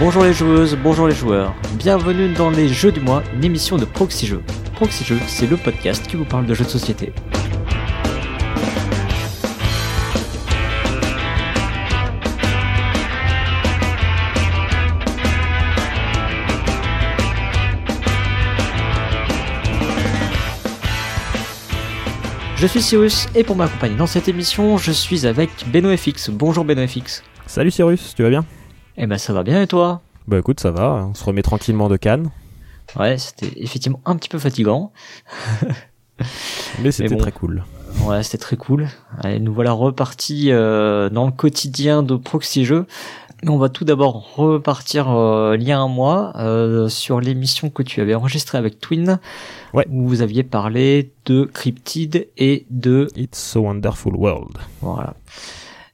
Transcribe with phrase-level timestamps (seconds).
[0.00, 1.54] Bonjour les joueuses, bonjour les joueurs.
[1.74, 4.42] Bienvenue dans les Jeux du mois, une émission de Proxy Jeux.
[5.28, 7.12] C'est le podcast qui vous parle de jeux de société.
[22.56, 26.30] Je suis Cyrus et pour m'accompagner dans cette émission, je suis avec BenoFX.
[26.30, 27.22] Bonjour BenoFX.
[27.46, 28.44] Salut Cyrus, tu vas bien?
[28.96, 30.00] Eh ben ça va bien et toi?
[30.28, 32.30] Bah écoute, ça va, on se remet tranquillement de Cannes.
[32.98, 34.92] Ouais, c'était effectivement un petit peu fatigant.
[36.82, 37.20] Mais c'était bon.
[37.20, 37.64] très cool.
[38.04, 38.88] Ouais, c'était très cool.
[39.20, 42.86] Allez, nous voilà repartis euh, dans le quotidien de Proxy Jeux.
[43.46, 47.82] On va tout d'abord repartir euh, il y a un mois euh, sur l'émission que
[47.82, 49.18] tu avais enregistrée avec Twin,
[49.74, 49.86] Ouais.
[49.90, 54.56] où vous aviez parlé de Cryptid et de It's so wonderful world.
[54.80, 55.14] voilà.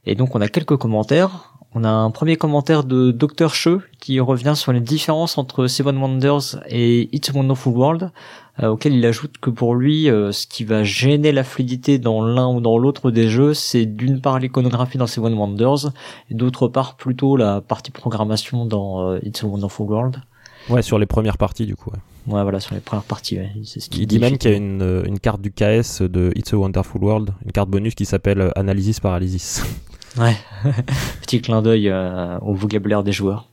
[0.05, 1.50] Et donc on a quelques commentaires.
[1.73, 5.97] On a un premier commentaire de Dr Che qui revient sur les différences entre Seven
[5.97, 8.11] Wonders et It's a Wonderful World,
[8.61, 12.25] euh, auquel il ajoute que pour lui, euh, ce qui va gêner la fluidité dans
[12.25, 15.91] l'un ou dans l'autre des jeux, c'est d'une part l'iconographie dans Seven Wonders,
[16.29, 20.17] et d'autre part plutôt la partie programmation dans euh, It's a Wonderful World.
[20.69, 21.89] Ouais, sur les premières parties du coup.
[21.91, 21.99] ouais.
[22.27, 23.37] Ouais, voilà, sur les premières parties.
[23.37, 23.49] ouais.
[23.63, 26.31] C'est ce qu'il Il dit même qu'il y a une, une carte du KS de
[26.35, 29.63] It's a Wonderful World, une carte bonus qui s'appelle Analysis Paralysis.
[30.17, 30.35] Ouais,
[31.21, 33.47] petit clin d'œil euh, au vocabulaire des joueurs.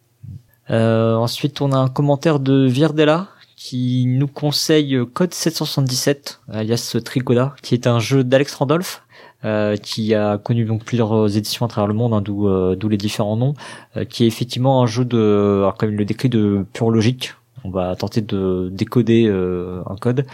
[0.70, 7.55] Euh, ensuite, on a un commentaire de Virdella qui nous conseille Code 777, alias Tricoda,
[7.62, 9.03] qui est un jeu d'Alex Randolph.
[9.45, 12.97] euh, qui a connu donc plusieurs éditions à travers le monde, hein, d'où euh, les
[12.97, 13.55] différents noms,
[13.97, 17.34] euh, qui est effectivement un jeu de, alors, comme le décrit, de pure logique.
[17.65, 20.27] On va tenter de décoder euh, un code.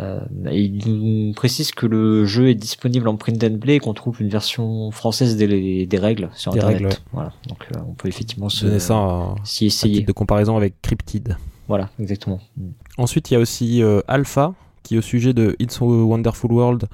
[0.00, 0.20] Euh,
[0.50, 3.94] et il nous précise que le jeu est disponible en print and play et qu'on
[3.94, 6.78] trouve une version française des, des règles sur Des internet.
[6.82, 7.00] règles, ouais.
[7.12, 10.02] Voilà, donc euh, on peut effectivement se Donner ça s'y essayer.
[10.02, 11.36] de comparaison avec Cryptid.
[11.68, 12.40] Voilà, exactement.
[12.56, 12.70] Mm.
[12.98, 16.88] Ensuite, il y a aussi euh, Alpha qui, au sujet de It's a Wonderful World,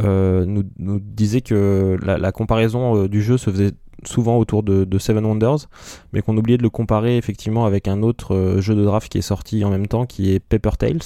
[0.00, 3.72] euh, nous, nous disait que la, la comparaison du jeu se faisait
[4.04, 5.68] souvent autour de, de Seven Wonders,
[6.12, 9.18] mais qu'on oubliait de le comparer effectivement avec un autre euh, jeu de draft qui
[9.18, 11.00] est sorti en même temps, qui est Paper Tales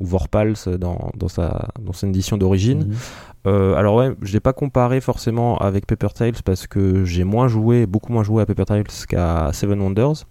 [0.00, 2.86] ou Vorpals dans, dans, sa, dans son édition d'origine.
[2.88, 2.94] Mhm.
[3.46, 7.46] Euh, alors ouais, je l'ai pas comparé forcément avec Paper Tales parce que j'ai moins
[7.48, 10.24] joué, beaucoup moins joué à Paper Tales qu'à Seven Wonders.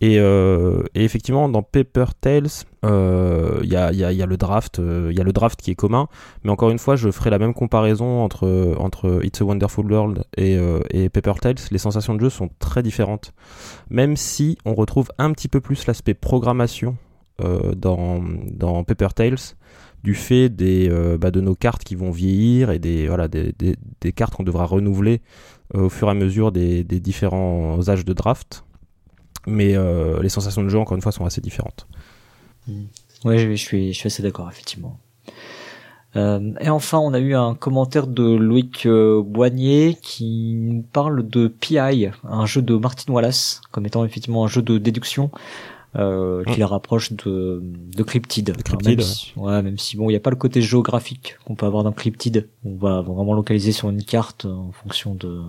[0.00, 2.48] Et, euh, et effectivement, dans Paper Tales,
[2.84, 5.32] euh, il y, a, il y a- y a le draft, euh, y a le
[5.32, 6.08] draft qui est commun.
[6.42, 10.24] Mais encore une fois, je ferai la même comparaison entre entre It's a Wonderful World
[10.36, 11.54] et, euh, et Paper Tales.
[11.70, 13.32] Les sensations de jeu sont très différentes,
[13.88, 17.03] même si on retrouve un petit peu plus l'aspect programmation euh,
[17.38, 18.22] dans
[18.52, 19.38] dans Paper Tales
[20.04, 23.54] du fait des, euh, bah, de nos cartes qui vont vieillir et des, voilà, des,
[23.58, 25.22] des, cartes qu'on devra renouveler
[25.74, 28.64] euh, au fur et à mesure des, des différents âges de draft.
[29.46, 31.88] Mais euh, les sensations de jeu, encore une fois, sont assez différentes.
[33.24, 34.98] Ouais, je, je suis, je suis assez d'accord, effectivement.
[36.16, 41.28] Euh, et enfin, on a eu un commentaire de Loïc euh, Boignet qui nous parle
[41.28, 45.30] de PI, un jeu de Martin Wallace, comme étant effectivement un jeu de déduction
[45.96, 46.60] euh, qui Mm.
[46.60, 48.50] la rapproche de, de Cryptid.
[48.50, 51.36] Alors, Cryptid, même si, ouais, même si bon, il n'y a pas le côté géographique
[51.44, 52.48] qu'on peut avoir dans Cryptid.
[52.64, 55.40] On va vraiment localiser sur une carte en fonction de,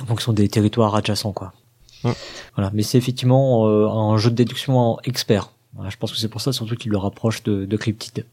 [0.00, 1.52] en fonction des territoires adjacents, quoi.
[2.04, 2.10] Mm.
[2.56, 5.52] Voilà, mais c'est effectivement euh, un jeu de déduction en expert.
[5.74, 8.24] Voilà, je pense que c'est pour ça surtout qu'il le rapproche de, de Cryptid.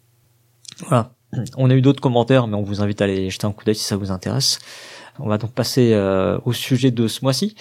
[0.87, 1.11] Voilà.
[1.57, 3.75] On a eu d'autres commentaires, mais on vous invite à aller jeter un coup d'œil
[3.75, 4.59] si ça vous intéresse.
[5.19, 7.55] On va donc passer euh, au sujet de ce mois-ci.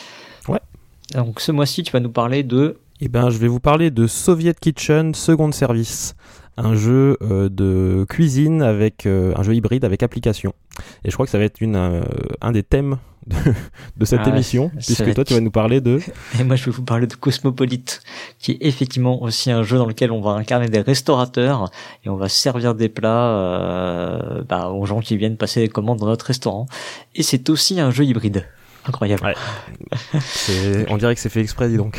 [0.49, 0.61] Ouais.
[1.15, 4.07] Donc ce mois-ci, tu vas nous parler de Eh ben, je vais vous parler de
[4.07, 6.15] Soviet Kitchen Second Service,
[6.57, 10.55] un jeu euh, de cuisine avec euh, un jeu hybride avec application.
[11.05, 12.01] Et je crois que ça va être une, euh,
[12.41, 12.97] un des thèmes
[13.27, 13.37] de,
[13.99, 16.01] de cette Ah émission, puisque être- toi, tu vas nous parler de
[16.41, 18.01] Et moi, je vais vous parler de Cosmopolite,
[18.39, 21.71] qui est effectivement aussi un jeu dans lequel on va incarner des restaurateurs
[22.05, 25.99] et on va servir des plats euh, bah, aux gens qui viennent passer des commandes
[25.99, 26.67] dans notre restaurant.
[27.15, 28.47] Et c'est aussi un jeu hybride.
[28.89, 29.23] Incroyable.
[29.25, 29.35] Ouais.
[30.21, 31.99] C'est- On dirait que c'est fait exprès, dis donc.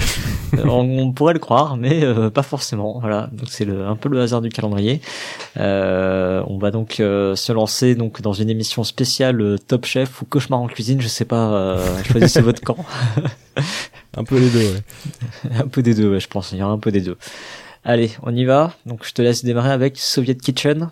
[0.57, 2.99] Euh, on, on pourrait le croire, mais euh, pas forcément.
[2.99, 5.01] Voilà, donc c'est le- un peu le hasard du calendrier.
[5.57, 10.21] Euh, on va donc euh, se lancer donc dans une émission spéciale euh, Top Chef
[10.21, 11.01] ou Cauchemar en cuisine.
[11.01, 12.77] Je sais pas, euh, choisissez votre camp.
[14.15, 15.51] Un peu les deux, ouais.
[15.59, 16.51] un peu des deux, ouais, je pense.
[16.53, 17.17] Il y aura un peu des deux.
[17.83, 18.73] Allez, on y va.
[18.85, 20.89] Donc je te laisse démarrer avec Soviet Kitchen.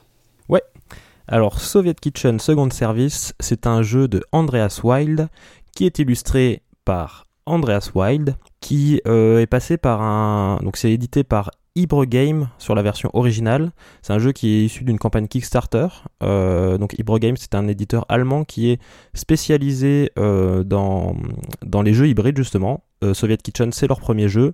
[1.28, 5.28] Alors, Soviet Kitchen Second Service, c'est un jeu de Andreas Wild
[5.76, 10.58] qui est illustré par Andreas Wild, qui euh, est passé par un.
[10.64, 13.72] Donc, c'est édité par Ibre Game sur la version originale.
[14.02, 15.88] C'est un jeu qui est issu d'une campagne Kickstarter.
[16.24, 18.82] Euh, donc Ibre Game, c'est un éditeur allemand qui est
[19.14, 21.18] spécialisé euh, dans,
[21.66, 22.84] dans les jeux hybrides justement.
[23.14, 24.54] Soviet Kitchen, c'est leur premier jeu.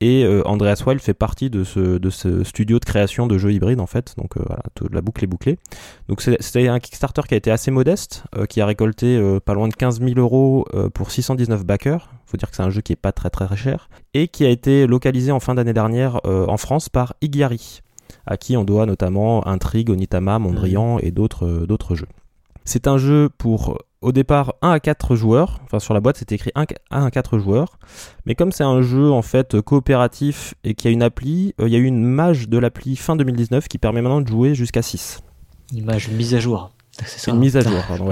[0.00, 1.98] Et euh, Andreas Weil fait partie de ce,
[2.44, 4.14] studio de création de jeux hybrides en fait.
[4.18, 5.58] Donc euh, voilà, la boucle est bouclée.
[6.08, 9.68] Donc c'était un Kickstarter qui a été assez modeste, euh, qui a récolté pas loin
[9.68, 12.10] de 15 000 euros pour 619 backers.
[12.26, 14.48] Faut dire que c'est un jeu qui est pas très très cher et qui a
[14.48, 17.80] été localisé en fin d'année dernière en France par Igiari,
[18.26, 22.08] à qui on doit notamment Intrigue, Onitama, Mondrian et d'autres jeux.
[22.64, 25.60] C'est un jeu pour au départ 1 à 4 joueurs.
[25.64, 27.78] Enfin, sur la boîte, c'était écrit 1 à 4 joueurs.
[28.26, 31.66] Mais comme c'est un jeu en fait coopératif et qu'il y a une appli, euh,
[31.66, 34.54] il y a eu une mage de l'appli fin 2019 qui permet maintenant de jouer
[34.54, 35.20] jusqu'à 6.
[35.72, 36.70] Une mage mise à jour.
[37.26, 38.10] Une mise à jour, pardon.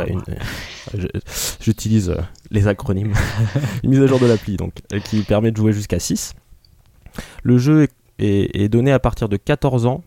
[1.61, 3.12] J'utilise euh, les acronymes.
[3.85, 6.33] une mise à jour de l'appli, donc, euh, qui permet de jouer jusqu'à 6.
[7.43, 7.87] Le jeu
[8.19, 10.03] est, donné à partir de 14 ans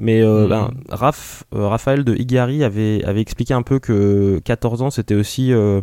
[0.00, 0.82] mais euh, ben, mhm.
[0.88, 5.52] Raph, euh, Raphaël de Igari avait, avait expliqué un peu que 14 ans, c'était aussi
[5.52, 5.82] euh,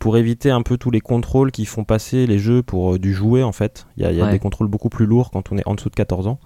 [0.00, 3.44] pour éviter un peu tous les contrôles qui font passer les jeux pour du jouet
[3.44, 3.86] en fait.
[3.96, 5.88] Il y a, y a des contrôles beaucoup plus lourds quand on est en dessous
[5.88, 6.40] de 14 ans.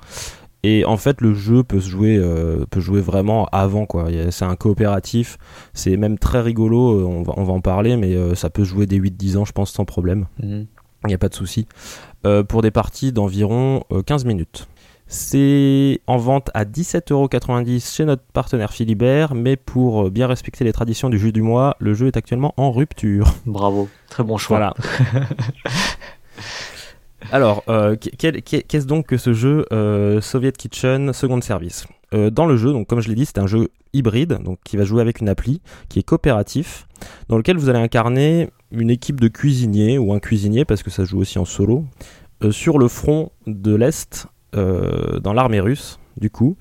[0.65, 2.21] Et en fait, le jeu peut se jouer,
[2.69, 4.09] peut jouer vraiment avant quoi.
[4.31, 5.39] C'est un coopératif,
[5.73, 7.09] c'est même très rigolo.
[7.09, 9.53] On va, on va en parler, mais ça peut se jouer dès 8-10 ans, je
[9.53, 10.27] pense, sans problème.
[10.43, 10.67] Mhm.
[11.05, 11.67] Il n'y a pas de souci.
[12.49, 14.69] pour des parties d'environ 15 minutes.
[15.11, 20.73] C'est en vente à 17,90€ chez notre partenaire Philibert, mais pour euh, bien respecter les
[20.75, 23.35] traditions du jeu du mois, le jeu est actuellement en rupture.
[23.47, 24.59] Bravo, très bon choix.
[24.59, 24.75] Voilà.
[27.33, 31.87] Alors, euh, qu'est-ce donc que ce jeu euh, Soviet Kitchen Second Service?
[32.13, 34.85] Dans le jeu, donc comme je l'ai dit, c'est un jeu hybride, donc qui va
[34.85, 35.61] jouer avec une appli,
[35.91, 36.89] qui est coopératif,
[37.29, 41.05] dans lequel vous allez incarner une équipe de cuisiniers ou un cuisinier, parce que ça
[41.05, 41.85] joue aussi en solo,
[42.51, 46.57] sur le front de l'Est dans l'armée russe, du coup.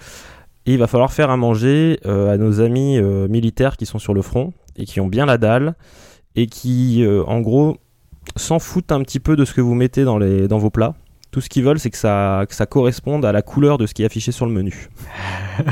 [0.65, 3.99] Et il va falloir faire à manger euh, à nos amis euh, militaires qui sont
[3.99, 5.75] sur le front et qui ont bien la dalle
[6.35, 7.77] et qui, en gros,
[8.35, 10.93] s'en foutent un petit peu de ce que vous mettez dans, les, dans vos plats.
[11.31, 13.93] Tout ce qu'ils veulent, c'est que ça, que ça corresponde à la couleur de ce
[13.93, 14.89] qui est affiché sur le menu.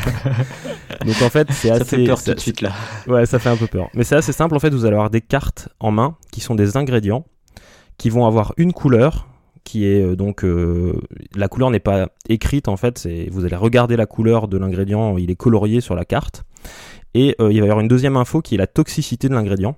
[1.06, 1.80] Donc en fait, c'est assez.
[1.80, 2.72] Ça fait peur tout de suite là.
[3.08, 3.90] Ouais, ça fait un peu peur.
[3.94, 4.56] Mais c'est assez simple.
[4.56, 7.26] En fait, vous allez avoir des cartes en main qui sont des ingrédients
[7.98, 9.28] qui vont avoir une couleur
[9.66, 10.94] qui est euh, donc euh,
[11.36, 15.30] la couleur n'est pas écrite en fait, vous allez regarder la couleur de l'ingrédient, il
[15.30, 16.46] est colorié sur la carte
[17.14, 19.76] et euh, il va y avoir une deuxième info qui est la toxicité de l'ingrédient.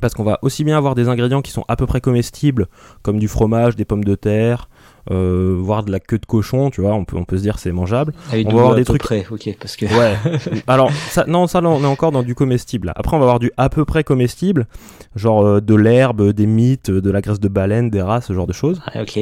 [0.00, 2.66] Parce qu'on va aussi bien avoir des ingrédients qui sont à peu près comestibles,
[3.02, 4.68] comme du fromage, des pommes de terre,
[5.10, 7.58] euh, voire de la queue de cochon, tu vois, on peut, on peut se dire
[7.58, 8.12] c'est mangeable.
[8.30, 9.86] Ah on va avoir des trucs près, ok, parce que.
[9.86, 10.16] Ouais.
[10.66, 12.92] Alors, ça, non, ça, on est encore dans du comestible.
[12.96, 14.66] Après, on va avoir du à peu près comestible,
[15.14, 18.46] genre euh, de l'herbe, des mythes, de la graisse de baleine, des rats, ce genre
[18.46, 18.80] de choses.
[18.86, 19.18] Ah, ok.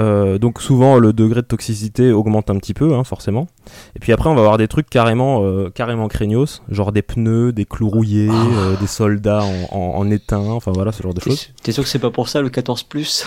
[0.00, 3.48] Euh, donc souvent le degré de toxicité augmente un petit peu, hein, forcément.
[3.94, 7.52] Et puis après on va avoir des trucs carrément, euh, carrément craignos, genre des pneus,
[7.52, 8.46] des clous rouillés, ah.
[8.58, 11.52] euh, des soldats en, en, étain, enfin voilà ce genre de choses.
[11.62, 13.26] T'es sûr que c'est pas pour ça le 14 plus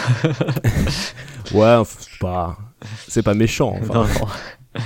[1.53, 2.57] Ouais, c'est pas,
[3.07, 3.75] c'est pas méchant.
[3.81, 4.05] Enfin.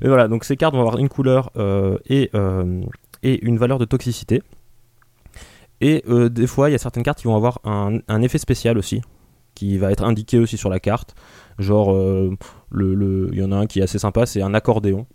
[0.00, 1.50] Mais voilà, donc ces cartes vont avoir une couleur
[2.08, 2.30] et
[3.24, 4.42] et une valeur de toxicité.
[5.80, 8.78] Et des fois, il y a certaines cartes qui vont avoir un, un effet spécial
[8.78, 9.02] aussi
[9.58, 11.16] qui va être indiqué aussi sur la carte.
[11.58, 12.30] Genre, euh,
[12.70, 15.06] le, il y en a un qui est assez sympa, c'est un accordéon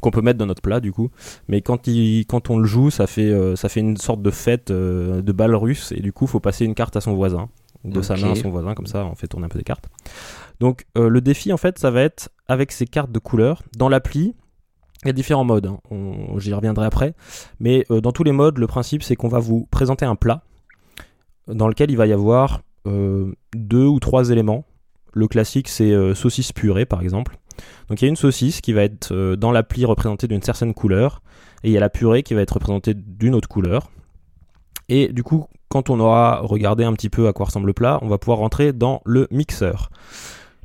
[0.00, 1.10] qu'on peut mettre dans notre plat du coup.
[1.46, 4.30] Mais quand, il, quand on le joue, ça fait, euh, ça fait une sorte de
[4.32, 7.50] fête euh, de balle russe et du coup, faut passer une carte à son voisin,
[7.84, 9.88] de sa main à son voisin, comme ça, on fait tourner un peu des cartes.
[10.58, 14.34] Donc, le défi en fait, ça va être avec ces cartes de couleur dans l'appli.
[15.04, 15.78] Il y a différents modes, hein.
[16.38, 17.14] j'y reviendrai après.
[17.60, 20.42] Mais dans tous les modes, le principe c'est qu'on va vous présenter un plat
[21.46, 24.64] dans lequel il va y avoir deux ou trois éléments.
[25.12, 27.36] Le classique, c'est euh, saucisse purée, par exemple.
[27.88, 30.72] Donc il y a une saucisse qui va être euh, dans l'appli représentée d'une certaine
[30.72, 31.22] couleur,
[31.62, 33.90] et il y a la purée qui va être représentée d'une autre couleur.
[34.88, 37.98] Et du coup, quand on aura regardé un petit peu à quoi ressemble le plat,
[38.02, 39.90] on va pouvoir rentrer dans le mixeur.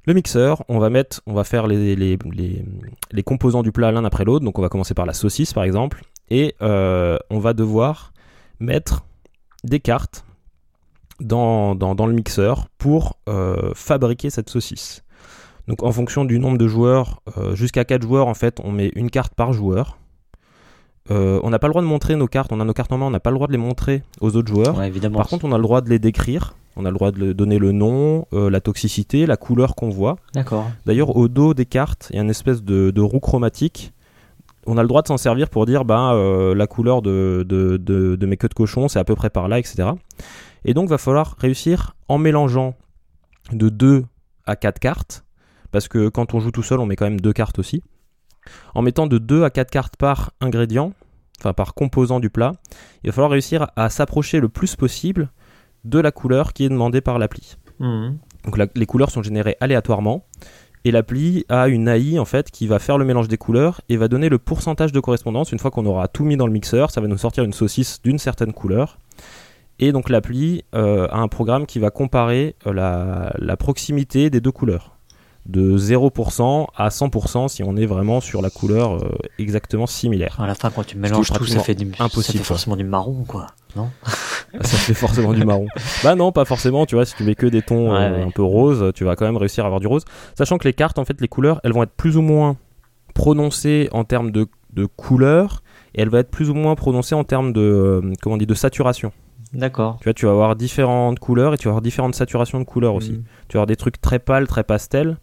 [0.06, 2.18] Le mixeur, on va mettre, on va faire les, les,
[3.12, 4.46] les, composants du plat l'un après l'autre.
[4.46, 8.14] Donc on va commencer par la saucisse par exemple, et on va devoir
[8.60, 9.06] mettre
[9.66, 10.24] des cartes
[11.20, 15.04] dans, dans, le mixeur pour euh, fabriquer cette saucisse.
[15.68, 18.92] Donc en fonction du nombre de joueurs, euh, jusqu'à 4 joueurs en fait, on met
[18.96, 19.98] une carte par joueur.
[21.10, 22.98] Euh, on n'a pas le droit de montrer nos cartes, on a nos cartes en
[22.98, 24.82] main, on n'a pas le droit de les montrer aux autres joueurs.
[24.84, 25.18] évidemment.
[25.18, 27.60] Par contre, on a le droit de les décrire, on a le droit de donner
[27.60, 30.18] le nom, la toxicité, la couleur qu'on voit.
[30.34, 30.70] D'accord.
[30.86, 33.94] D'ailleurs, au dos des cartes, il y a une espèce de, de roue chromatique.
[34.66, 36.14] On a le droit de s'en servir pour dire bah,
[36.54, 39.60] la couleur de, de, de, mes queues de cochon, c'est à peu près par là,
[39.60, 39.92] etc.
[40.68, 42.76] Et donc, va falloir réussir en mélangeant
[43.52, 44.06] de 2
[44.46, 45.26] à 4 cartes,
[45.72, 47.82] parce que quand on joue tout seul, on met quand même deux cartes aussi.
[48.76, 50.94] En mettant de 2 à 4 cartes par ingrédient,
[51.40, 52.54] enfin par composant du plat,
[53.04, 55.32] il va falloir réussir à s'approcher le plus possible
[55.84, 57.56] de la couleur qui est demandée par l'appli.
[57.80, 58.18] Mhm.
[58.46, 60.26] Donc la- les couleurs sont générées aléatoirement
[60.86, 63.98] et l'appli a une AI en fait qui va faire le mélange des couleurs et
[63.98, 65.52] va donner le pourcentage de correspondance.
[65.52, 68.02] Une fois qu'on aura tout mis dans le mixeur, ça va nous sortir une saucisse
[68.02, 68.98] d'une certaine couleur.
[69.80, 74.42] Et donc l'appli euh, a un programme qui va comparer euh, la, la proximité des
[74.42, 74.94] deux couleurs.
[75.46, 80.36] De 0% à 100% si on est vraiment sur la couleur euh, exactement similaire.
[80.42, 82.46] À la fin, quand tu mélanges tout, ça fait, du, ça impossible, fait quoi.
[82.48, 83.48] forcément du marron, quoi.
[83.78, 83.90] Non
[84.62, 85.68] ça fait forcément du marron.
[86.04, 88.24] Bah non, pas forcément, tu vois, si tu mets que des tons Ouais, ouais.
[88.24, 90.04] un peu roses, tu vas quand même réussir à avoir du rose.
[90.38, 92.58] Sachant que les cartes, en fait, les couleurs, elles vont être plus ou moins
[93.14, 95.64] prononcées en termes de, de couleurs,
[95.96, 98.54] et elles vont être plus ou moins prononcées en termes de, comment on dit, de
[98.54, 99.14] saturation.
[99.54, 99.98] D'accord.
[100.00, 102.96] Tu vois, tu vas avoir différentes couleurs et tu vas avoir différentes saturations de couleurs
[102.96, 103.12] aussi.
[103.14, 103.24] Mhm.
[103.48, 105.18] Tu vas avoir des trucs très pâles, très pastels,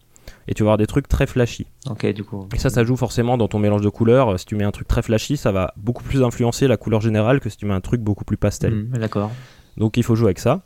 [0.47, 1.67] et tu vas avoir des trucs très flashy.
[1.89, 2.47] Ok, du coup.
[2.53, 4.39] Et ça, ça joue forcément dans ton mélange de couleurs.
[4.39, 7.39] Si tu mets un truc très flashy, ça va beaucoup plus influencer la couleur générale
[7.39, 8.73] que si tu mets un truc beaucoup plus pastel.
[8.73, 9.31] Mhm, D'accord.
[9.77, 10.61] Donc il faut jouer avec ça.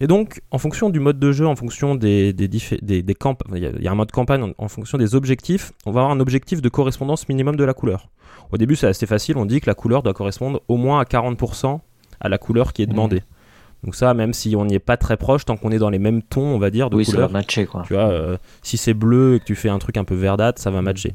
[0.00, 3.42] Et donc, en fonction du mode de jeu, en fonction des, des, des, des camp-
[3.52, 6.20] il y a un mode campagne, en, en fonction des objectifs, on va avoir un
[6.20, 8.08] objectif de correspondance minimum de la couleur.
[8.52, 11.02] Au début, c'est assez facile, on dit que la couleur doit correspondre au moins à
[11.04, 11.80] 40%
[12.20, 12.92] à la couleur qui est Mhm.
[12.92, 13.22] demandée.
[13.84, 16.00] Donc ça, même si on n'y est pas très proche, tant qu'on est dans les
[16.00, 17.82] mêmes tons, on va dire, de Oui, ça va matcher, quoi.
[17.86, 20.60] tu vois, euh, si c'est bleu et que tu fais un truc un peu verdâtre,
[20.60, 21.14] ça va matcher.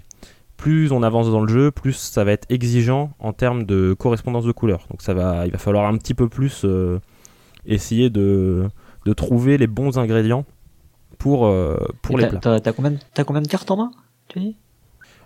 [0.55, 4.45] Plus on avance dans le jeu, plus ça va être exigeant en termes de correspondance
[4.45, 4.86] de couleurs.
[4.89, 7.00] Donc ça va, il va falloir un petit peu plus euh,
[7.65, 8.69] essayer de,
[9.05, 10.45] de trouver les bons ingrédients
[11.17, 12.60] pour, euh, pour Et les t'as- plats.
[12.62, 12.93] T'as combien,
[13.25, 13.91] combien de cartes en main
[14.29, 14.55] Tu dis?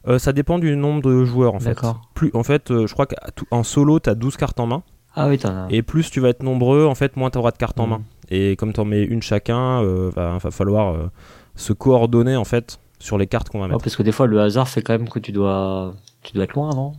[0.08, 1.78] Euh, ça dépend du nombre de joueurs en fait.
[2.16, 4.82] Plus, en fait, je crois qu'en solo, tu as 12 cartes en main.
[5.20, 5.68] Ah oui, t'en as.
[5.72, 7.90] Et plus tu vas être nombreux, en fait, moins tu auras de cartes en Mhm.
[7.90, 8.02] main.
[8.30, 11.08] Et comme tu en mets une chacun, euh, va, va falloir euh,
[11.56, 13.82] se coordonner en fait sur les cartes qu'on va mettre.
[13.84, 16.54] parce que des fois, le hasard fait quand même que tu dois, tu dois être
[16.54, 16.94] loin, non?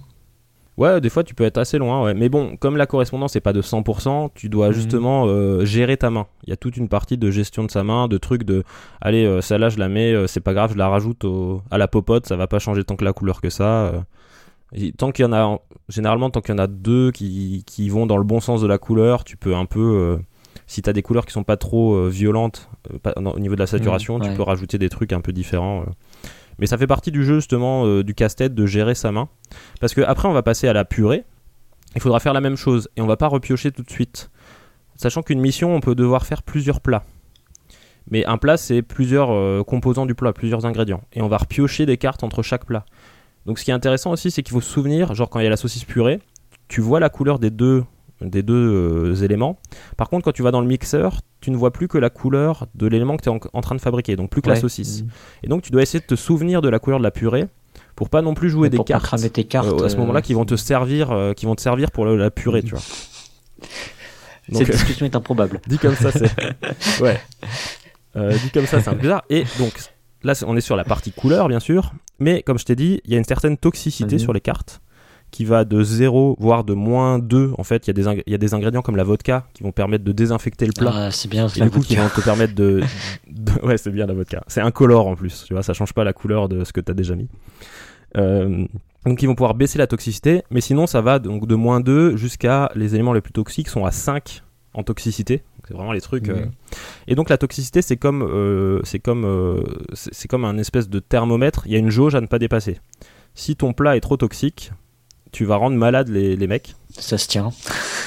[0.76, 2.14] Ouais, des fois tu peux être assez loin, ouais.
[2.14, 4.72] Mais bon, comme la correspondance n'est pas de 100%, tu dois Mhm.
[4.74, 6.26] justement euh, gérer ta main.
[6.44, 8.62] Il y a toute une partie de gestion de sa main, de trucs de,
[9.00, 11.78] allez, euh, celle-là je la mets, euh, c'est pas grave, je la rajoute au- à
[11.78, 13.92] la popote, ça va pas changer tant que la couleur que ça.
[14.96, 15.58] Tant qu'il y en a,
[15.88, 18.66] généralement, tant qu'il y en a deux qui, qui vont dans le bon sens de
[18.66, 20.16] la couleur, tu peux un peu, euh,
[20.66, 23.54] si t'as des couleurs qui sont pas trop euh, violentes euh, pas- non, au niveau
[23.54, 25.84] de la saturation, Mhm, tu peux rajouter des trucs un peu différents.
[26.58, 29.28] Mais ça fait partie du jeu justement du casse-tête de gérer sa main.
[29.80, 31.24] Parce que après on va passer à la purée.
[31.94, 34.30] Il faudra faire la même chose et on va pas repiocher tout de suite.
[34.96, 37.04] Sachant qu'une mission, on peut devoir faire plusieurs plats.
[38.10, 41.02] Mais un plat, c'est plusieurs euh, composants du plat, plusieurs ingrédients.
[41.12, 42.84] Et on va repiocher des cartes entre chaque plat.
[43.48, 45.46] Donc ce qui est intéressant aussi, c'est qu'il faut se souvenir, genre quand il y
[45.46, 46.20] a la saucisse purée,
[46.68, 47.82] tu vois la couleur des deux,
[48.20, 49.58] des deux euh, éléments.
[49.96, 52.66] Par contre, quand tu vas dans le mixeur, tu ne vois plus que la couleur
[52.74, 55.00] de l'élément que tu es en, en train de fabriquer, donc plus que la saucisse.
[55.02, 55.08] Mhm.
[55.44, 57.46] Et donc tu dois essayer de te souvenir de la couleur de la purée
[57.96, 59.66] pour pas non plus jouer des pour pas cartes cramer tes cartes.
[59.66, 62.30] euh, à ce euh, moment-là qui vont te servir, qui vont te servir pour la
[62.30, 62.82] purée, tu vois.
[64.50, 65.62] Donc, Cette discussion est improbable.
[65.66, 67.18] dit comme ça, c'est ouais.
[68.14, 69.24] Dit comme ça, c'est bizarre.
[69.30, 69.72] Et donc
[70.22, 73.12] là, on est sur la partie couleur, bien sûr, mais comme je t'ai dit, il
[73.12, 74.80] y a une certaine toxicité sur les cartes
[75.30, 77.86] qui va de 0 voire de moins 2 en fait.
[77.86, 79.72] Il y, a des ing- il y a des ingrédients comme la vodka qui vont
[79.72, 80.90] permettre de désinfecter le plat.
[80.94, 81.46] Ah, c'est bien.
[81.48, 82.80] et du coup qui vont te permettre de,
[83.30, 84.42] de- ouais c'est bien la vodka.
[84.46, 85.62] C'est incolore en plus tu vois.
[85.62, 87.28] Ça change pas la couleur de ce que tu as déjà mis.
[88.16, 88.64] Euh,
[89.04, 90.44] donc ils vont pouvoir baisser la toxicité.
[90.50, 93.84] Mais sinon ça va donc de moins 2 jusqu'à les éléments les plus toxiques sont
[93.84, 94.42] à 5
[94.78, 95.42] en toxicité.
[95.66, 96.46] C'est vraiment les trucs euh.
[97.08, 100.88] Et donc la toxicité c'est comme euh, c'est comme euh, c'est c'est comme un espèce
[100.88, 101.62] de thermomètre.
[101.66, 102.78] Il y a une jauge à ne pas dépasser.
[103.34, 104.72] Si ton plat est trop toxique
[105.30, 106.74] tu vas rendre malade les, les mecs.
[106.90, 107.50] Ça se tient.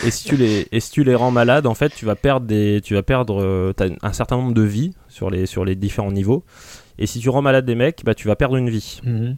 [0.05, 2.47] et si tu les et si tu les rends malades en fait tu vas perdre
[2.47, 6.11] des tu vas perdre euh, un certain nombre de vies sur les sur les différents
[6.11, 6.43] niveaux.
[6.97, 9.01] Et si tu rends malade des mecs bah tu vas perdre une vie.
[9.03, 9.37] Mhm.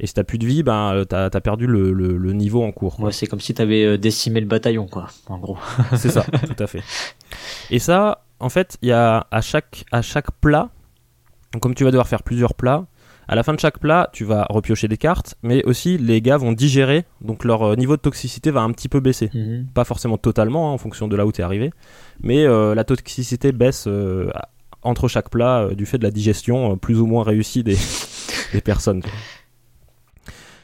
[0.00, 2.62] Et si t'as plus de vie bah euh, t'as as perdu le, le, le niveau
[2.62, 5.08] en cours Ouais, c'est comme si t'avais euh, décimé le bataillon, quoi.
[5.28, 5.58] En gros.
[5.96, 6.82] c'est ça tout à fait
[7.70, 10.70] et ça en fait il y a à chaque à chaque plat
[11.52, 12.86] donc comme tu vas devoir faire plusieurs plats
[13.30, 16.38] à la fin de chaque plat, tu vas repiocher des cartes, mais aussi les gars
[16.38, 19.28] vont digérer, donc leur euh, niveau de toxicité va un petit peu baisser.
[19.34, 19.66] Mhm.
[19.74, 21.70] pas forcément totalement hein, en fonction de là où tu es arrivé,
[22.22, 24.30] mais euh, la toxicité baisse euh,
[24.82, 27.76] entre chaque plat euh, du fait de la digestion plus ou moins réussie des,
[28.54, 29.02] des personnes.
[29.02, 29.18] tu vois.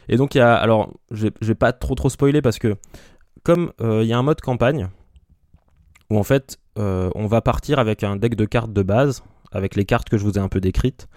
[0.08, 2.76] Et donc il y a, alors je vais, pas trop trop spoiler parce que
[3.42, 4.88] comme euh, il y a un mode campagne
[6.10, 9.76] où en fait euh, on va partir avec un deck de cartes de base avec
[9.76, 11.08] les cartes que je vous ai un peu décrites.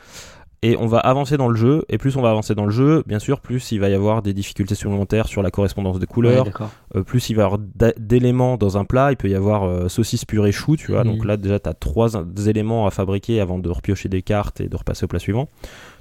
[0.64, 3.04] Et on va avancer dans le jeu, et plus on va avancer dans le jeu,
[3.06, 6.48] bien sûr, plus il va y avoir des difficultés supplémentaires sur la correspondance des couleurs,
[6.96, 7.60] euh, plus il va y avoir
[7.98, 11.26] d'éléments dans un plat, il peut y avoir euh, saucisse purée chou, tu vois, donc
[11.26, 12.14] là déjà tu as trois
[12.48, 15.48] éléments à fabriquer avant de repiocher des cartes et de repasser au plat suivant.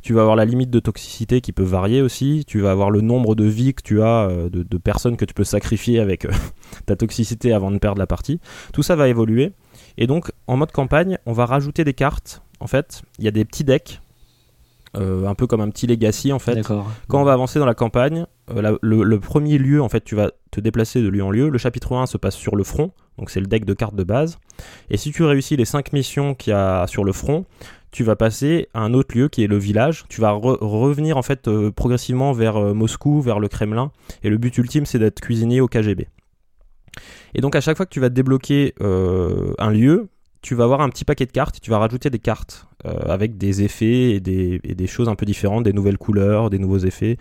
[0.03, 3.03] Tu vas avoir la limite de toxicité qui peut varier aussi, tu vas avoir le
[3.03, 6.27] nombre de vies que tu as, euh, de, de, personnes que tu peux sacrifier avec
[6.87, 8.41] ta toxicité avant de perdre la partie.
[8.73, 9.53] Tout ça va évoluer,
[9.99, 13.33] et donc en mode campagne, on va rajouter des cartes, en fait, il y a
[13.33, 14.06] des petits decks euh,
[14.97, 16.63] un peu comme un petit legacy en fait.
[16.63, 20.31] Quand on va avancer dans la campagne, euh, le, premier lieu en fait, tu vas
[20.51, 21.49] te déplacer de lieu en lieu.
[21.49, 24.05] Le chapitre 1 se passe sur le front, donc c'est le deck de cartes de
[24.05, 24.39] base.
[24.91, 27.45] Et si tu réussis les 5 missions qu'il y a sur le front,
[27.91, 30.05] tu vas passer à un autre lieu qui est le village.
[30.09, 33.91] Tu vas revenir en fait euh, progressivement vers Moscou, vers le Kremlin.
[34.23, 36.09] Et le but ultime, c'est d'être cuisinier au KGB.
[37.35, 40.09] Et donc à chaque fois que tu vas débloquer un lieu,
[40.47, 43.37] tu vas avoir un petit paquet de cartes, tu vas rajouter des cartes euh, avec
[43.37, 47.19] des effets et des, choses un peu différentes, des nouvelles couleurs, des nouveaux effets.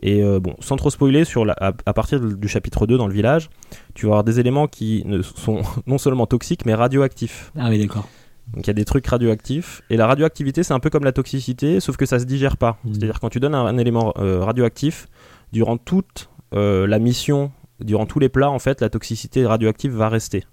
[0.00, 3.50] Et euh, bon, sans trop spoiler, sur à, partir du chapitre 2 dans le village,
[3.94, 7.50] tu vas avoir des éléments qui ne sont non seulement toxiques mais radioactifs.
[7.58, 8.08] Ah oui, d'accord.
[8.54, 9.82] Donc il y a des trucs radioactifs.
[9.90, 12.78] Et la radioactivité, c'est un peu comme la toxicité, sauf que ça se digère pas.
[12.84, 12.92] Hmm.
[12.92, 15.08] C'est-à-dire quand tu donnes un, élément euh, radioactif,
[15.52, 20.44] durant toute la mission, durant tous les plats, en fait, la toxicité radioactive va rester.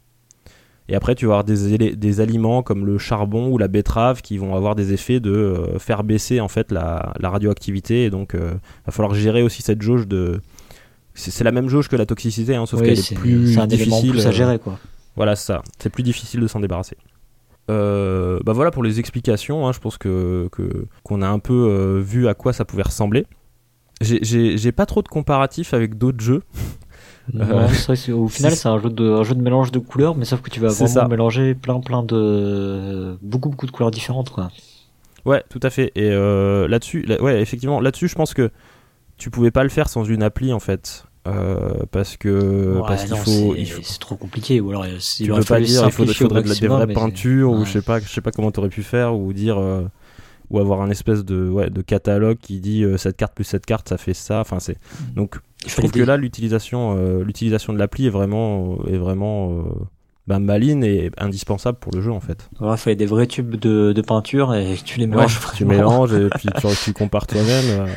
[0.87, 4.37] Et après, tu vas avoir des, des, aliments comme le charbon ou la betterave qui
[4.37, 8.05] vont avoir des effets de euh, faire baisser en fait la, la radioactivité.
[8.05, 8.53] Et donc, il euh,
[8.85, 10.41] va falloir gérer aussi cette jauge de.
[11.15, 14.31] C'est la même jauge que la toxicité, hein, sauf qu'elle est, plus difficile plus à
[14.31, 14.77] gérer, quoi.
[15.15, 15.63] voilà, ça.
[15.79, 16.97] C'est plus difficile de s'en débarrasser.
[17.71, 19.65] Euh, bah voilà pour les explications.
[19.65, 20.49] Hein, je pense que
[21.03, 23.25] qu'on a un peu vu à quoi ça pouvait ressembler.
[24.01, 26.43] J'ai pas trop de comparatifs avec d'autres jeux.
[27.33, 30.49] Au final, c'est un jeu de un jeu de mélange de couleurs, mais sauf que
[30.49, 34.49] tu vas vraiment mélanger plein plein de beaucoup beaucoup de couleurs différentes, quoi.
[35.25, 35.91] Ouais, tout à fait.
[35.95, 38.51] Et euh, là-dessus, ouais, effectivement, là-dessus, je pense que
[39.17, 41.05] tu pouvais pas le faire sans une appli en fait.
[41.27, 45.83] Euh, parce que parce qu'il faut, c'est trop compliqué ou alors tu peux pas dire
[45.83, 48.51] il, faudrait de la, des vraies peintures ou je sais pas je sais pas comment
[48.51, 49.81] t'aurais pu faire ou dire euh,
[50.51, 53.89] ou avoir un espèce de ouais, de catalogue qui dit cette carte plus cette carte
[53.89, 55.15] ça fait ça enfin c'est mm.
[55.15, 59.63] donc je trouve que là, l'utilisation, euh, l'utilisation de l'appli est vraiment, est vraiment euh,
[60.27, 62.49] bah, maline et indispensable pour le jeu en fait.
[62.61, 65.39] Il fallait des vrais tubes de, de, peinture et tu les mélanges.
[65.55, 67.87] tu mélanges et puis tu, tu compares toi-même.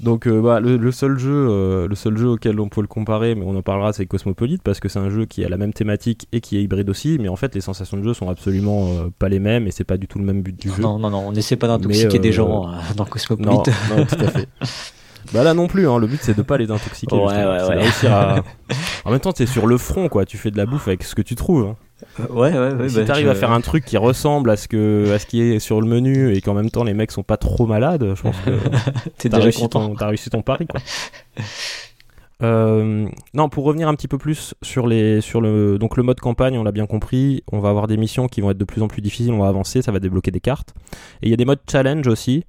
[0.00, 3.56] Donc bah, le, seul jeu, le seul jeu auquel on peut le comparer, mais on
[3.56, 6.40] en parlera, c'est Cosmopolite parce que c'est un jeu qui a la même thématique et
[6.40, 9.40] qui est hybride aussi, mais en fait les sensations de jeu sont absolument pas les
[9.40, 10.82] mêmes et c'est pas du tout le même but du jeu.
[10.82, 13.48] Non non non, on n'essaie pas d'intoxiquer des gens dans Cosmopolite.
[13.90, 14.48] Non, non, tout à fait.
[15.32, 15.98] Bah là non plus, hein.
[15.98, 17.16] le but c'est de pas les intoxiquer.
[17.16, 17.76] Ouais, ouais, ouais.
[17.76, 18.42] Réussir à...
[19.04, 20.26] En même temps, t'es sur le front, quoi.
[20.26, 21.66] Tu fais de la bouffe avec ce que tu trouves.
[21.66, 21.76] Hein.
[22.30, 22.88] Ouais, ouais, ouais.
[22.88, 25.40] Si bah, t'arrives à faire un truc qui ressemble à ce que, à ce qui
[25.40, 28.22] est sur le menu et qu'en même temps les mecs sont pas trop malades, je
[28.22, 28.50] pense que
[29.18, 29.94] t'es déjà réussi content.
[29.94, 30.80] T'as réussi ton pari, quoi.
[32.40, 36.20] Euh, non, pour revenir un petit peu plus sur les, sur le, donc le mode
[36.20, 37.42] campagne, on l'a bien compris.
[37.50, 39.32] On va avoir des missions qui vont être de plus en plus difficiles.
[39.32, 40.74] On va avancer, ça va débloquer des cartes.
[41.22, 42.44] Et il y a des modes challenge aussi.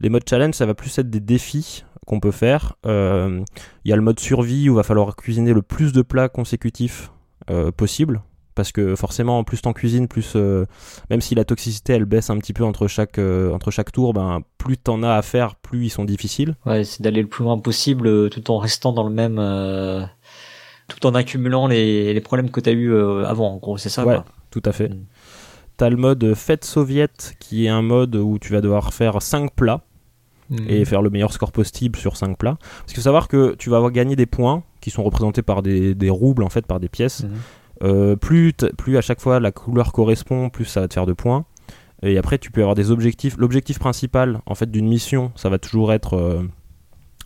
[0.00, 2.76] Les modes challenge, ça va plus être des défis qu'on peut faire.
[2.86, 3.42] Euh,
[3.84, 6.28] il y a le mode survie où il va falloir cuisiner le plus de plats
[6.28, 7.10] consécutifs
[7.50, 8.22] euh, possible.
[8.54, 10.64] Parce que forcément, plus t'en cuisines, plus euh,
[11.10, 14.42] même si la toxicité elle baisse un petit peu entre chaque entre chaque tour, ben
[14.58, 16.54] plus t'en as à faire, plus ils sont difficiles.
[16.64, 19.38] Ouais, c'est d'aller le plus loin possible, tout en restant dans le même,
[20.86, 23.54] tout en accumulant les, les problèmes que t'as eu avant.
[23.54, 24.06] En gros, c'est ça.
[24.06, 24.20] Ouais,
[24.52, 24.88] tout à fait.
[24.88, 25.04] Mm.
[25.76, 29.52] T'as le mode fête soviète qui est un mode où tu vas devoir faire 5
[29.52, 29.82] plats
[30.50, 30.84] et mhm.
[30.84, 32.56] faire le meilleur score possible sur 5 plats.
[32.60, 35.62] Parce qu'il faut savoir que tu vas avoir gagné des points qui sont représentés par
[35.62, 37.24] des, des roubles en fait, par des pièces.
[37.24, 37.30] Mhm.
[37.82, 41.12] Euh, plus, plus à chaque fois la couleur correspond, plus ça va te faire de
[41.12, 41.44] points.
[42.02, 43.36] Et après, tu peux avoir des objectifs.
[43.38, 46.42] L'objectif principal en fait d'une mission, ça va toujours être euh,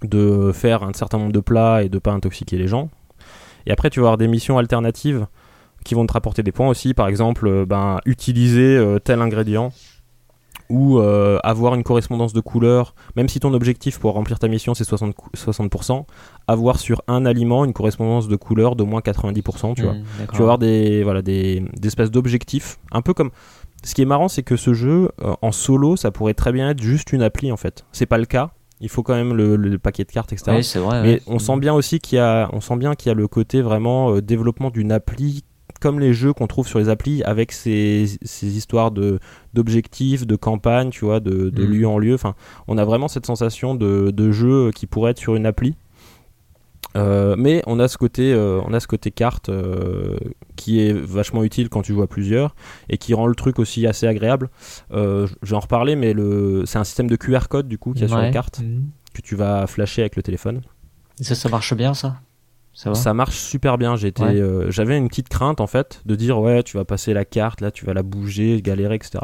[0.02, 2.88] de faire un certain nombre de plats et de pas intoxiquer les gens.
[3.66, 5.26] Et après, tu vas avoir des missions alternatives
[5.84, 6.94] qui vont te rapporter des points aussi.
[6.94, 9.72] Par exemple, euh, ben, utiliser tel ingrédient
[10.68, 14.74] ou euh, avoir une correspondance de couleurs, même si ton objectif pour remplir ta mission
[14.74, 16.04] c'est 60%, 60%,
[16.46, 19.94] avoir sur un aliment une correspondance de couleurs d'au moins 90%, tu vois.
[19.94, 23.30] Mmh, tu vas avoir des, voilà, des, des espèces d'objectifs, un peu comme...
[23.84, 26.70] Ce qui est marrant, c'est que ce jeu, euh, en solo, ça pourrait très bien
[26.70, 27.84] être juste une appli, en fait.
[27.92, 28.50] C'est pas le cas.
[28.80, 30.60] Il faut quand même le, paquet de cartes, etc.
[31.02, 33.26] Mais on sent bien aussi qu'il y a, on sent bien qu'il y a le
[33.26, 35.44] côté vraiment euh, développement d'une appli
[35.80, 39.18] comme les jeux qu'on trouve sur les applis avec ces, ces histoires de
[39.54, 41.70] d'objectifs, de campagne, tu vois, de, de mm.
[41.70, 42.14] lieu en lieu.
[42.14, 42.34] Enfin,
[42.66, 45.74] on a vraiment cette sensation de, de jeu qui pourrait être sur une appli.
[46.96, 50.16] Euh, mais on a ce côté, euh, on a ce côté carte euh,
[50.56, 52.54] qui est vachement utile quand tu joues à plusieurs
[52.88, 54.48] et qui rend le truc aussi assez agréable.
[54.92, 57.92] Euh, je vais en reparler, mais le, c'est un système de QR code du coup
[57.92, 58.86] qu'il y a sur la carte Mhm.
[59.12, 60.62] que tu vas flasher avec le téléphone.
[61.20, 62.20] Et ça, ça marche bien, ça?
[62.78, 63.96] Ça va Ça marche super bien.
[63.96, 64.40] J'étais, Ouais.
[64.40, 67.60] euh, j'avais une petite crainte en fait de dire ouais, tu vas passer la carte,
[67.60, 69.18] là, tu vas la bouger, galérer, etc.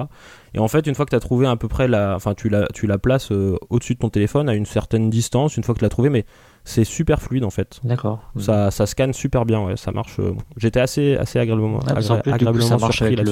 [0.55, 2.49] Et en fait, une fois que tu as trouvé à peu près la, enfin, tu
[2.49, 5.57] la, tu la places euh, au-dessus de ton téléphone à une certaine distance.
[5.57, 6.25] Une fois que tu l'as trouvé, mais
[6.64, 7.79] c'est super fluide en fait.
[7.85, 8.23] D'accord.
[8.40, 10.19] Ça, ça scanne super bien, ouais, ça marche.
[10.19, 13.27] euh, J'étais assez, assez agréablement, qu'en agré- plus, coup, ça marche surpris avec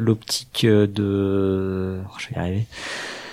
[0.00, 1.98] l'optique de...
[2.06, 2.66] oh, je vais y arriver.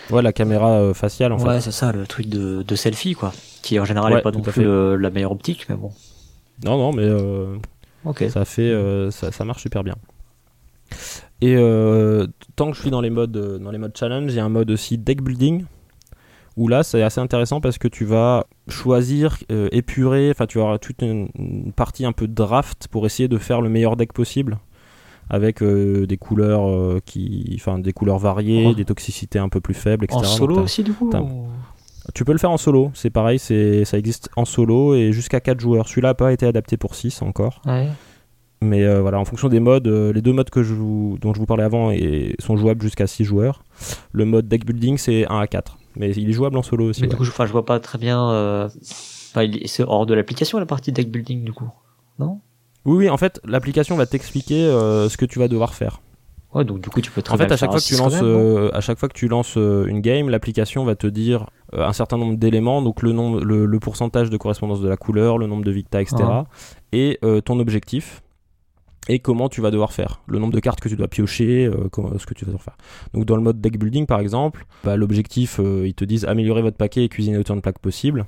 [0.09, 1.61] Ouais, la caméra euh, faciale en ouais, fait.
[1.61, 3.31] c'est ça, le truc de, de selfie, quoi.
[3.61, 5.91] Qui en général Ouais, est pas non plus euh, la meilleure optique, mais bon.
[6.63, 7.57] Non, non, mais euh,
[8.29, 9.95] ça fait, euh, ça, ça marche super bien.
[11.41, 14.39] Et euh, tant que je suis dans les modes, dans les modes challenge, il y
[14.39, 15.65] a un mode aussi deck building
[16.55, 21.01] où là c'est assez intéressant parce que tu vas choisir, épurer, enfin tu avoir toute
[21.01, 24.59] une, une partie un peu draft pour essayer de faire le meilleur deck possible
[25.29, 28.73] avec euh, des couleurs euh, qui, enfin des couleurs variées, Oh.
[28.73, 30.19] des toxicités un peu plus faibles, etc.
[30.19, 31.09] En solo aussi, du coup
[32.13, 35.39] Tu peux le faire en solo, c'est pareil, c'est ça existe en solo et jusqu'à
[35.39, 35.87] 4 joueurs.
[35.87, 37.61] Celui-là n'a pas été adapté pour 6 encore.
[37.65, 37.87] Ouais.
[38.61, 41.39] Mais euh, voilà, en fonction des modes, les deux modes que je vous, dont je
[41.39, 43.63] vous parlais avant et sont jouables jusqu'à 6 joueurs.
[44.11, 45.77] Le mode deck building, c'est 1 à 4.
[45.95, 47.01] Mais il est jouable en solo aussi.
[47.01, 47.11] Mais ouais.
[47.11, 48.19] du coup, je, je vois pas très bien.
[49.35, 51.69] Enfin, c'est hors de l'application la partie deck building, du coup.
[52.19, 52.39] Non?
[52.85, 56.01] Oui, oui, en fait, l'application va t'expliquer euh, ce que tu vas devoir faire.
[56.53, 58.21] Ouais, donc du coup, tu peux très En fait, à chaque, fois que tu lances,
[58.21, 61.93] euh, à chaque fois que tu lances euh, une game, l'application va te dire un
[61.93, 65.47] certain nombre d'éléments, donc le, nombre, le, le pourcentage de correspondance de la couleur, le
[65.47, 66.17] nombre de victas, etc.
[66.21, 66.45] Ah.
[66.91, 68.21] Et ton objectif.
[69.09, 71.89] Et comment tu vas devoir faire, le nombre de cartes que tu dois piocher, euh,
[71.91, 72.77] comment- ce que tu vas devoir faire.
[73.13, 76.61] Donc dans le mode deck building par exemple, bah, l'objectif, euh, ils te disent améliorer
[76.61, 78.25] votre paquet et cuisiner autant de plaques possible.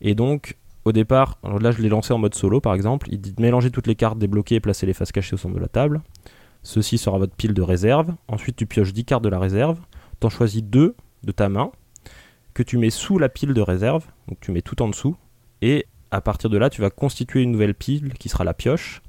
[0.00, 3.32] Et donc au départ, là je l'ai lancé en mode solo par exemple, il dit
[3.32, 5.68] de mélanger toutes les cartes débloquées et placer les faces cachées au centre de la
[5.68, 6.00] table.
[6.62, 8.12] Ceci sera votre pile de réserve.
[8.26, 9.78] Ensuite, tu pioches 10 cartes de la réserve.
[10.18, 11.70] T'en choisis deux de ta main
[12.54, 14.04] que tu mets sous la pile de réserve.
[14.26, 15.16] Donc tu mets tout en dessous.
[15.62, 19.00] Et à partir de là, tu vas constituer une nouvelle pile qui sera la pioche.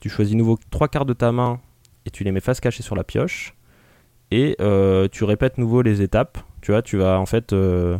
[0.00, 1.60] Tu choisis nouveau trois cartes de ta main
[2.06, 3.54] et tu les mets face cachée sur la pioche.
[4.30, 6.38] Et euh, tu répètes nouveau les étapes.
[6.62, 7.98] Tu vois, tu vas en fait, euh,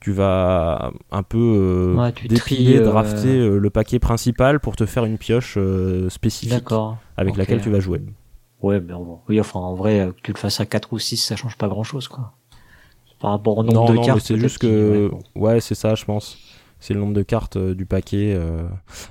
[0.00, 2.38] tu vas un peu euh, Ouais, tu dépiler,
[2.74, 6.64] tries, euh, drafter euh, le paquet principal pour te faire une pioche euh, spécifique
[7.16, 8.00] avec laquelle tu vas jouer.
[8.62, 9.18] Ouais, mais bon.
[9.28, 11.68] Oui, enfin, en vrai, que tu le fasses à 4 ou 6, ça change pas
[11.68, 12.32] grand chose, quoi.
[13.20, 14.20] Par rapport au nombre non, de non, cartes.
[14.20, 15.10] c'est juste que.
[15.34, 16.38] ouais, c'est ça, je pense.
[16.80, 18.38] C'est le nombre de cartes du paquet.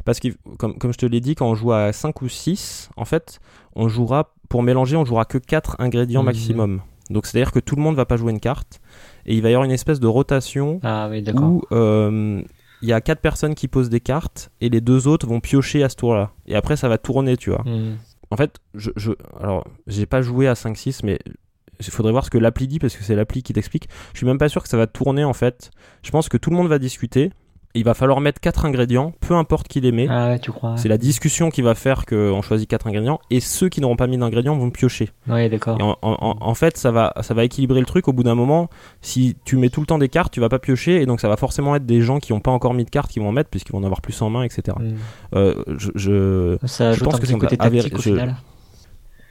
[0.05, 2.89] Parce que, comme, comme je te l'ai dit, quand on joue à 5 ou 6,
[2.95, 3.39] en fait,
[3.75, 4.33] on jouera.
[4.47, 6.25] Pour mélanger, on jouera que 4 ingrédients Mhm.
[6.27, 6.81] maximum.
[7.09, 8.79] Donc, c'est-à-dire que tout le monde va pas jouer une carte.
[9.27, 12.41] Et il va y avoir une espèce de rotation Ah oui, où euh,
[12.81, 15.83] il y a 4 personnes qui posent des cartes et les deux autres vont piocher
[15.83, 16.31] à ce tour-là.
[16.45, 17.63] Et après, ça va tourner, tu vois.
[17.65, 17.97] Hmm.
[18.31, 21.19] En fait, je, je alors j'ai pas joué à 5-6, mais
[21.79, 23.87] il faudrait voir ce que l'appli dit parce que c'est l'appli qui t'explique.
[24.13, 25.71] Je suis même pas sûr que ça va tourner en fait.
[26.03, 27.31] Je pense que tout le monde va discuter.
[27.77, 30.07] Il va falloir mettre quatre ingrédients, peu importe qui les met.
[30.09, 33.39] Ah ouais, tu crois C'est la discussion qui va faire qu'on choisit quatre ingrédients et
[33.39, 35.09] ceux qui n'auront pas mis d'ingrédients vont piocher.
[35.27, 35.77] Ouais, d'accord.
[35.79, 38.07] Et en, en- en- en fait, ça va, ça va équilibrer le truc.
[38.07, 38.69] Au bout d'un moment,
[39.01, 41.29] si tu mets tout le temps des cartes, tu vas pas piocher et donc ça
[41.29, 43.31] va forcément être des gens qui n'ont pas encore mis de cartes qui vont en
[43.31, 44.75] mettre puisqu'ils vont en avoir plus en main, etc.
[44.79, 44.95] Hmm.
[45.35, 48.35] Euh, je, je- Ça ajoute pense un que ça côté tactique au je- final.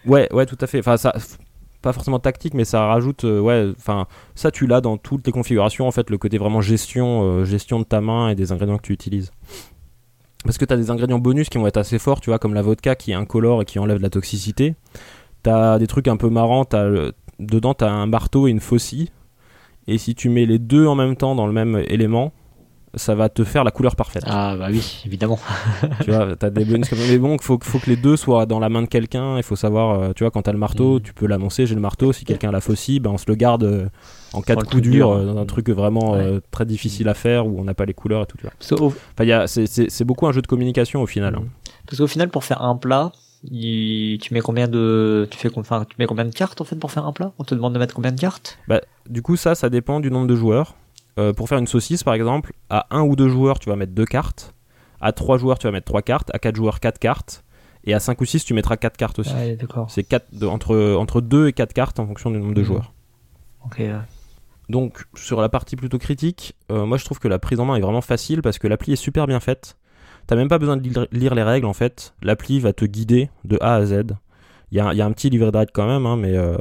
[0.06, 0.78] Ouais, ouais, tout à fait.
[0.78, 1.36] Enfin, ça, f-
[1.82, 5.32] pas forcément tactique, mais ça rajoute, euh, ouais, enfin, ça tu l'as dans toutes les
[5.32, 8.76] configurations, en fait, le côté vraiment gestion, euh, gestion de ta main et des ingrédients
[8.76, 9.30] que tu utilises.
[10.44, 12.54] Parce que tu as des ingrédients bonus qui vont être assez forts, tu vois, comme
[12.54, 14.74] la vodka qui est incolore et qui enlève la toxicité.
[15.42, 16.64] Tu as des trucs un peu marrants,
[17.38, 19.10] dedans tu un marteau et une faucille.
[19.88, 22.32] Et si tu mets les deux en même temps dans le même élément,
[22.96, 24.24] ça va te faire la couleur parfaite.
[24.26, 25.38] Ah bah oui, évidemment.
[26.04, 28.58] tu vois, t'as des bonus comme Mais bon, faut, faut que les deux soient dans
[28.58, 29.36] la main de quelqu'un.
[29.36, 31.02] Il faut savoir, euh, tu vois, quand t'as le marteau, Mm.
[31.02, 32.12] tu peux l'annoncer, j'ai le marteau.
[32.12, 33.86] Si quelqu'un la faucille, ben on se le garde euh,
[34.32, 35.10] en cas Dans de coup dur, dur.
[35.12, 36.18] euh, dans un truc vraiment Ouais.
[36.20, 38.36] euh, très difficile à faire où on n'a pas les couleurs et tout.
[38.38, 38.52] Tu vois.
[38.88, 41.34] Enfin, il y a- c'est- c'est c'est beaucoup un jeu de communication au final.
[41.36, 41.44] hein.
[41.86, 43.12] parce qu'au final, pour faire un plat,
[43.50, 46.76] il- tu mets combien de, tu fais, enfin, tu mets combien de cartes en fait
[46.76, 47.32] pour faire un plat?
[47.38, 48.58] On te demande de mettre combien de cartes?
[48.68, 50.74] Bah, du coup, ça, ça dépend du nombre de joueurs.
[51.18, 53.92] Euh, pour faire une saucisse, par exemple, à un ou deux joueurs, tu vas mettre
[53.92, 54.54] deux cartes.
[55.00, 56.30] À trois joueurs, tu vas mettre trois cartes.
[56.34, 57.42] À quatre joueurs, quatre cartes.
[57.84, 59.32] Et à 5 ou 6, tu mettras quatre cartes aussi.
[59.32, 59.56] Ouais.
[59.88, 60.12] C'est
[60.44, 62.66] entre, entre 2 et 4 cartes en fonction du nombre de Mhm.
[62.66, 62.92] joueurs.
[64.68, 67.76] Donc sur la partie plutôt critique, euh, moi je trouve que la prise en main
[67.76, 69.76] est vraiment facile parce que l'appli est super bien faite.
[70.26, 72.14] T'as même pas besoin de lire, lire les règles en fait.
[72.22, 74.02] L'appli va te guider de A à Z.
[74.72, 76.36] Il y a, il y a un petit livret de règles quand même, hein, mais,
[76.36, 76.56] euh,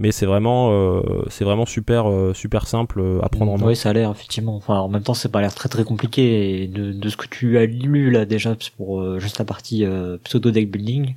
[0.00, 3.66] mais c'est vraiment, euh, c'est vraiment super, euh, super simple à prendre en main.
[3.66, 4.56] Oui, ça a l'air effectivement.
[4.56, 6.62] Enfin, en même temps, c'est pas l'air très très compliqué.
[6.62, 9.84] Et de, de ce que tu as lu là déjà pour juste la partie
[10.24, 11.14] pseudo deck building,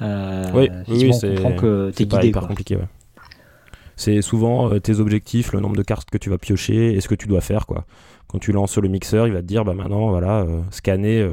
[0.00, 2.30] oui, oui, comprend que t'es guidé.
[2.30, 2.88] Pas compliqué, ouais.
[3.96, 7.14] C'est souvent tes objectifs, le nombre de cartes que tu vas piocher et ce que
[7.14, 7.84] tu dois faire, quoi.
[8.28, 11.28] Quand tu lances le mixeur, il va te dire, bah maintenant, voilà, scanner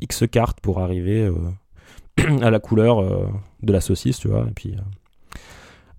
[0.00, 1.28] X cartes pour arriver
[2.42, 3.26] à la couleur euh,
[3.62, 4.46] de la saucisse, tu vois.
[4.48, 4.74] Et puis,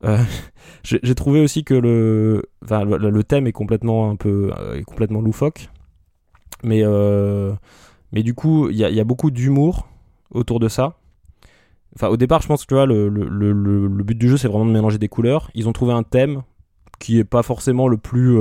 [0.03, 0.23] euh, euh,
[0.83, 5.69] j'ai trouvé aussi que le, le, thème est complètement un peu, est complètement loufoque,
[6.63, 6.83] mais
[8.11, 9.87] mais du coup, il y a, beaucoup d'humour
[10.31, 10.97] autour de ça.
[11.95, 14.65] Enfin, au départ, je pense que tu vois, le, le, but du jeu, c'est vraiment
[14.65, 15.49] de mélanger des couleurs.
[15.55, 16.43] Ils ont trouvé un thème
[16.99, 18.37] qui est pas forcément le plus,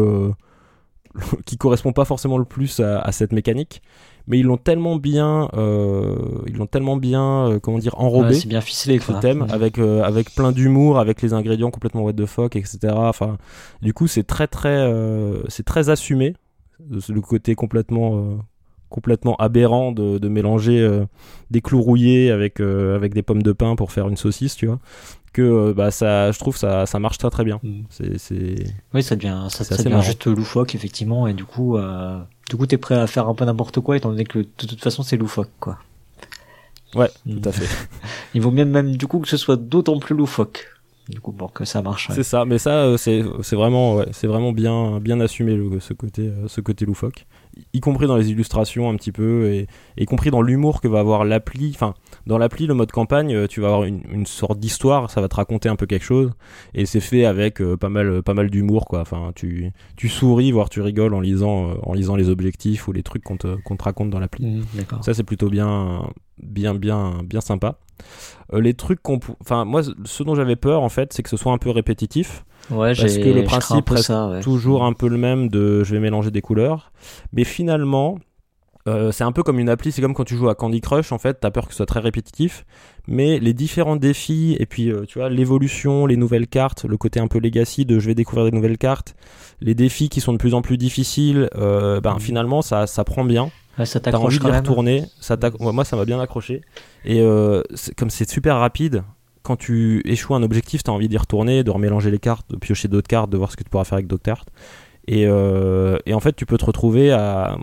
[1.47, 3.83] qui correspond pas forcément le plus à cette mécanique
[4.27, 8.35] mais ils l'ont tellement bien, euh, ils l'ont tellement bien, euh, comment dire, enrobé.
[8.35, 12.13] c'est bien ficelé, Ce thème avec euh, avec plein d'humour, avec les ingrédients complètement what
[12.13, 12.79] the fuck, etc.
[12.95, 13.39] Enfin,
[13.81, 14.91] du coup, c'est très très,
[15.49, 16.35] c'est très assumé,
[16.91, 18.39] le côté complètement
[18.89, 21.03] complètement aberrant de, de mélanger
[21.51, 24.79] des clous rouillés avec avec des pommes de pain pour faire une saucisse, tu vois
[25.33, 27.85] que bah ça je trouve ça ça marche très très bien mm.
[27.89, 31.79] c'est oui ça devient ça, ça devient juste loufoque effectivement et du coup
[32.53, 34.83] du coup, t'es prêt à faire un peu n'importe quoi, étant donné que de toute
[34.83, 35.79] façon, c'est loufoque, quoi.
[36.95, 37.67] Ouais, tout à fait.
[38.35, 40.69] Il vaut bien même, du coup, que ce soit d'autant plus loufoque.
[41.09, 42.11] Du coup, pour que ça marche.
[42.13, 45.95] C'est ça, mais ça, euh, c'est, c'est vraiment, ouais, c'est vraiment bien, bien assumé ce
[45.95, 47.25] côté, euh, ce côté loufoque
[47.73, 51.01] y compris dans les illustrations un petit peu, et y compris dans l'humour que va
[51.01, 51.73] avoir l'appli.
[51.75, 51.95] Enfin,
[52.27, 55.35] dans l'appli, le mode campagne, euh, tu vas avoir une, sorte d'histoire, ça va te
[55.35, 56.31] raconter un peu quelque chose,
[56.75, 59.01] et c'est fait avec euh, pas mal, pas mal d'humour, quoi.
[59.01, 62.93] Enfin, tu, tu souris, voire tu rigoles en lisant, euh, en lisant les objectifs ou
[62.93, 64.47] les trucs qu'on te, te raconte dans l'appli.
[64.47, 66.09] Mmh, ça, c'est plutôt bien,
[66.43, 67.79] bien, bien, bien sympa.
[68.53, 71.53] les trucs qu'on, enfin, moi, ce dont j'avais peur, en fait, c'est que ce soit
[71.53, 72.45] un peu répétitif.
[72.71, 76.31] Ouais, parce que le principe reste toujours un peu le même de je vais mélanger
[76.31, 76.93] des couleurs.
[77.33, 78.19] Mais finalement,
[78.89, 81.13] euh, c'est un peu comme une appli, c'est comme quand tu joues à Candy Crush,
[81.13, 82.65] en fait, t'as peur que ce soit très répétitif,
[83.07, 87.21] mais les différents défis, et puis euh, tu vois, l'évolution, les nouvelles cartes, le côté
[87.21, 89.15] un peu legacy de je vais découvrir des nouvelles cartes,
[89.61, 92.21] les défis qui sont de plus en plus difficiles, euh, ben mhm.
[92.21, 93.51] finalement ça, ça prend bien.
[93.79, 96.63] Ouais, ça T'as envie de les retourner, ça moi ça m'a bien accroché,
[97.05, 97.25] et
[97.97, 99.05] comme c'est super rapide,
[99.43, 102.57] quand tu échoues un objectif, tu as envie d'y retourner, de remélanger les cartes, de
[102.57, 104.49] piocher d'autres cartes, de voir ce que tu pourras faire avec d'autres cartes.
[105.09, 107.57] Et, euh, et, en fait, tu peux te retrouver à.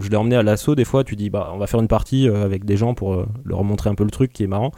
[0.00, 2.28] Je l'ai emmené à l'assaut des fois, tu dis, bah, on va faire une partie
[2.28, 4.72] euh, avec des gens pour euh, leur montrer un peu le truc qui est marrant.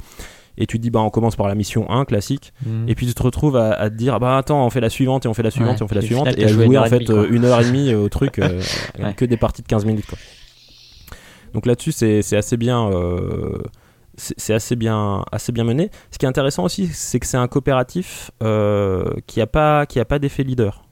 [0.56, 2.52] Et tu te dis, bah, on commence par la mission 1 classique.
[2.64, 2.88] Mhm.
[2.88, 5.24] Et puis tu te retrouves à, te dire, ah, bah, attends, on fait la suivante
[5.24, 6.28] et on fait la suivante et on fait la suivante.
[6.36, 8.40] Et à jouer en fait une heure et demie au truc,
[9.16, 10.06] que des parties de 15 minutes.
[10.06, 10.18] Quoi.
[11.52, 12.90] Donc là-dessus, c'est assez bien
[14.18, 15.90] c'est assez bien, assez bien mené.
[16.10, 20.00] Ce qui est intéressant aussi, c'est que c'est un coopératif euh, qui n'a pas, qui
[20.00, 20.84] a pas d'effet leader.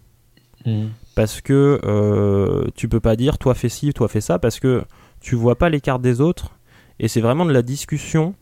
[0.64, 0.86] Mmh.
[1.14, 4.84] Parce que euh, tu peux pas dire toi fais ci, toi fais ça, parce que
[5.20, 6.52] tu vois pas les cartes des autres.
[6.98, 8.34] Et c'est vraiment de la discussion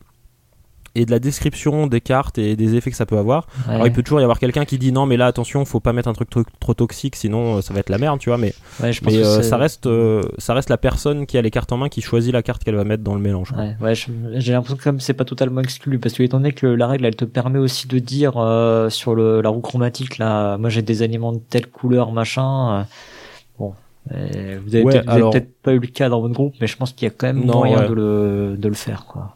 [0.94, 3.46] et de la description des cartes et des effets que ça peut avoir.
[3.68, 5.92] Alors il peut toujours y avoir quelqu'un qui dit non mais là attention faut pas
[5.92, 6.30] mettre un truc
[6.60, 9.56] trop, toxique sinon euh, ça va être la merde tu vois mais, mais euh, ça
[9.56, 12.42] reste euh, ça reste la personne qui a les cartes en main qui choisit la
[12.42, 13.52] carte qu'elle va mettre dans le mélange.
[13.52, 16.86] Ouais, ouais j'ai l'impression que c'est pas totalement exclu parce que étant donné que la
[16.86, 18.32] règle elle te permet aussi de dire
[18.90, 22.86] sur le, la roue chromatique là moi j'ai des aliments de telle couleur machin
[23.58, 23.74] bon
[24.10, 27.10] vous avez peut-être pas eu le cas dans votre groupe mais je pense qu'il y
[27.10, 29.33] a quand même moyen de le de le faire quoi.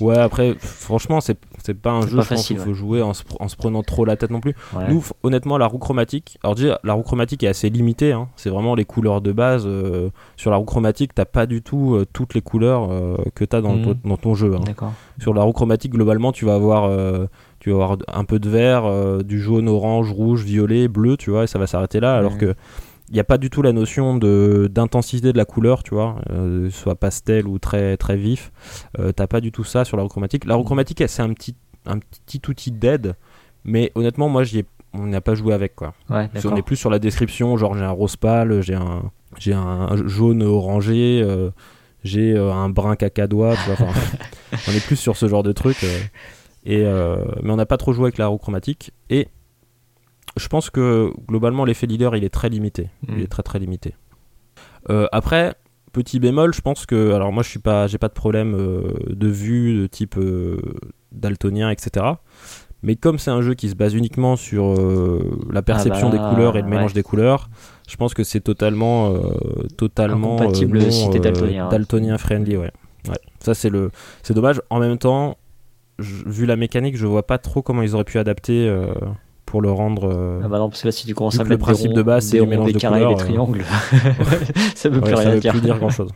[0.00, 3.24] Ouais, après, franchement, c'est c'est pas un jeu, je pense qu'il faut jouer en se,
[3.40, 4.54] en se, prenant trop la tête non plus.
[4.88, 8.28] Nous, honnêtement, la roue chromatique, alors déjà, la roue chromatique est assez limitée, hein.
[8.36, 9.64] c'est vraiment les couleurs de base.
[9.66, 13.44] Euh, sur la roue chromatique, t'as pas du tout euh, toutes les couleurs euh, que
[13.44, 13.96] t'as dans, mhm.
[14.04, 14.54] dans ton jeu.
[14.54, 14.92] Hein.
[15.20, 16.90] Sur la roue chromatique, globalement, tu vas avoir,
[17.60, 21.44] tu vas avoir un peu de vert, du jaune, orange, rouge, violet, bleu, tu vois,
[21.44, 22.54] et ça va s'arrêter là, alors que
[23.08, 26.16] il n'y a pas du tout la notion de d'intensité de la couleur, tu vois,
[26.30, 28.52] euh, soit pastel ou très très vif.
[28.98, 30.44] Euh, T'as pas du tout ça sur la chromatique.
[30.44, 33.14] La chromatique, c'est un petit un petit outil d'aide,
[33.64, 35.94] mais honnêtement, moi, j'y on n'a pas joué avec quoi.
[36.10, 39.52] Ouais, on est plus sur la description, genre j'ai un rose pâle, j'ai un j'ai
[39.52, 41.50] un jaune orangé, euh,
[42.04, 43.92] j'ai euh, un brun cacadois, tu vois.
[44.68, 45.84] on est plus sur ce genre de truc.
[46.64, 46.82] et
[47.42, 49.28] mais on n'a pas trop joué avec la chromatique et
[50.38, 52.88] je pense que globalement l'effet leader il est très limité.
[53.08, 53.20] Il mm.
[53.20, 53.94] est très très limité.
[54.90, 55.54] Euh, après,
[55.92, 58.92] petit bémol, je pense que alors moi je suis pas, j'ai pas de problème euh,
[59.08, 60.60] de vue de type euh,
[61.12, 62.06] daltonien, etc.
[62.82, 64.76] Mais comme c'est un jeu qui se base uniquement sur
[65.50, 67.50] la perception ah des bah, couleurs et le mélange des couleurs,
[67.88, 69.14] je pense que c'est totalement,
[69.76, 70.78] totalement compatible
[71.20, 71.68] daltonien.
[71.70, 72.70] daltonien friendly, ouais.
[73.08, 73.18] ouais.
[73.40, 73.90] Ça c'est le,
[74.22, 74.62] c'est dommage.
[74.70, 75.38] En même temps,
[75.98, 78.72] vu la mécanique, je vois pas trop comment ils auraient pu adapter
[79.50, 80.08] pour le rendre.
[80.12, 81.88] euh, Ah bah non, parce que là, si tu commences à le mettre des principe
[81.88, 83.26] ronds- de base, c'est du mélange des de carrés, couleurs, des euh.
[83.26, 83.64] triangles,
[84.74, 85.52] ça veut Ouais, plus ça rien veut dire.
[85.52, 86.10] plus dire grand chose.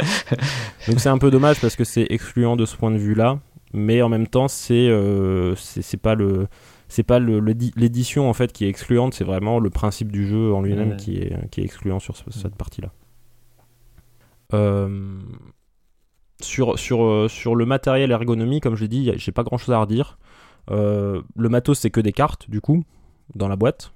[0.88, 3.38] Donc c'est un peu dommage parce que c'est excluant de ce point de vue-là,
[3.72, 6.46] mais en même temps c'est euh, c'est pas le
[6.88, 10.12] c'est pas le- le di- l'édition en fait qui est excluante, c'est vraiment le principe
[10.12, 10.96] du jeu en lui-même Ouais.
[10.96, 12.90] qui est qui est excluant sur ce- cette partie-là.
[14.54, 15.18] Euh,
[16.42, 20.18] sur sur sur le matériel ergonomie, comme je l'ai dit, j'ai pas grand-chose à redire.
[20.70, 22.84] Euh, le matos c'est que des cartes du coup
[23.34, 23.92] dans la boîte.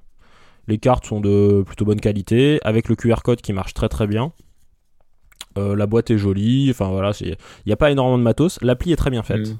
[0.69, 4.07] Les cartes sont de plutôt bonne qualité, avec le QR code qui marche très très
[4.07, 4.33] bien.
[5.59, 8.59] Euh, la boîte est jolie, enfin voilà, il n'y a pas énormément de matos.
[8.63, 9.49] L'appli est très bien faite.
[9.49, 9.59] Mm.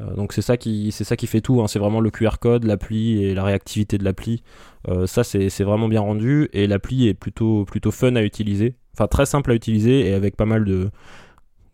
[0.00, 1.62] Euh, donc c'est ça qui c'est ça qui fait tout.
[1.62, 1.68] hein.
[1.68, 4.42] C'est vraiment le QR code, l'appli et la réactivité de l'appli.
[4.88, 8.74] Euh, ça c'est c'est vraiment bien rendu et l'appli est plutôt plutôt fun à utiliser.
[8.94, 10.90] Enfin très simple à utiliser et avec pas mal de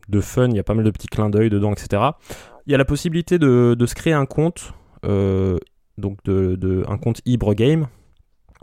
[0.08, 0.48] de fun.
[0.50, 2.02] Il y a pas mal de petits clins d'œil dedans, etc.
[2.66, 5.58] Il y a la possibilité de, de se créer un compte, euh,
[5.98, 7.86] donc de, de- un compte Ibre Game.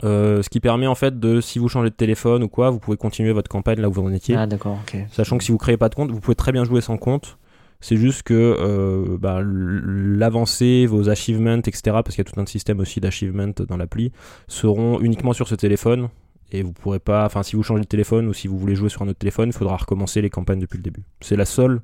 [0.04, 2.78] Euh, ce qui permet en fait de, si vous changez de téléphone ou quoi, vous
[2.80, 4.36] pouvez continuer votre campagne là où vous en étiez.
[4.36, 4.96] Ah d'accord, ok.
[5.12, 7.40] Sachant que si vous créez pas de compte, vous pouvez très bien jouer sans compte.
[7.80, 12.46] C'est juste que euh, bah, l'avancée, vos achievements, etc., parce qu'il y a tout un
[12.46, 14.12] système aussi d'achievements dans l'appli,
[14.48, 16.10] seront uniquement sur ce téléphone.
[16.52, 18.90] Et vous pourrez pas, enfin, si vous changez de téléphone ou si vous voulez jouer
[18.90, 21.04] sur un autre téléphone, il faudra recommencer les campagnes depuis le début.
[21.22, 21.82] C'est la seule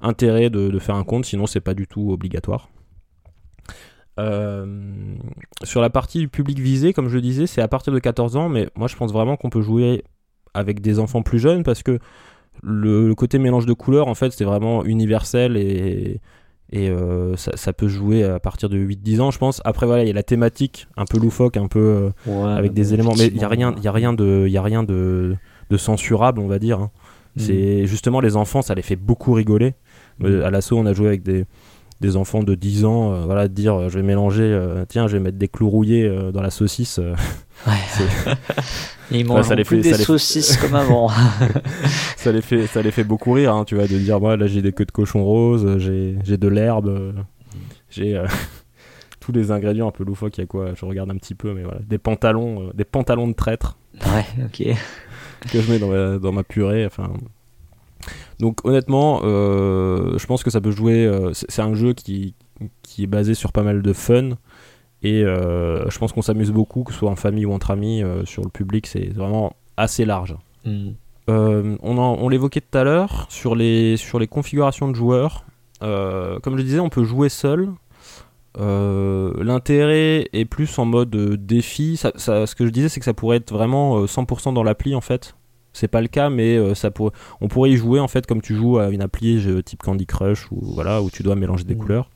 [0.00, 2.68] intérêt de, de faire un compte, sinon c'est pas du tout obligatoire.
[4.22, 4.66] Euh,
[5.62, 8.36] sur la partie du public visé, comme je le disais, c'est à partir de 14
[8.36, 10.04] ans, mais moi je pense vraiment qu'on peut jouer
[10.54, 11.98] avec des enfants plus jeunes parce que
[12.62, 16.20] le, le côté mélange de couleurs, en fait, c'est vraiment universel et,
[16.70, 19.60] et euh, ça, ça peut se jouer à partir de 8-10 ans, je pense.
[19.64, 22.72] Après, voilà, il y a la thématique un peu loufoque, un peu euh, Ouais, avec
[22.74, 25.34] des éléments, mais il y a rien, y a rien de, y a rien de,
[25.70, 26.78] de censurable, on va dire.
[26.80, 26.90] hein.
[27.36, 27.40] Mm.
[27.40, 29.74] C'est justement les enfants, ça les fait beaucoup rigoler.
[30.18, 30.42] Mm.
[30.42, 31.46] à l'assaut, on a joué avec des,
[32.02, 35.06] des enfants de 10 ans, euh, voilà, de dire euh, je vais mélanger, euh, tiens,
[35.08, 37.00] je vais mettre des clous rouillés dans la saucisse.
[37.64, 38.34] Ouais.
[39.12, 41.08] ils mangent plus fait- des saucisses comme avant.
[42.16, 44.48] ça les fait ça les fait beaucoup rire hein, tu vois de dire moi là
[44.48, 47.14] j'ai des queues de cochon rose j'ai j'ai de l'herbe
[47.88, 48.20] j'ai
[49.20, 51.54] tous les ingrédients un peu loufoques il y a quoi je regarde un petit peu
[51.54, 54.76] mais voilà des pantalons des pantalons de traître ouais, ok.
[55.52, 57.12] que je mets dans ma, dans ma purée enfin
[58.38, 62.34] donc honnêtement euh, je pense que ça peut jouer euh, c'est un jeu qui
[62.82, 64.30] qui est basé sur pas mal de fun
[65.02, 68.02] et euh, je pense qu'on s'amuse beaucoup que ce soit en famille ou entre amis
[68.24, 70.90] sur le public c'est vraiment assez large Mm.
[71.28, 75.44] euh, on l'évoquait tout à l'heure sur les, sur les configurations de joueurs.
[75.80, 77.68] Comme je disais, on peut jouer seul.
[79.40, 81.10] L'intérêt est plus en mode
[81.44, 81.96] défi.
[81.96, 84.62] Ça- ça- ce que je disais, c'est que ça pourrait être vraiment euh, 100% dans
[84.62, 85.34] l'appli en fait.
[85.72, 86.90] C'est pas le cas, mais euh, ça
[87.40, 90.06] on pourrait y jouer en fait comme tu joues à une appli jeu type Candy
[90.06, 91.80] Crush ou voilà où tu dois mélanger des Mhm.
[91.80, 92.10] couleurs.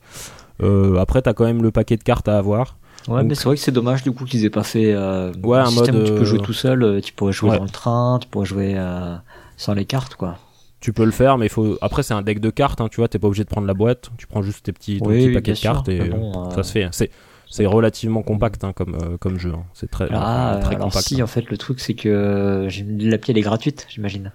[0.63, 2.77] Euh, après, t'as quand même le paquet de cartes à avoir.
[3.07, 5.31] Ouais, Donc- mais c'est vrai que c'est dommage du coup qu'ils aient pas fait euh,
[5.43, 7.51] Ouais, un système mode, où tu peux jouer euh, tout seul, euh, tu pourrais jouer
[7.51, 7.57] Ouais.
[7.57, 9.15] dans le train, tu pourrais jouer euh,
[9.55, 10.37] sans les cartes quoi.
[10.79, 11.75] Tu peux le faire, mais faut.
[11.81, 13.07] Après, c'est un deck de cartes, hein, tu vois.
[13.07, 14.11] T'es pas obligé de prendre la boîte.
[14.17, 15.99] Tu prends juste tes petits, ton Oui, petit oui, paquet bien de sûr, cartes et
[16.01, 16.83] bon, euh, ça se fait.
[16.83, 16.89] hein.
[16.91, 17.09] C'est
[17.49, 19.53] c'est relativement compact hein, comme euh, comme jeu.
[19.55, 19.63] hein.
[19.73, 21.07] C'est très Ah, très alors compact.
[21.07, 21.23] si hein.
[21.23, 24.31] en fait le truc c'est que euh, l'appli elle est gratuite j'imagine.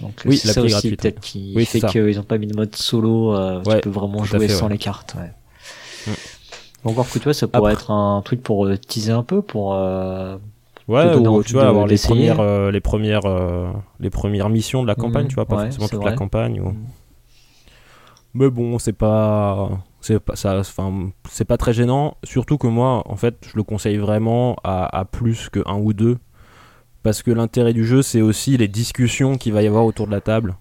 [0.00, 2.54] Donc Oui, c'est ça aussi gratuite, peut-être qui Oui, fait qu'ils ont pas mis de
[2.56, 4.72] mode solo, euh, Ouais, tu peux vraiment jouer fait, sans ouais.
[4.72, 5.16] les cartes.
[5.18, 6.12] Ouais.
[6.84, 10.36] Encore que toi ça pourrait Après- être un truc pour teaser un peu pour euh,
[10.88, 13.22] Ouais, te ou tu vois avoir les premières euh, les premières
[13.98, 16.60] les premières missions de la campagne, Mhm, tu vois, pas forcément toute la campagne.
[16.60, 16.76] ou- Mm.
[18.34, 19.70] Mais bon, c'est pas
[20.06, 23.62] c'est pas ça enfin c'est pas très gênant surtout que moi en fait je le
[23.62, 26.18] conseille vraiment à, à plus que un ou deux
[27.02, 30.12] parce que l'intérêt du jeu c'est aussi les discussions qu'il va y avoir autour de
[30.12, 30.56] la table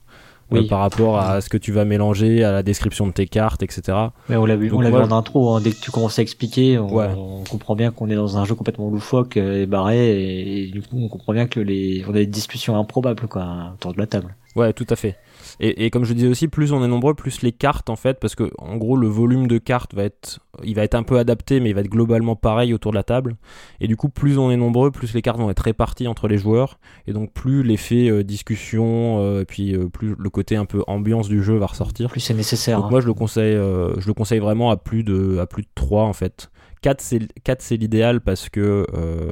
[0.53, 3.63] euh, par rapport à ce que tu vas mélanger à la description de tes cartes
[3.63, 3.97] etc
[4.29, 5.55] Mais on l'a vu, Donc on l'a vu en intro.
[5.55, 7.09] hein, dès que tu commences à expliquer, on, Ouais.
[7.17, 10.67] on comprend bien qu'on est dans un jeu complètement loufoque euh, et barré, et, et
[10.71, 13.97] du coup on comprend bien que les, on a des discussions improbables quoi autour de
[13.97, 14.35] la table.
[14.55, 15.17] Ouais, tout à fait.
[15.59, 18.19] Et, et comme je disais aussi, plus on est nombreux, plus les cartes en fait,
[18.19, 21.17] parce que en gros le volume de cartes va être, il va être un peu
[21.17, 23.35] adapté, mais il va être globalement pareil autour de la table.
[23.79, 26.37] Et du coup, plus on est nombreux, plus les cartes vont être réparties entre les
[26.37, 30.65] joueurs, et donc plus l'effet euh, discussion, euh, et puis euh, plus le côté un
[30.65, 32.09] peu ambiance du jeu va ressortir.
[32.09, 32.77] Plus c'est nécessaire.
[32.77, 32.91] Donc hein.
[32.91, 36.03] moi je le conseille, je le conseille vraiment à plus de, à plus de 3
[36.03, 36.49] en fait.
[36.85, 39.31] 4 c'est, 4 c'est l'idéal parce que euh,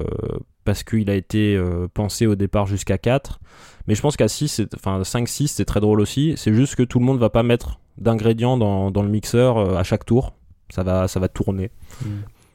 [0.65, 3.39] parce qu'il a été euh, pensé au départ jusqu'à 4.
[3.87, 6.33] Mais je pense qu'à 6, c'est- enfin 5-6 c'est très drôle aussi.
[6.37, 9.75] C'est juste que tout le monde va pas mettre d'ingrédients dans, dans le mixeur euh,
[9.77, 10.33] à chaque tour.
[10.69, 11.69] Ça va, ça va tourner.
[12.03, 12.07] Mm.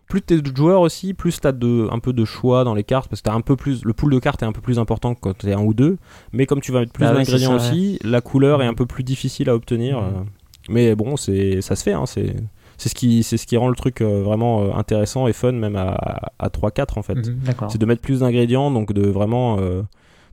[0.09, 3.11] Plus t'es de joueurs aussi, plus t'as de, un peu de choix dans les cartes,
[3.11, 5.20] parce que un peu plus, le pool de cartes est un peu plus important que
[5.20, 5.99] quand t'es un ou deux,
[6.33, 8.87] mais comme tu vas mettre plus Ah ouais, d'ingrédients aussi, la couleur est un peu
[8.87, 10.01] plus difficile à obtenir.
[10.01, 10.07] Mhm.
[10.07, 10.22] euh.
[10.70, 12.35] Mais bon, c'est, ça se fait, hein, c'est,
[12.79, 16.31] c'est ce qui c'est ce qui rend le truc vraiment intéressant et fun même à,
[16.39, 17.14] à 3-4 en fait.
[17.16, 17.41] Mhm.
[17.68, 19.59] C'est de mettre plus d'ingrédients, donc de vraiment.
[19.61, 19.83] Euh,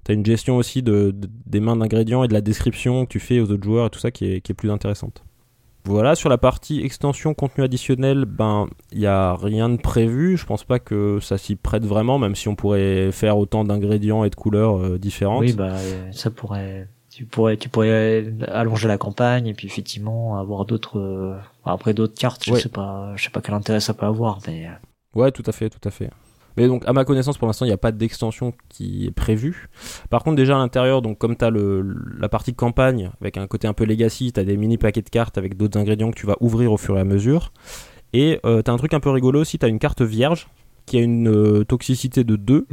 [0.08, 3.20] T'as une gestion aussi de, de- des mains d'ingrédients et de la description que tu
[3.20, 5.24] fais aux autres joueurs et tout ça qui est, qui est plus intéressante.
[5.84, 10.38] Voilà, sur la partie extension contenu additionnel, ben il y a rien de prévu.
[10.38, 14.24] Je pense pas que ça s'y prête vraiment, même si on pourrait faire autant d'ingrédients
[14.24, 15.42] et de couleurs euh, différentes.
[15.42, 16.88] Oui, bah euh, ça pourrait.
[17.16, 21.00] Tu pourrais, tu pourrais allonger la campagne et puis effectivement avoir d'autres.
[21.00, 22.44] euh, après d'autres cartes.
[22.46, 22.60] Je Ouais.
[22.60, 24.68] sais pas, je sais pas quel intérêt ça peut avoir, mais.
[24.68, 24.72] euh,
[25.20, 26.10] Ouais, tout à fait, tout à fait.
[26.58, 29.70] Mais donc, à ma connaissance, pour l'instant, il n'y a pas d'extension qui est prévue.
[30.10, 31.82] Par contre, déjà à l'intérieur, donc comme tu as le,
[32.20, 35.10] la partie campagne avec un côté un peu legacy, tu as des mini paquets de
[35.10, 37.54] cartes avec d'autres ingrédients que tu vas ouvrir au fur et à mesure.
[38.14, 40.48] Et euh, tu as un truc un peu rigolo aussi, tu as une carte vierge
[40.86, 42.68] qui a une euh, toxicité de 2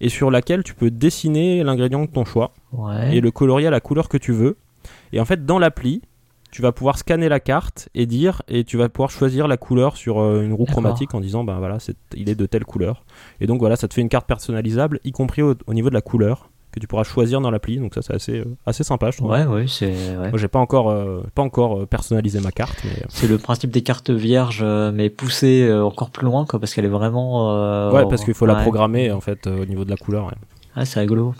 [0.00, 3.16] et sur laquelle tu peux dessiner l'ingrédient de ton choix Ouais.
[3.16, 4.56] et le colorier à la couleur que tu veux.
[5.12, 6.02] Et en fait, dans l'appli,
[6.52, 9.96] tu vas pouvoir scanner la carte et dire, et tu vas pouvoir choisir la couleur
[9.96, 13.04] sur euh, une roue chromatique en disant, ben voilà, c'est, il est de telle couleur.
[13.40, 15.94] Et donc voilà, ça te fait une carte personnalisable, y compris au, au niveau de
[15.94, 17.78] la couleur que tu pourras choisir dans l'appli.
[17.78, 19.30] Donc ça, c'est assez, euh, assez sympa, je trouve.
[19.30, 19.86] Ouais, ouais, c'est.
[19.86, 20.28] Ouais.
[20.30, 23.70] Moi, j'ai pas encore, euh, pas encore euh, personnalisé ma carte, mais C'est le principe
[23.72, 27.50] des cartes vierges, mais poussé euh, encore plus loin, quoi, parce qu'elle est vraiment.
[27.56, 30.26] euh, ouais, parce qu'il faut la programmer en fait au niveau de la couleur.
[30.26, 30.34] ouais.
[30.76, 31.34] Ah, c'est rigolo.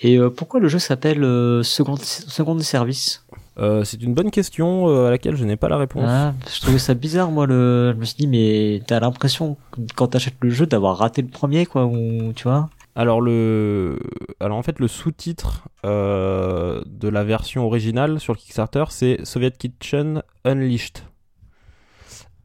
[0.00, 1.20] Et euh, pourquoi le jeu s'appelle
[1.62, 3.24] Second Service
[3.58, 6.04] Euh, c'est une bonne question euh, à laquelle je n'ai pas la réponse.
[6.08, 7.46] ah, Je trouvais ça bizarre, moi.
[7.46, 7.92] Le...
[7.94, 9.56] Je me suis dit, mais t'as l'impression
[9.94, 12.68] quand t'achètes le jeu d'avoir raté le premier, quoi, ou tu vois?
[12.96, 13.98] Alors le,
[14.38, 19.50] alors en fait le sous-titre euh, de la version originale sur le Kickstarter c'est Soviet
[19.50, 20.98] Kitchen Unleashed.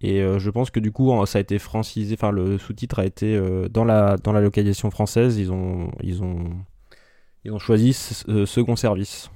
[0.01, 3.05] Et euh, je pense que du coup ça a été francisé, enfin le sous-titre a
[3.05, 6.49] été euh, dans la dans la localisation française ils ont ils ont
[7.45, 9.29] ils ont choisi ce- second service.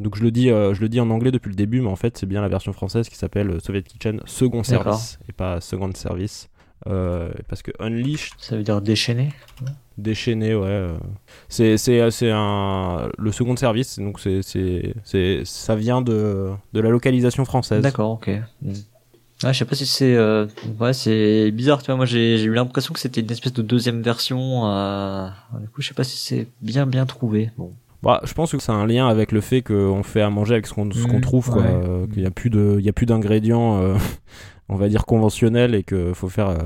[0.00, 2.18] Donc je le dis je le dis en anglais depuis le début mais en fait
[2.18, 6.50] c'est bien la version française qui s'appelle Soviet Kitchen second service et pas second service.
[6.84, 9.30] Parce que Unleashed Ça veut dire déchaîné.
[9.98, 10.66] Déchaîné, ouais.
[10.66, 10.96] euh.
[11.48, 13.08] C'est, c'est, c'est un.
[13.18, 17.82] Le second service, donc c'est, c'est, c'est, ça vient de, de la localisation française.
[17.82, 18.30] D'accord, ok.
[18.62, 18.72] Mm.
[19.42, 20.46] Je sais pas si c'est euh,
[20.80, 23.60] ouais c'est bizarre tu vois moi j'ai j'ai eu l'impression que c'était une espèce de
[23.60, 25.28] deuxième version euh...
[25.60, 28.58] du coup je sais pas si c'est bien bien trouvé bon Bah, je pense que
[28.58, 31.18] c'est un lien avec le fait qu'on fait à manger avec ce qu'on, ce qu'on
[31.18, 31.60] Mm, trouve, quoi.
[31.60, 31.68] ouais.
[31.68, 33.96] euh, qu'il y a plus de, il y a plus d'ingrédients, euh,
[34.70, 36.56] on va dire conventionnels, et qu'il faut faire, euh,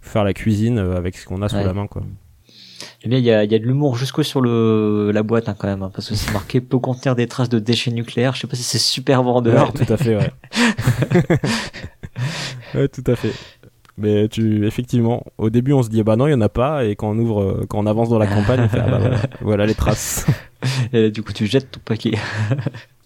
[0.00, 1.64] faire la cuisine euh, avec ce qu'on a sous Ouais.
[1.64, 2.02] la main, quoi.
[3.02, 5.56] Eh bien, il y a, y a de l'humour jusqu'au sur le la boîte hein,
[5.58, 8.34] quand même, hein, parce que c'est marqué peut contenir des traces de déchets nucléaires.
[8.34, 9.72] Je sais pas si c'est super vendeur.
[9.74, 10.32] Ouais, tout à fait, ouais.
[12.74, 13.32] ouais, tout à fait.
[13.98, 16.84] Mais tu, effectivement, au début, on se dit, bah non, il y en a pas,
[16.84, 18.98] et quand on ouvre, euh, quand on avance dans la campagne, on fait, ah bah
[18.98, 20.26] voilà, voilà les traces.
[20.92, 22.12] Et du coup, tu jettes ton paquet.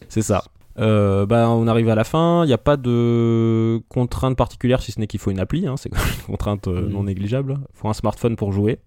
[0.09, 0.43] C'est ça.
[0.79, 2.45] Euh, bah, on arrive à la fin.
[2.45, 5.67] Il n'y a pas de contrainte particulière, si ce n'est qu'il faut une appli.
[5.67, 7.59] hein, c'est une contrainte euh, non négligeable.
[7.61, 8.79] Il faut un smartphone pour jouer.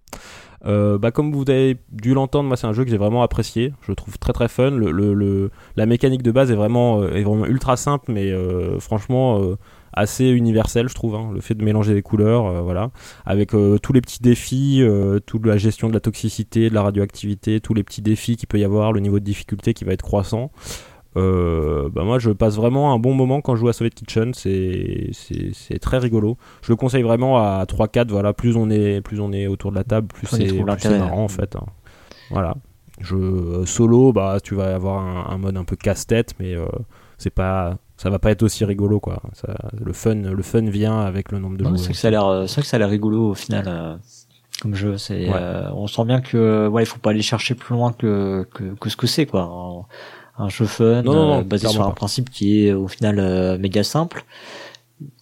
[0.66, 3.74] Euh, bah, comme vous avez dû l'entendre, moi c'est un jeu que j'ai vraiment apprécié.
[3.82, 4.72] Je le trouve très très fun.
[4.72, 8.32] Le, le- le- la mécanique de base est vraiment, euh, est vraiment ultra simple, mais
[8.32, 9.58] euh, franchement euh,
[9.92, 11.16] assez universelle, je trouve.
[11.16, 11.30] hein.
[11.34, 12.92] Le fait de mélanger des couleurs, euh, voilà,
[13.26, 14.82] avec euh, tous les petits défis,
[15.26, 18.60] toute la gestion de la toxicité, de la radioactivité, tous les petits défis qu'il peut
[18.60, 20.52] y avoir, le niveau de difficulté qui va être croissant.
[21.16, 24.34] Euh, bah moi je passe vraiment un bon moment quand je joue à Soviet Kitchen,
[24.34, 26.38] c'est c'est c'est très rigolo.
[26.64, 29.72] Je le conseille vraiment à 3 4 voilà, plus on est plus on est autour
[29.72, 30.52] de la table, plus c'est
[31.00, 31.56] marrant en fait.
[31.56, 31.66] hein.
[32.32, 32.56] Voilà.
[33.00, 36.66] Je euh, solo bah tu vas avoir un, un mode un peu casse-tête mais euh,
[37.18, 39.22] c'est pas ça va pas être aussi rigolo quoi.
[39.34, 41.80] Ça, le fun le fun vient avec le nombre de Ouais, joueurs.
[41.80, 43.96] c'est que ça a l'air, euh, que ça a l'air rigolo au final euh,
[44.62, 44.98] comme jeu.
[44.98, 45.32] C'est, Ouais.
[45.36, 48.76] euh, on sent bien que ouais, il faut pas aller chercher plus loin que que,
[48.76, 49.86] que ce que c'est quoi.
[50.38, 51.96] Un jeu fun Non, non, non, euh, basé sur un pas.
[51.96, 54.26] principe qui est au final euh, méga simple.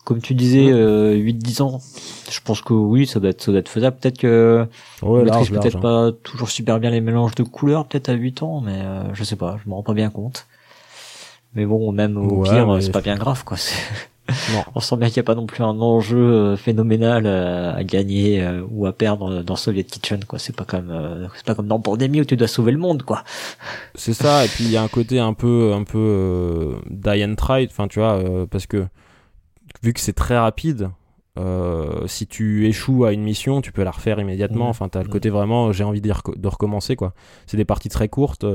[0.03, 1.81] Comme tu disais, euh, 8-10 ans,
[2.29, 3.97] je pense que oui, ça doit être, ça doit être faisable.
[3.99, 4.65] Peut-être que
[5.01, 6.11] Ouais, on large, maîtrise peut-être hein.
[6.11, 9.23] pas toujours super bien les mélanges de couleurs, peut-être à 8 ans, mais euh, je
[9.23, 10.47] sais pas, je me rends pas bien compte.
[11.53, 13.57] Mais bon, même au Ouais, pire, c'est pas bien grave, quoi.
[14.53, 14.63] Non.
[14.75, 17.83] On sent bien qu'il n'y a pas non plus un enjeu euh, phénoménal euh, à
[17.83, 20.39] gagner euh, ou à perdre dans Soviet Kitchen, quoi.
[20.39, 23.23] C'est pas comme, c'est pas comme dans Pandémie où tu dois sauver le monde, quoi.
[23.95, 27.23] C'est ça, et puis il y a un côté un peu, un peu euh, die
[27.25, 28.85] and try, enfin tu vois, euh, parce que
[29.83, 30.91] vu que c'est très rapide,
[31.39, 34.65] euh, si tu échoues à une mission, tu peux la refaire immédiatement.
[34.65, 34.69] Mhm.
[34.69, 35.11] Enfin, t'as le Mhm.
[35.11, 37.13] côté vraiment, j'ai envie de, de recommencer quoi.
[37.47, 38.45] C'est des parties très courtes.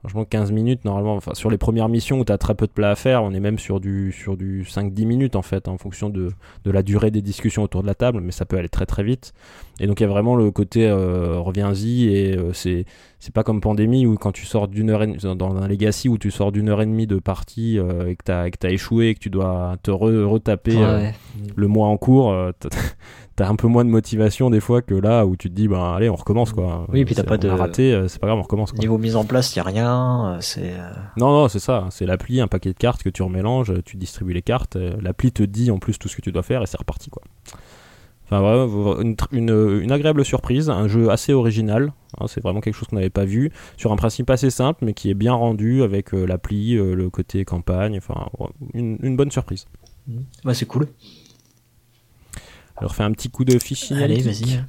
[0.00, 2.72] Franchement, 15 minutes, normalement, enfin, sur les premières missions où tu as très peu de
[2.72, 5.76] plats à faire, on est même sur du, sur du 5-10 minutes, en fait, en
[5.76, 6.30] fonction de,
[6.64, 9.02] de, la durée des discussions autour de la table, mais ça peut aller très très
[9.02, 9.32] vite.
[9.80, 12.84] Et donc, il y a vraiment le côté euh, reviens-y, et euh, c'est,
[13.18, 16.16] c'est pas comme Pandémie où quand tu sors d'une heure et dans un Legacy où
[16.16, 19.14] tu sors d'une heure et demie de partie euh, et que tu as, échoué et
[19.14, 20.76] que tu dois te retaper
[21.56, 22.32] le mois en cours,
[23.38, 25.94] t'as un peu moins de motivation des fois que là où tu te dis bah
[25.94, 26.86] allez on recommence quoi.
[26.92, 28.80] Oui puis t'as pas de raté euh, c'est pas grave on recommence quoi.
[28.80, 32.04] niveau mise en place y a rien euh, c'est euh, non non c'est ça c'est
[32.04, 35.70] l'appli un paquet de cartes que tu remélanges tu distribues les cartes l'appli te dit
[35.70, 37.22] en plus tout ce que tu dois faire et c'est reparti quoi.
[38.24, 42.88] Enfin vraiment une, une, agréable surprise un jeu assez original hein, c'est vraiment quelque chose
[42.88, 46.10] qu'on n'avait pas vu sur un principe assez simple mais qui est bien rendu avec
[46.10, 48.30] l'appli le côté campagne enfin
[48.74, 49.66] une, une bonne surprise.
[50.42, 50.88] Bah c'est cool
[52.80, 54.02] alors, fais un petit coup de fichier.
[54.02, 54.62] Allez, vas-y.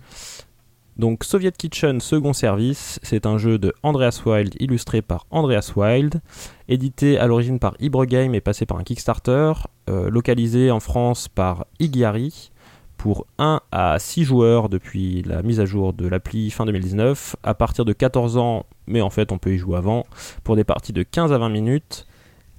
[0.97, 6.19] Donc, Soviet Kitchen, second service, c'est un jeu de Andreas Wild, illustré par Andreas Wild,
[6.67, 9.53] édité à l'origine par Ibre Game et passé par un Kickstarter,
[9.89, 12.51] euh, localisé en France par Igiari,
[12.97, 17.53] pour 1 à 6 joueurs depuis la mise à jour de l'appli fin 2019, à
[17.53, 20.05] partir de 14 ans, mais en fait on peut y jouer avant,
[20.43, 22.07] pour des parties de 15 à 20 minutes,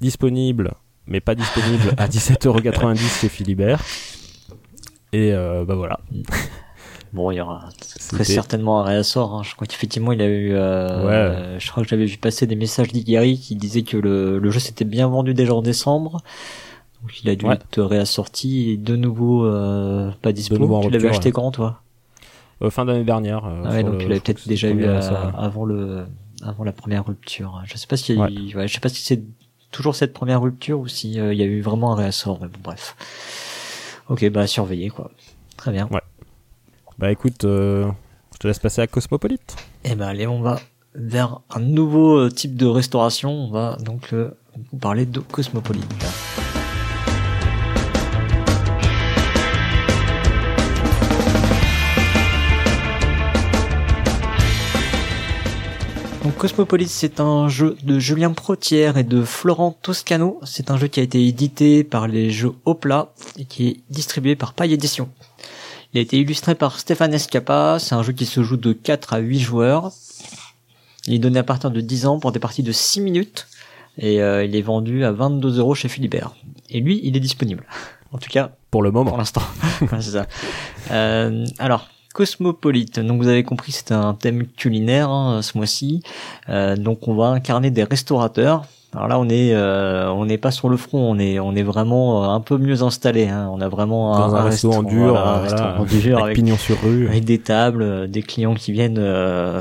[0.01, 0.73] disponible,
[1.07, 3.85] mais pas disponible à 17,90€ chez Philibert.
[5.13, 6.01] Et euh, bah voilà.
[7.13, 7.69] Bon, il y aura
[8.09, 9.35] très certainement un réassort.
[9.35, 9.43] Hein.
[9.43, 10.53] Je crois qu'effectivement, il a eu.
[10.55, 14.51] Euh, Je crois que j'avais vu passer des messages d'Igari qui disaient que le, le
[14.51, 16.23] jeu s'était bien vendu déjà en décembre.
[17.03, 20.57] Donc il a dû être réassorti et de nouveau euh, pas dispo.
[20.83, 21.83] tu l'avais acheté quand toi?
[22.63, 23.43] Euh, Fin d'année dernière.
[23.45, 26.07] Ah ouais, donc tu l'avais peut-être déjà eu avant le
[26.43, 27.61] avant la première rupture.
[27.65, 28.69] Je sais pas si ouais.
[28.69, 29.23] je sais pas si c'est
[29.73, 32.39] toujours cette première rupture ou si il y a eu vraiment un réassort.
[32.41, 32.95] Mais bon, bref.
[34.11, 35.11] Ok, bah surveiller quoi.
[35.57, 35.89] Très bien.
[35.91, 36.01] Ouais.
[36.99, 37.91] Bah écoute, euh,
[38.35, 39.57] je te laisse passer à Cosmopolite.
[39.85, 40.61] Eh ben allez, on va
[40.95, 43.31] vers un nouveau euh, type de restauration.
[43.31, 44.33] On va donc euh,
[44.73, 46.05] vous parler de Cosmopolite.
[56.31, 60.39] Donc Cosmopolis, c'est un jeu de Julien Protière et de Florent Toscano.
[60.45, 64.37] C'est un jeu qui a été édité par les jeux Opla et qui est distribué
[64.37, 65.09] par Paille Édition.
[65.93, 67.79] Il a été illustré par Stéphane Escapa.
[67.81, 69.91] C'est un jeu qui se joue de 4 à 8 joueurs.
[71.09, 73.49] Il est donné à partir de 10 ans pour des parties de 6 minutes.
[73.99, 76.37] Et euh, il est vendu à 22 euros chez Philibert.
[76.69, 77.67] Et lui, il est disponible.
[78.13, 79.11] En tout cas, pour le moment.
[79.11, 79.43] Pour l'instant.
[79.99, 80.27] c'est ça.
[80.93, 83.01] Euh, alors, cosmopolite.
[83.01, 86.03] Donc vous avez compris, c'est un thème culinaire hein, ce mois-ci.
[86.49, 88.65] Euh, donc on va incarner des restaurateurs.
[88.93, 91.63] Alors là, on est, euh, on n'est pas sur le front, on est, on est
[91.63, 93.29] vraiment euh, un peu mieux installé.
[93.29, 93.49] Hein.
[93.53, 98.23] On a vraiment un, un, restaurant, dur, avec, pignon sur rue, avec des tables, des
[98.23, 99.01] clients qui viennent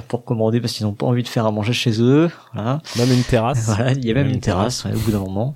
[0.07, 2.31] pour commander parce qu'ils n'ont pas envie de faire à manger chez eux.
[2.55, 2.81] Voilà.
[2.97, 3.67] Même une terrasse.
[3.75, 5.53] Voilà, il y a même, une terrasse, au bout d'un moment.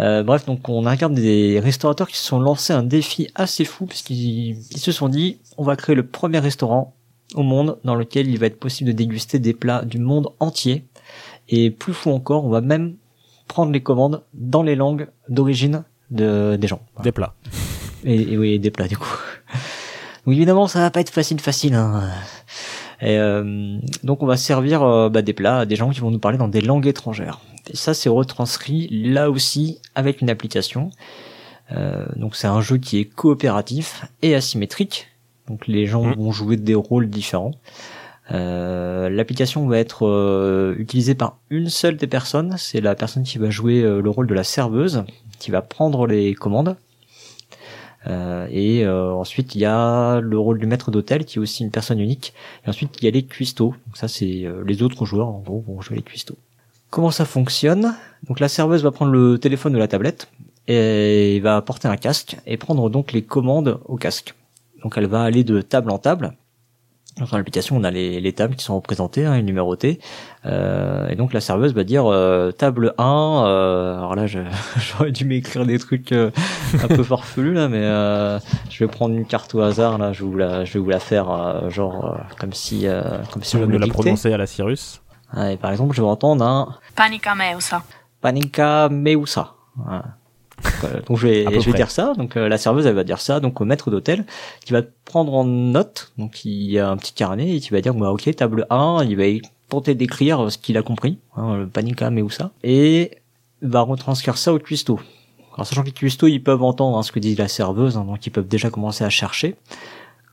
[0.00, 3.86] Euh, bref, donc on incarne des restaurateurs qui se sont lancés un défi assez fou
[3.86, 6.94] puisqu'ils ils se sont dit on va créer le premier restaurant
[7.34, 10.84] au monde dans lequel il va être possible de déguster des plats du monde entier.
[11.48, 12.94] Et plus fou encore, on va même
[13.46, 16.80] prendre les commandes dans les langues d'origine de, des gens.
[17.02, 17.34] Des plats.
[18.04, 19.18] Et, oui, des plats du coup.
[20.26, 21.74] Donc évidemment, ça va pas être facile, facile.
[21.74, 22.10] Hein.
[23.00, 26.10] Et euh, donc on va servir euh, bah, des plats à des gens qui vont
[26.10, 27.40] nous parler dans des langues étrangères.
[27.74, 30.90] Ça, c'est retranscrit là aussi avec une application.
[31.72, 35.08] Euh, donc c'est un jeu qui est coopératif et asymétrique.
[35.48, 36.14] Donc les gens mmh.
[36.14, 37.52] vont jouer des rôles différents.
[38.30, 42.54] Euh, L'application va être euh, utilisée par une seule des personnes.
[42.58, 45.04] C'est la personne qui va jouer euh, le rôle de la serveuse,
[45.38, 46.76] qui va prendre les commandes.
[48.50, 52.00] Et ensuite il y a le rôle du maître d'hôtel qui est aussi une personne
[52.00, 52.32] unique.
[52.64, 53.74] Et ensuite il y a les cuistots.
[53.86, 56.38] Donc ça c'est les autres joueurs en gros vont jouer les cuistots.
[56.90, 57.94] Comment ça fonctionne?
[58.26, 60.28] Donc la serveuse va prendre le téléphone de la tablette
[60.66, 64.34] et va apporter un casque et prendre donc les commandes au casque.
[64.82, 66.34] Donc elle va aller de table en table.
[67.18, 69.98] Dans l'application, on a les, les, tables qui sont représentées hein, et numérotées.
[70.46, 73.04] Euh, et donc la serveuse va dire euh, table 1.
[73.04, 74.26] Euh, alors là,
[74.76, 76.30] j'aurais dû m'écrire des trucs euh,
[76.74, 78.38] un peu farfelus là, mais euh,
[78.70, 80.12] je vais prendre une carte au hasard là.
[80.12, 82.86] Je vais vous la, je vais vous la faire genre comme si,
[83.32, 85.00] comme si je me la prononcer à la Cyrus.
[85.32, 87.82] Ah, par exemple, je vais entendre un Panica Meusa.
[88.20, 89.54] Panica Meusa.
[91.06, 92.14] Donc je vais, je vais dire ça.
[92.14, 93.40] Donc euh, la serveuse elle va dire ça.
[93.40, 94.26] Donc au maître d'hôtel
[94.64, 96.12] qui va prendre en note.
[96.18, 99.04] Donc il y a un petit carnet et qui va dire bah ok table 1.
[99.08, 99.24] Il va
[99.68, 101.18] tenter d'écrire ce qu'il a compris.
[101.36, 103.18] Hein, le panica meusa et
[103.62, 105.00] va retranscrire ça au cuistot.
[105.54, 108.04] Alors sachant que les cuistots ils peuvent entendre hein, ce que dit la serveuse, hein,
[108.04, 109.56] donc ils peuvent déjà commencer à chercher.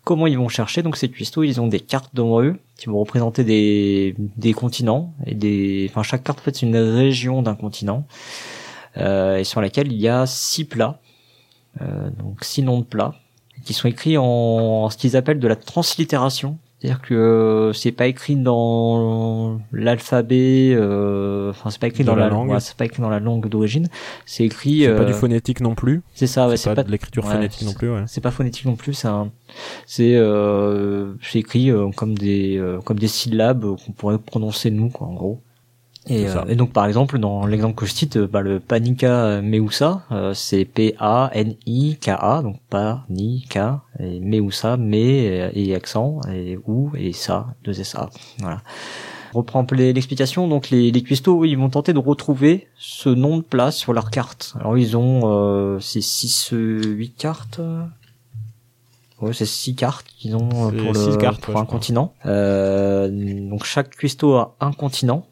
[0.05, 2.99] Comment ils vont chercher donc ces cuistots Ils ont des cartes devant eux qui vont
[2.99, 7.55] représenter des, des continents et des, enfin chaque carte en fait c'est une région d'un
[7.55, 8.05] continent
[8.97, 11.01] euh, et sur laquelle il y a six plats,
[11.81, 13.15] euh, donc six noms de plats
[13.65, 16.57] qui sont écrits en ce qu'ils appellent de la translittération.
[16.85, 22.29] C'est-à-dire que euh, c'est pas écrit dans l'alphabet, euh, enfin c'est pas écrit dans, la,
[22.29, 23.87] langue, c'est pas écrit dans la langue d'origine.
[24.27, 24.81] C'est écrit.
[24.81, 26.03] C'est pas du phonétique non plus.
[26.13, 27.91] C'est ça, ouais, c'est pas, de l'écriture phonétique non plus.
[27.91, 28.03] Ouais.
[28.05, 29.07] C'est pas phonétique non plus, c'est
[29.87, 35.41] c'est euh, écrit comme des comme des syllabes qu'on pourrait prononcer nous, quoi, en gros.
[36.07, 40.03] Et, euh, et, donc par exemple dans l'exemple que je cite, bah, le Panika Meusa,
[40.11, 47.79] euh, c'est P-A-N-I-K-A, donc Panika, et Meusa, mais et accent, et ou, et ça, deux
[47.79, 48.09] S-A.
[48.39, 48.61] Voilà.
[49.33, 53.43] On reprend l'explication, donc les, les cuistots, ils vont tenter de retrouver ce nom de
[53.43, 54.53] place sur leur carte.
[54.59, 57.59] Alors ils ont euh, ces 6 8 cartes.
[59.21, 62.13] Ouais, c'est six cartes qu'ils ont pour, le, cartes, pour un continent.
[62.25, 63.09] Euh,
[63.49, 65.25] donc chaque cuistot a un continent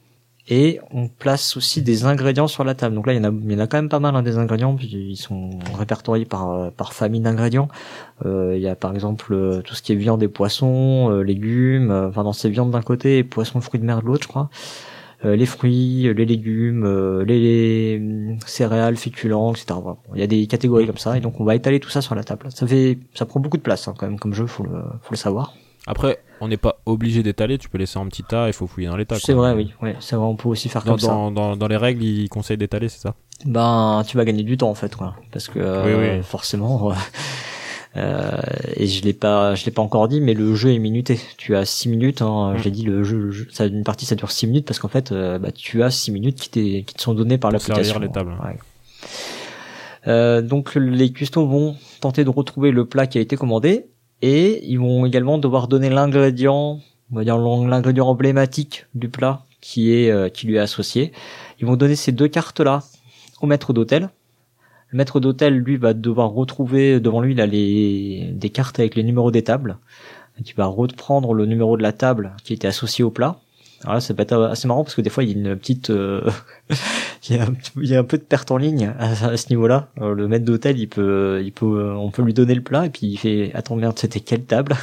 [0.49, 2.95] et on place aussi des ingrédients sur la table.
[2.95, 4.23] Donc là, il y en a, il y en a quand même pas mal hein,
[4.23, 4.75] des ingrédients.
[4.81, 7.69] Ils sont répertoriés par par famille d'ingrédients.
[8.25, 11.21] Euh, il y a par exemple euh, tout ce qui est viande et poissons, euh,
[11.21, 11.91] légumes.
[11.91, 14.27] Euh, enfin, dans ces viandes d'un côté et poissons, fruits de mer de l'autre, je
[14.27, 14.49] crois.
[15.23, 16.85] les fruits, les légumes,
[17.25, 19.79] les, céréales, féculents, etc.
[20.15, 22.13] il y a des catégories comme ça, et donc on va étaler tout ça sur
[22.13, 22.47] la table.
[22.51, 25.11] Ça fait, ça prend beaucoup de place hein, quand même comme jeu, faut le, faut
[25.11, 25.53] le savoir.
[25.85, 28.87] Après, on n'est pas obligé d'étaler, tu peux laisser en petit tas, il faut fouiller
[28.87, 29.17] dans les tas.
[29.19, 31.07] C'est vrai, oui, ouais, ça va, on peut aussi faire comme ça.
[31.07, 33.15] Dans, dans les règles, ils conseillent d'étaler, c'est ça?
[33.45, 36.93] Ben, tu vas gagner du temps en fait, quoi, parce que euh, forcément.
[37.95, 38.41] Euh,
[38.75, 41.19] et je l'ai pas, je l'ai pas encore dit, mais le jeu est minuté.
[41.37, 42.21] Tu as 6 minutes.
[42.21, 42.57] Hein, mm.
[42.57, 45.37] J'ai dit le jeu, ça, une partie ça dure 6 minutes parce qu'en fait, euh,
[45.37, 47.99] bah, tu as 6 minutes qui, qui te sont données par l'application.
[47.99, 48.33] les tables.
[48.43, 48.57] Ouais.
[50.07, 53.85] Euh, donc les custos vont tenter de retrouver le plat qui a été commandé
[54.23, 56.79] et ils vont également devoir donner l'ingrédient,
[57.11, 61.11] on va dire l'ingrédient emblématique du plat qui est euh, qui lui est associé.
[61.59, 62.83] Ils vont donner ces deux cartes là
[63.41, 64.09] au maître d'hôtel.
[64.91, 69.03] Le maître d'hôtel lui va devoir retrouver devant lui a les des cartes avec les
[69.03, 69.77] numéros des tables.
[70.39, 73.41] Il va reprendre le numéro de la table qui était associé au plat
[73.83, 75.57] alors là, ça peut être assez marrant parce que des fois, il y a une
[75.57, 76.29] petite, euh,
[77.29, 79.49] il, y a un, il, y a un, peu de perte en ligne à, ce
[79.49, 79.89] niveau-là.
[79.99, 83.07] Le maître d'hôtel, il peut, il peut, on peut lui donner le plat et puis
[83.07, 84.75] il fait, attends merde, c'était quelle table?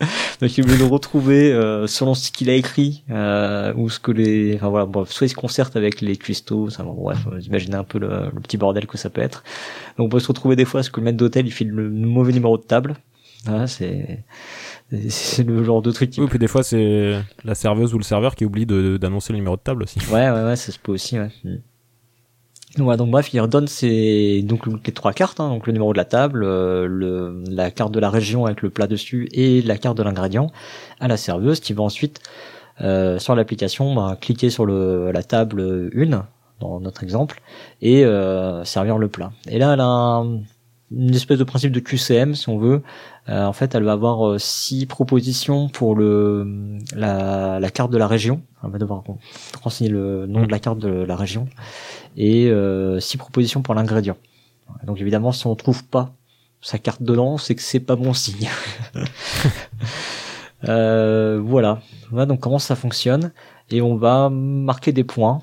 [0.40, 4.12] Donc il veut le retrouver euh, selon ce qu'il a écrit euh, ou ce que
[4.12, 7.40] les, enfin voilà, bon, soit il se concerte avec les cuistots, ça, bon, bref, vous
[7.40, 9.44] imaginez un peu le, petit bordel que ça peut être.
[9.98, 11.90] Donc on peut se retrouver des fois parce que le maître d'hôtel, il file le
[11.90, 12.94] mauvais numéro de table.
[13.44, 14.24] Voilà, c'est
[15.08, 18.02] c'est le genre de truc qui oui puis des fois c'est la serveuse ou le
[18.02, 20.90] serveur qui oublie d'annoncer le numéro de table aussi ouais ouais ouais ça se peut
[20.90, 21.30] aussi ouais
[22.76, 25.98] donc, donc bref il redonne ses donc les trois cartes hein, donc le numéro de
[25.98, 29.76] la table euh, le la carte de la région avec le plat dessus et la
[29.76, 30.50] carte de l'ingrédient
[31.00, 32.20] à la serveuse qui va ensuite
[32.80, 36.22] euh, sur l'application bah, cliquer sur le la table une
[36.60, 37.40] dans notre exemple
[37.82, 39.32] et euh, servir le plat.
[39.48, 40.22] Et là elle a
[40.92, 42.82] une espèce de principe de QCM si on veut.
[43.28, 47.98] Euh, en fait, elle va avoir euh, six propositions pour le la, la, carte de
[47.98, 48.42] la région.
[48.64, 49.04] Elle va devoir
[49.62, 51.46] renseigner le nom de la carte de la région
[52.16, 54.16] et euh, six propositions pour l'ingrédient.
[54.84, 56.12] Donc évidemment, si on trouve pas
[56.60, 58.48] sa carte dedans, c'est que c'est pas bon signe.
[60.68, 61.80] euh, voilà.
[62.10, 63.32] Voilà donc comment ça fonctionne
[63.70, 65.42] et on va marquer des points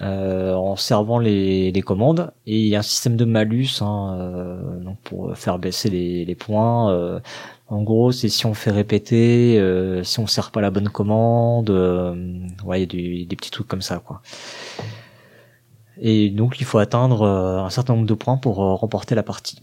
[0.00, 4.16] euh, en servant les, les, commandes et il y a un système de malus hein,
[4.18, 6.90] euh, donc pour faire baisser les, les points.
[6.90, 7.20] Euh,
[7.68, 11.70] en gros, c'est si on fait répéter, euh, si on sert pas la bonne commande,
[12.64, 14.22] ouais, il y a des, des petits trucs comme ça quoi.
[16.00, 19.62] Et donc il faut atteindre un certain nombre de points pour remporter la partie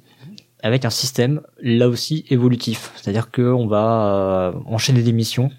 [0.64, 5.50] avec un système là aussi évolutif, c'est-à-dire que on va enchaîner des missions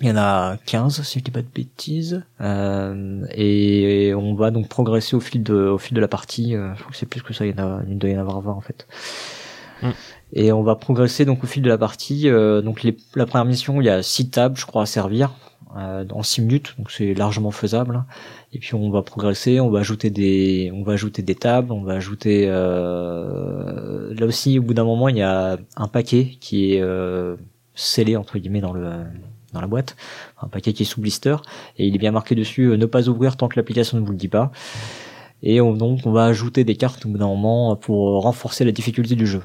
[0.00, 2.22] il y en a 15, si je dis pas de bêtises.
[2.40, 6.54] Euh, et on va donc progresser au fil de, au fil de la partie.
[6.54, 8.16] Euh, je crois que c'est plus que ça, il, y en a, il doit y
[8.16, 8.86] en avoir 20 en fait.
[9.82, 9.90] Mm.
[10.34, 12.28] Et on va progresser donc au fil de la partie.
[12.28, 15.32] Euh, donc les, la première mission, il y a 6 tables, je crois, à servir
[15.76, 18.04] euh, dans 6 minutes, donc c'est largement faisable.
[18.52, 21.82] Et puis on va progresser, on va ajouter des, on va ajouter des tables, on
[21.82, 22.44] va ajouter.
[22.48, 27.36] Euh, là aussi, au bout d'un moment, il y a un paquet qui est euh,
[27.74, 28.90] scellé entre guillemets dans le
[29.52, 29.96] dans la boîte,
[30.42, 31.36] un paquet qui est sous blister,
[31.78, 34.12] et il est bien marqué dessus euh, ne pas ouvrir tant que l'application ne vous
[34.12, 34.52] le dit pas.
[35.42, 38.72] Et on, donc on va ajouter des cartes au bout d'un moment pour renforcer la
[38.72, 39.42] difficulté du jeu.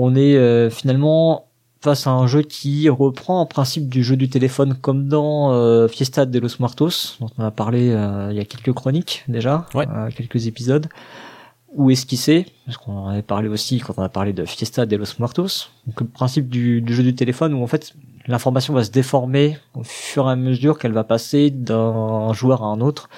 [0.00, 1.47] On est euh, finalement
[1.80, 5.88] face à un jeu qui reprend en principe du jeu du téléphone comme dans euh,
[5.88, 7.86] Fiesta de los Muertos, dont on a parlé
[8.30, 9.66] il y a quelques chroniques déjà,
[10.16, 10.88] quelques épisodes.
[11.74, 14.96] ou esquisser, parce qu'on en avait parlé aussi quand on a parlé de Fiesta de
[14.96, 15.70] los Muertos.
[15.86, 17.94] Donc le principe du, du jeu du téléphone où en fait
[18.26, 22.66] l'information va se déformer au fur et à mesure qu'elle va passer d'un joueur à
[22.66, 23.08] un autre.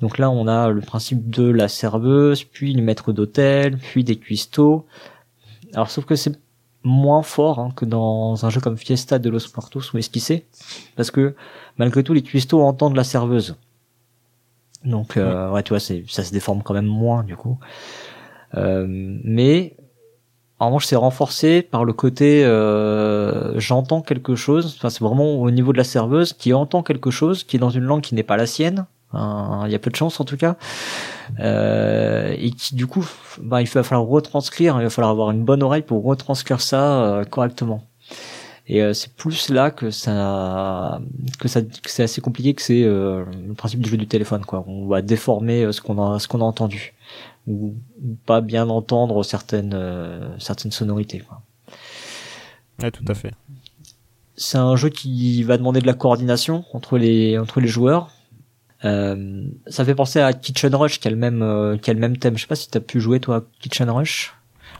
[0.00, 4.16] Donc là, on a le principe de la serveuse, puis le maître d'hôtel, puis des
[4.16, 4.86] cuistots.
[5.74, 6.38] Alors sauf que c'est
[6.82, 10.46] moins fort hein, que dans un jeu comme Fiesta de los Muertos ou Esquissé,
[10.96, 11.34] parce que
[11.76, 13.56] malgré tout, les cuistots entendent la serveuse.
[14.84, 15.62] Donc euh, ouais.
[15.62, 17.58] tu vois, ça se déforme quand même moins du coup.
[18.54, 19.76] Euh, mais
[20.60, 24.74] en revanche, c'est renforcé par le côté euh, j'entends quelque chose.
[24.76, 27.70] Enfin, c'est vraiment au niveau de la serveuse qui entend quelque chose qui est dans
[27.70, 28.86] une langue qui n'est pas la sienne.
[29.14, 30.56] Il y a peu de chance en tout cas.
[31.40, 33.06] Euh, et qui du coup,
[33.40, 34.76] bah, il va falloir retranscrire.
[34.80, 37.82] Il va falloir avoir une bonne oreille pour retranscrire ça euh, correctement.
[38.68, 41.00] Et euh, c'est plus là que ça
[41.40, 44.44] que ça que c'est assez compliqué que c'est euh, le principe du jeu du téléphone
[44.44, 44.62] quoi.
[44.66, 46.94] On va déformer euh, ce qu'on a ce qu'on a entendu
[47.46, 47.74] ou,
[48.26, 49.76] pas bien entendre certaines
[50.38, 51.40] certaines sonorités quoi.
[52.82, 53.32] Ouais, tout à fait.
[54.36, 58.10] C'est un jeu qui va demander de la coordination entre les entre les joueurs.
[58.84, 62.16] Euh, ça fait penser à Kitchen Rush qui a le même qui a le même
[62.16, 62.36] thème.
[62.36, 64.34] Je sais pas si t'as pu jouer toi à Kitchen Rush.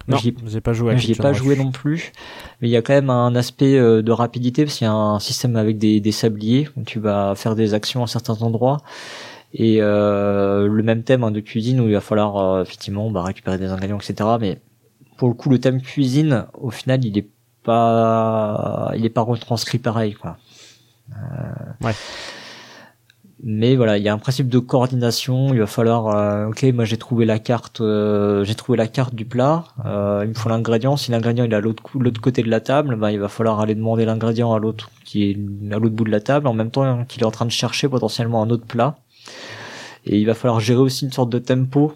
[0.07, 0.97] Non, j'ai pas joué.
[0.97, 2.13] J'y ai pas joué non plus,
[2.61, 4.93] mais il y a quand même un aspect euh, de rapidité parce qu'il y a
[4.93, 8.79] un système avec des, des sabliers où tu vas faire des actions à certains endroits
[9.53, 13.23] et euh, le même thème hein, de cuisine où il va falloir euh, effectivement bah,
[13.23, 14.31] récupérer des ingrédients, etc.
[14.41, 14.61] Mais
[15.17, 17.29] pour le coup, le thème cuisine, au final, il est
[17.65, 20.37] pas, il est pas retranscrit pareil, quoi.
[21.13, 21.95] Euh, ouais
[23.43, 25.55] mais voilà, il y a un principe de coordination.
[25.55, 29.15] Il va falloir, euh, ok, moi j'ai trouvé la carte, euh, j'ai trouvé la carte
[29.15, 29.65] du plat.
[29.87, 30.97] Euh, il me faut l'ingrédient.
[30.97, 31.83] Si l'ingrédient il est à l'autre
[32.21, 35.73] côté de la table, ben il va falloir aller demander l'ingrédient à l'autre qui est
[35.73, 37.89] à l'autre bout de la table, en même temps qu'il est en train de chercher
[37.89, 38.97] potentiellement un autre plat.
[40.05, 41.95] Et il va falloir gérer aussi une sorte de tempo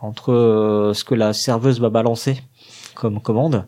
[0.00, 2.40] entre ce que la serveuse va balancer
[2.94, 3.66] comme commande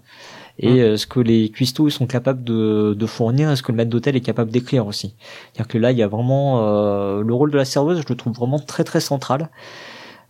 [0.58, 0.78] et mmh.
[0.78, 3.90] euh, ce que les cuistots sont capables de, de fournir et ce que le maître
[3.90, 5.14] d'hôtel est capable d'écrire aussi.
[5.52, 8.16] C'est-à-dire que là, il y a vraiment euh, le rôle de la serveuse, je le
[8.16, 9.50] trouve vraiment très très central.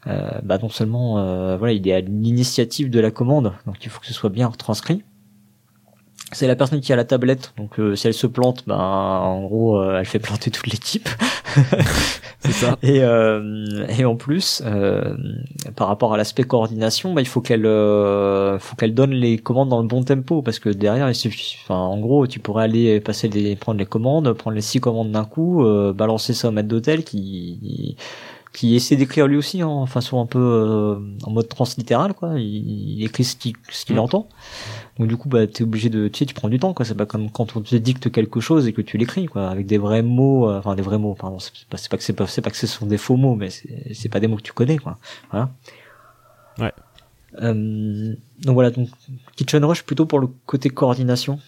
[0.06, 3.90] Euh, bah non seulement euh, voilà, il est à l'initiative de la commande, donc il
[3.90, 5.02] faut que ce soit bien retranscrit.
[6.32, 9.42] C'est la personne qui a la tablette, donc euh, si elle se plante, ben en
[9.44, 11.08] gros, elle fait planter toute l'équipe.
[12.40, 12.78] c'est ça.
[12.82, 15.16] Et, euh, et en plus, euh,
[15.76, 19.68] par rapport à l'aspect coordination, bah, il faut qu'elle euh, faut qu'elle donne les commandes
[19.68, 23.00] dans le bon tempo parce que derrière, il suffit, enfin, en gros, tu pourrais aller
[23.00, 26.50] passer les, prendre les commandes, prendre les six commandes d'un coup, euh, balancer ça au
[26.50, 27.96] maître d'hôtel qui
[28.56, 32.38] qui essaie d'écrire lui aussi hein, en façon un peu euh, en mode translittéral quoi.
[32.38, 34.00] Il, écrit ce qu'il ce qu'il mm.
[34.00, 34.28] entend.
[34.98, 36.86] Donc du coup bah t'es obligé de tu sais tu prends du temps quoi.
[36.86, 39.66] C'est pas comme quand on te dicte quelque chose et que tu l'écris quoi avec
[39.66, 41.38] des vrais mots euh, enfin des vrais mots pardon.
[41.38, 43.34] C'est pas c'est pas que c'est pas c'est pas que ce sont des faux mots
[43.34, 44.96] mais c'est c'est pas des mots que tu connais quoi.
[45.30, 45.50] Voilà.
[46.58, 46.72] Ouais.
[47.42, 48.70] Euh, donc voilà.
[48.70, 48.88] Donc
[49.36, 51.40] Kitchen Rush plutôt pour le côté coordination.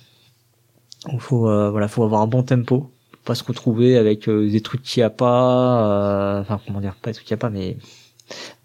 [1.10, 2.92] Il faut euh, voilà faut avoir un bon tempo
[3.28, 6.94] pas se retrouver avec euh, des trucs qu'il n'y a pas, euh, enfin comment dire,
[6.94, 7.76] pas des trucs qu'il n'y a pas, mais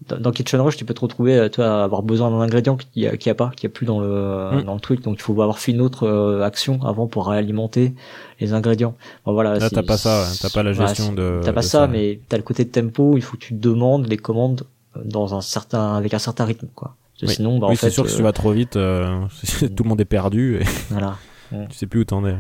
[0.08, 3.08] dans, Kitchen Rush, tu peux te retrouver, euh, toi, avoir besoin d'un ingrédient qu'il n'y
[3.08, 4.64] a, a, pas, qu'il n'y a plus dans le mm.
[4.64, 7.94] dans le truc, donc il faut avoir fait une autre action avant pour réalimenter
[8.40, 8.96] les ingrédients.
[9.26, 9.60] Bon, voilà.
[9.60, 11.42] Là, t'as pas ça, t'as pas la gestion de.
[11.44, 13.18] T'as pas ça, mais t'as le côté de tempo.
[13.18, 14.64] Il faut que tu demandes les commandes
[15.04, 16.96] dans un certain, avec un certain rythme, quoi.
[17.26, 19.90] Sinon, bah, oui, en fait, c'est sûr que si tu vas trop vite, tout le
[19.90, 21.18] monde est perdu et voilà.
[21.52, 22.38] tu sais plus où t'en es.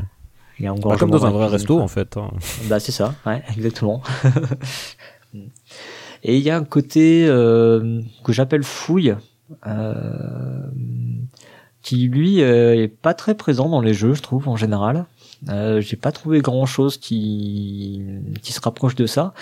[0.81, 2.17] Pas comme dans un vrai resto en fait.
[2.17, 2.31] Hein.
[2.69, 4.01] Bah c'est ça, ouais, exactement.
[6.23, 9.15] Et il y a un côté euh, que j'appelle fouille,
[9.67, 10.61] euh,
[11.81, 15.05] qui lui euh, est pas très présent dans les jeux, je trouve en général.
[15.49, 18.01] Euh, J'ai pas trouvé grand chose qui
[18.41, 19.33] qui se rapproche de ça.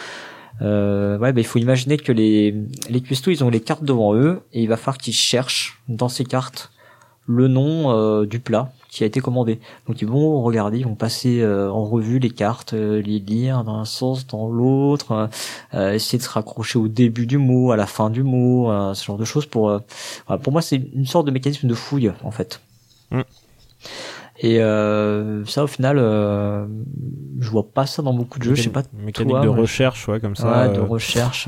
[0.64, 2.56] Euh, ouais, bah, il faut imaginer que les
[2.90, 6.10] les cuistots ils ont les cartes devant eux et il va falloir qu'ils cherchent dans
[6.10, 6.72] ces cartes
[7.28, 9.60] le nom euh, du plat qui a été commandé.
[9.88, 13.64] Donc ils vont regarder, ils vont passer euh, en revue les cartes, euh, les lire
[13.64, 15.30] dans un sens, dans l'autre,
[15.74, 19.06] euh, essayer de se raccrocher au début du mot, à la fin du mot, ce
[19.06, 19.46] genre de choses.
[19.46, 19.80] Pour
[20.44, 22.62] pour moi, c'est une sorte de mécanisme de fouille en fait.
[23.12, 23.22] Mm.
[24.44, 28.56] Et ça, au final, je vois pas ça dans beaucoup de jeux.
[28.56, 28.84] Je sais pas.
[28.94, 30.68] Mécanique de recherche, ouais, comme ça.
[30.68, 31.48] Ouais, de recherche.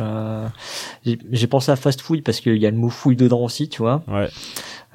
[1.04, 3.82] J'ai pensé à fast fouille parce qu'il y a le mot fouille dedans aussi, tu
[3.82, 4.02] vois.
[4.08, 4.30] Ouais.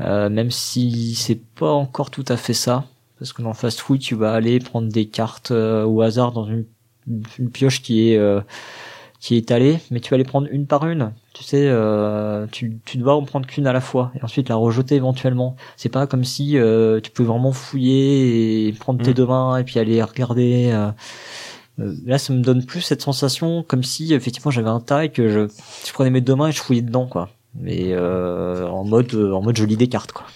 [0.01, 2.85] Euh, même si c'est pas encore tout à fait ça,
[3.19, 6.47] parce que dans Fast Food, tu vas aller prendre des cartes euh, au hasard dans
[6.47, 6.65] une,
[7.39, 8.41] une pioche qui est euh,
[9.21, 11.13] qui est étalée, mais tu vas les prendre une par une.
[11.35, 14.55] Tu sais, euh, tu, tu dois en prendre qu'une à la fois et ensuite la
[14.55, 15.57] rejeter éventuellement.
[15.77, 16.57] C'est pas comme si
[17.03, 19.15] tu pouvais vraiment fouiller et prendre tes mm.
[19.15, 20.71] deux mains et puis aller regarder.
[21.79, 25.29] là, ça me donne plus cette sensation comme si effectivement j'avais un tas et que
[25.29, 25.49] je,
[25.85, 27.29] je prenais mes deux mains et je fouillais dedans, quoi.
[27.55, 30.27] Mais en mode en mode je lis des cartes quoi.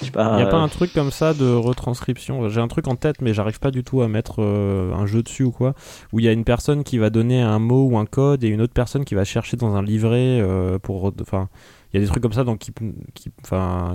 [0.00, 2.48] Il n'y a pas un truc comme ça de retranscription?
[2.48, 5.42] J'ai un truc en tête, mais j'arrive pas du tout à mettre un jeu dessus
[5.42, 5.74] ou quoi.
[6.12, 8.48] Où il y a une personne qui va donner un mot ou un code et
[8.48, 10.40] une autre personne qui va chercher dans un livret
[10.82, 11.12] pour.
[11.20, 11.48] Enfin,
[11.92, 12.80] il y a des trucs comme ça dans Keep,
[13.14, 13.34] Keep,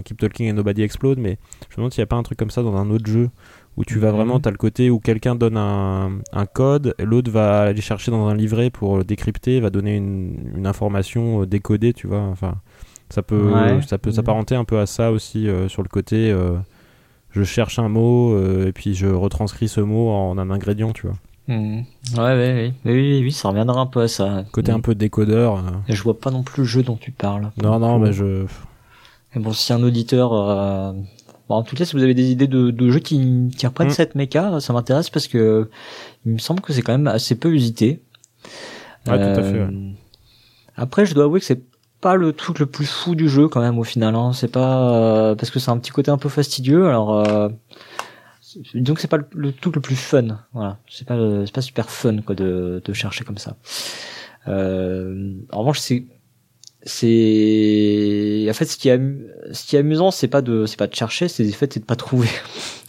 [0.05, 2.38] Keep Talking and Nobody Explode, mais je me demande s'il n'y a pas un truc
[2.38, 3.29] comme ça dans un autre jeu
[3.78, 4.41] où tu vas vraiment, mhm.
[4.41, 8.28] tu as le côté où quelqu'un donne un, un code, l'autre va aller chercher dans
[8.28, 12.21] un livret pour décrypter, va donner une, une information euh, décodée, tu vois.
[12.21, 12.55] Enfin,
[13.09, 13.53] ça peut,
[13.88, 14.15] ça peut mhm.
[14.15, 16.32] s'apparenter un peu à ça aussi euh, sur le côté.
[16.32, 16.57] Euh,
[17.30, 21.17] je cherche un mot et puis je retranscris ce mot en un ingrédient, tu vois.
[21.47, 21.86] Mhm.
[22.15, 24.43] Ouais, ouais, oui, oui, oui, ça reviendra un peu à ça.
[24.51, 25.63] Côté un peu décodeur.
[25.88, 27.51] Et je vois pas non plus le jeu dont tu parles.
[27.61, 28.45] Non, non, mais je.
[29.36, 30.95] Mais bon, si un auditeur
[31.49, 33.87] Bon, en tout cas, si vous avez des idées de, de jeux qui, qui reprennent
[33.87, 33.91] mm.
[33.91, 35.69] cette méca, ça m'intéresse parce que
[36.25, 38.01] il me semble que c'est quand même assez peu usité.
[39.07, 39.59] Ouais, tout à fait.
[39.59, 39.91] Euh,
[40.75, 41.63] après, je dois avouer que c'est
[42.01, 44.15] pas le truc le plus fou du jeu quand même au final.
[44.15, 44.31] Hein.
[44.33, 46.87] C'est pas euh, parce que c'est un petit côté un peu fastidieux.
[46.87, 47.49] Alors euh,
[48.75, 50.39] donc c'est pas le, truc le plus fun.
[50.53, 53.57] Voilà, c'est pas c'est pas super fun quoi de, de chercher comme ça.
[54.47, 56.05] Euh, en revanche, c'est
[56.88, 61.47] c'est en fait ce qui est amusant c'est pas de c'est pas de chercher c'est
[61.47, 62.29] en fait c'est de pas trouver.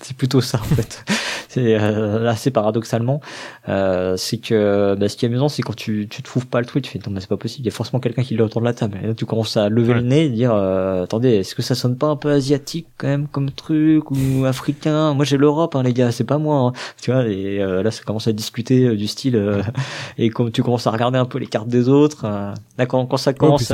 [0.00, 1.04] C'est plutôt ça en fait
[1.48, 3.20] c'est euh, assez paradoxalement
[3.68, 6.66] euh, c'est que bah, ce qui est amusant c'est quand tu tu trouves pas le
[6.66, 7.62] truc tu fais non mais c'est pas possible.
[7.62, 8.98] Il y a forcément quelqu'un qui l'a autour de la table.
[9.02, 11.74] Et là tu commences à lever le nez et dire euh, attendez est-ce que ça
[11.74, 15.14] sonne pas un peu asiatique quand même comme truc ou africain?
[15.14, 16.72] Moi j'ai l'Europe hein, les gars c'est pas moi hein.
[17.00, 19.38] tu vois et euh, là ça commence à discuter euh, du style
[20.18, 23.16] et quand tu commences à regarder un peu les cartes des autres là quand, quand
[23.16, 23.72] ça commence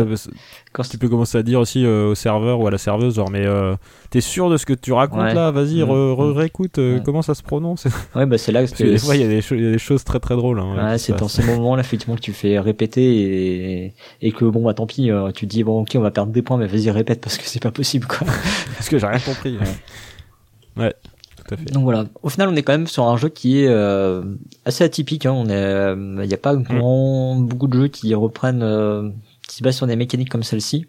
[0.73, 3.47] quand tu peux commencer à dire aussi au serveur ou à la serveuse genre mais
[4.15, 5.91] t'es sûr de ce que tu racontes là Vas-y, mm.
[6.37, 7.89] réécoute euh, comment ça se prononce?
[8.15, 10.61] Ouais, bah c'est là que, des fois il y, a des choses très très drôles.
[10.61, 14.63] Hein, ouais, c'est dans ces moments-là effectivement que tu fais répéter et, et que bon
[14.63, 16.69] bah tant pis, euh, tu te dis bon ok on va perdre des points mais
[16.69, 18.25] vas-y répète parce que c'est pas possible quoi.
[18.77, 19.59] parce que j'ai rien compris.
[20.77, 20.95] Ouais.
[21.37, 21.73] Tout à fait.
[21.73, 24.23] Donc voilà, au final on est quand même sur un jeu qui est euh,
[24.65, 25.27] assez atypique.
[25.27, 25.33] Hein.
[25.33, 27.45] On est, il n'y a pas mm.
[27.49, 29.13] beaucoup de jeux qui reprennent,
[29.49, 30.87] qui se basent sur des mécaniques comme celle-ci.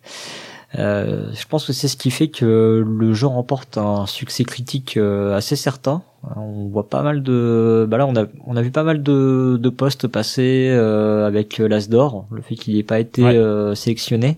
[0.77, 4.97] Euh, je pense que c'est ce qui fait que le jeu remporte un succès critique
[4.97, 6.01] euh, assez certain.
[6.35, 9.57] On voit pas mal de, bah là on a on a vu pas mal de,
[9.61, 13.21] de posts passer euh, avec l'Asdor, le fait qu'il n'ait pas été
[13.75, 14.37] sélectionné.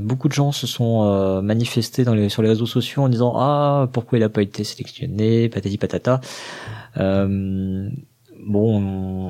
[0.00, 3.88] beaucoup de gens se sont manifestés dans les, sur les réseaux sociaux en disant ah
[3.92, 6.22] pourquoi il a pas été sélectionné, patati patata.
[6.96, 7.92] bon,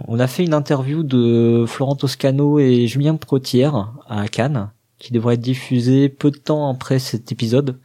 [0.07, 5.35] on, a fait une interview de Florent Toscano et Julien Protière à Cannes qui devrait
[5.35, 7.79] être diffusé peu de temps après cet épisode.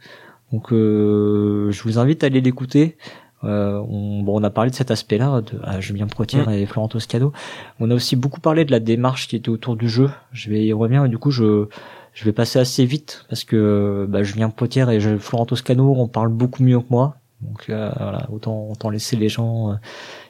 [0.52, 2.96] Donc euh, je vous invite à aller l'écouter.
[3.44, 6.50] Euh, on, bon, on a parlé de cet aspect-là, de à Julien Protier mm.
[6.50, 7.32] et Florent Toscano.
[7.80, 10.10] On a aussi beaucoup parlé de la démarche qui était autour du jeu.
[10.32, 11.66] Je vais y revenir, et du coup, je,
[12.12, 16.28] je vais passer assez vite parce que bah, Julien Poitiers et Florent Toscano, on parle
[16.28, 17.16] beaucoup mieux que moi.
[17.42, 19.74] Donc euh, voilà, autant, autant laisser les gens euh,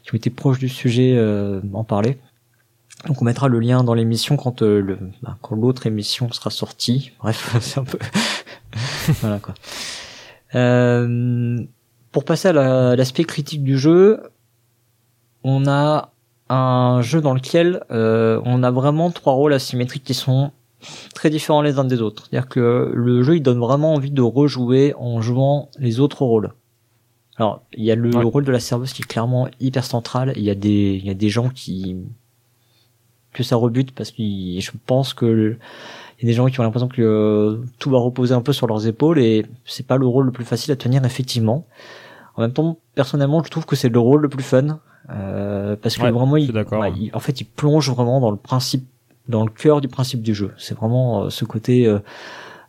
[0.02, 2.18] qui ont été proches du sujet euh, en parler.
[3.06, 6.50] Donc on mettra le lien dans l'émission quand euh, le bah, quand l'autre émission sera
[6.50, 7.12] sortie.
[7.20, 7.98] Bref, c'est un peu
[9.20, 9.54] voilà quoi.
[10.54, 11.58] Euh,
[12.12, 14.22] pour passer à l'aspect critique du jeu,
[15.44, 16.12] on a
[16.48, 20.52] un jeu dans lequel euh, on a vraiment trois rôles asymétriques qui sont
[21.14, 22.26] très différents les uns des autres.
[22.28, 26.52] C'est-à-dire que le jeu il donne vraiment envie de rejouer en jouant les autres rôles.
[27.36, 30.34] Alors il y a le rôle de la serveuse qui est clairement hyper central.
[30.36, 31.96] Il y a des il y a des gens qui
[33.32, 35.56] que ça rebute parce que je pense que
[36.18, 38.52] il y a des gens qui ont l'impression que euh, tout va reposer un peu
[38.52, 41.66] sur leurs épaules et c'est pas le rôle le plus facile à tenir effectivement.
[42.36, 44.78] En même temps, personnellement, je trouve que c'est le rôle le plus fun
[45.10, 46.52] euh, parce que vraiment, il,
[47.12, 48.86] en fait, il plonge vraiment dans le principe,
[49.28, 50.52] dans le cœur du principe du jeu.
[50.58, 51.86] C'est vraiment euh, ce côté.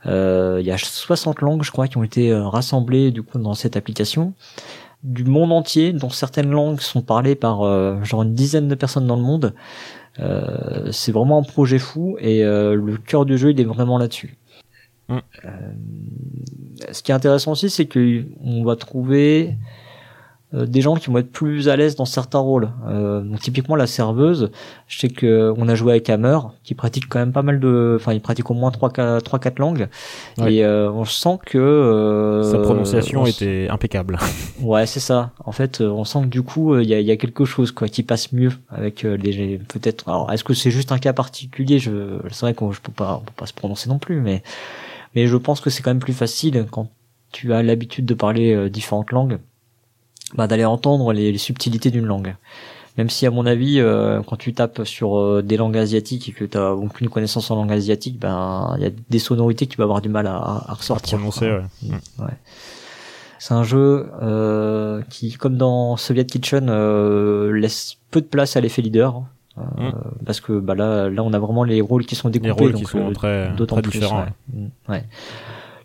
[0.05, 3.53] Euh, il y a 60 langues, je crois, qui ont été rassemblées du coup dans
[3.53, 4.34] cette application
[5.03, 7.59] du monde entier, dont certaines langues sont parlées par
[8.03, 9.53] genre une dizaine de personnes dans le monde.
[10.20, 13.97] Euh, c'est vraiment un projet fou et euh, le cœur du jeu il est vraiment
[13.97, 14.38] là-dessus.
[15.09, 15.18] Mm.
[15.45, 15.49] Euh,
[16.91, 19.55] ce qui est intéressant aussi, c'est que on va trouver
[20.53, 22.69] des gens qui vont être plus à l'aise dans certains rôles.
[22.87, 24.51] Euh, donc typiquement la serveuse,
[24.87, 27.97] je sais que on a joué avec Hammer, qui pratique quand même pas mal de,
[27.99, 29.87] enfin il pratique au moins trois trois quatre langues,
[30.45, 34.19] et euh, on sent que euh, sa prononciation était impeccable.
[34.61, 35.31] ouais c'est ça.
[35.43, 37.87] En fait, on sent que du coup il y a, y a quelque chose quoi
[37.87, 40.07] qui passe mieux avec les peut-être.
[40.07, 41.79] Alors est-ce que c'est juste un cas particulier?
[41.79, 44.43] Je c'est vrai qu'on je peux pas on peut pas se prononcer non plus, mais
[45.15, 46.89] mais je pense que c'est quand même plus facile quand
[47.31, 49.39] tu as l'habitude de parler différentes langues
[50.36, 52.36] bah, d'aller entendre les, subtilités d'une langue.
[52.97, 56.31] Même si à mon avis, euh, quand tu tapes sur euh, des langues asiatiques et
[56.31, 59.71] que tu as aucune connaissance en langue asiatique, ben il y a des sonorités que
[59.71, 61.17] tu vas avoir du mal à, à ressortir.
[61.17, 61.63] prononcer, ouais.
[61.81, 61.93] Mm.
[62.19, 62.34] ouais.
[63.39, 66.67] C'est un jeu euh, qui, comme dans Soviet Kitchen,
[67.51, 69.23] laisse peu de place à l'effet leader.
[69.57, 69.89] Mm.
[70.25, 72.71] Parce que bah là, là, on a vraiment les rôles qui sont découpés, les rôles
[72.73, 73.99] donc qui sont très, d'autant très plus.
[73.99, 74.21] différents.
[74.21, 74.34] ouais.
[74.53, 74.69] Mm.
[74.89, 75.03] Ouais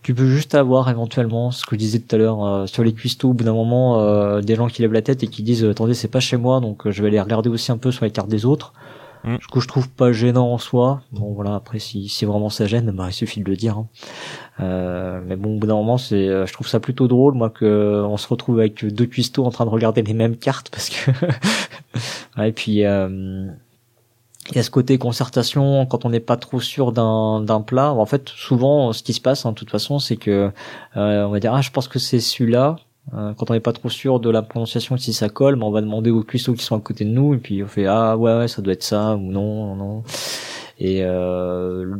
[0.09, 2.94] tu peux juste avoir éventuellement ce que je disais tout à l'heure euh, sur les
[2.94, 5.64] cuistots au bout d'un moment euh, des gens qui lèvent la tête et qui disent
[5.64, 8.04] attendez c'est pas chez moi donc euh, je vais aller regarder aussi un peu sur
[8.04, 8.72] les cartes des autres
[9.24, 9.36] Mm.
[9.42, 12.66] ce que je trouve pas gênant en soi bon voilà après si, si vraiment ça
[12.66, 13.88] gêne bah il suffit de le dire hein.
[14.61, 17.50] euh, mais bon au bout d'un moment c'est euh, je trouve ça plutôt drôle moi
[17.50, 20.88] que on se retrouve avec deux cuistots en train de regarder les mêmes cartes parce
[20.90, 21.11] que
[22.38, 23.48] ouais, et puis euh,
[24.51, 27.92] il y a ce côté concertation quand on n'est pas trop sûr d'un d'un plat.
[27.92, 30.51] En fait, souvent, ce qui se passe, en hein, toute façon, c'est que
[30.96, 32.76] euh, on va dire ah je pense que c'est celui-là.
[33.14, 35.70] Euh, quand on n'est pas trop sûr de la prononciation si ça colle, mais on
[35.70, 38.18] va demander aux cuisseaux qui sont à côté de nous et puis on fait ah
[38.18, 40.03] ouais ouais ça doit être ça ou non non.
[40.78, 41.96] Et euh,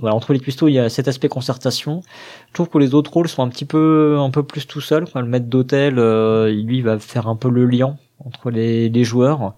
[0.00, 2.02] voilà entre les cuistots il y a cet aspect concertation.
[2.48, 5.04] Je trouve que les autres rôles sont un petit peu un peu plus tout seul.
[5.14, 9.54] le maître d'hôtel, euh, lui va faire un peu le lien entre les, les joueurs.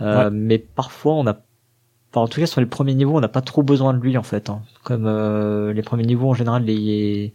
[0.00, 0.30] Euh, Ouais.
[0.30, 1.36] Mais parfois on a
[2.16, 4.16] Enfin, en tout cas sur les premiers niveaux on n'a pas trop besoin de lui
[4.16, 4.62] en fait hein.
[4.84, 7.34] comme euh, les premiers niveaux en général les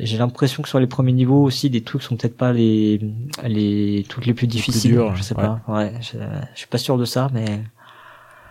[0.00, 3.00] j'ai l'impression que sur les premiers niveaux aussi des trucs sont peut-être pas les
[3.42, 5.42] les trucs les plus difficiles durs, je sais ouais.
[5.42, 6.18] pas ouais je,
[6.52, 7.62] je suis pas sûr de ça mais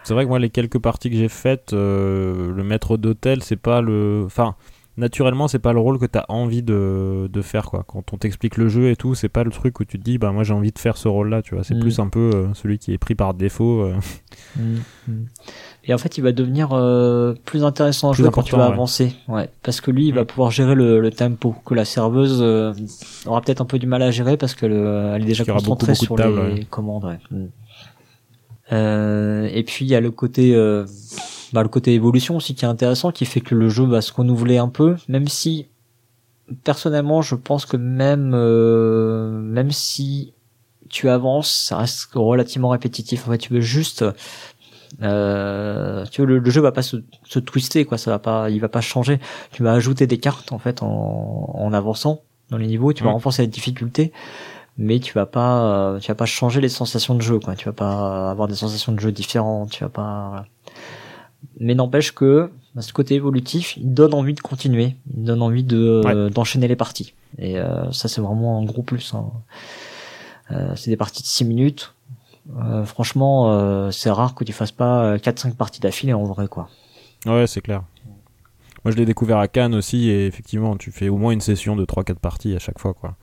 [0.03, 3.55] C'est vrai que moi, les quelques parties que j'ai faites, euh, le maître d'hôtel, c'est
[3.55, 4.23] pas le.
[4.25, 4.55] Enfin,
[4.97, 7.83] naturellement, c'est pas le rôle que t'as envie de, de faire, quoi.
[7.87, 10.17] Quand on t'explique le jeu et tout, c'est pas le truc où tu te dis,
[10.17, 11.63] bah, moi, j'ai envie de faire ce rôle-là, tu vois.
[11.63, 11.79] C'est Mm.
[11.79, 13.81] plus un peu euh, celui qui est pris par défaut.
[13.81, 13.95] euh.
[14.57, 15.25] Mm, mm.
[15.85, 18.73] Et en fait, il va devenir euh, plus intéressant à jouer quand tu vas ouais.
[18.73, 19.13] avancer.
[19.29, 22.41] Ouais, parce que lui, il va pouvoir gérer le, le tempo que la serveuse
[23.25, 25.93] aura peut-être un peu du mal à gérer parce que le, elle est déjà concentrée
[25.93, 27.05] beaucoup, sur les commandes.
[27.05, 27.47] Ouais.
[29.53, 30.51] Et puis il y a le côté,
[31.53, 34.13] bah, le côté évolution aussi qui est intéressant, qui fait que le jeu va se
[34.13, 35.67] renouveler un peu, même si
[36.63, 40.33] personnellement, je pense que même euh, même si
[40.89, 43.27] tu avances, ça reste relativement répétitif.
[43.27, 44.03] En fait, tu veux juste
[45.01, 48.49] euh, tu veux, le, le jeu va pas se, se twister quoi ça va pas
[48.49, 49.19] il va pas changer
[49.53, 53.09] tu vas ajouter des cartes en fait en, en avançant dans les niveaux tu vas
[53.11, 53.13] Mm.
[53.13, 54.11] renforcer la difficulté
[54.77, 57.65] mais tu vas pas euh, tu vas pas changer les sensations de jeu quoi tu
[57.65, 60.45] vas pas avoir des sensations de jeu différentes tu vas pas voilà.
[61.59, 65.63] Mais n'empêche que bah, ce côté évolutif il donne envie de continuer il donne envie
[65.63, 69.31] de euh, d'enchaîner les parties et euh, ça c'est vraiment un gros plus hein.
[70.51, 71.93] Euh, c'est des parties de 6 minutes
[72.57, 76.69] euh, franchement, c'est rare que tu fasses pas 4-5 parties d'affilée en vrai, quoi.
[77.27, 77.83] Ouais, c'est clair.
[78.83, 81.75] Moi, je l'ai découvert à Cannes aussi, et effectivement, tu fais au moins une session
[81.75, 83.15] de 3-4 parties à chaque fois, quoi.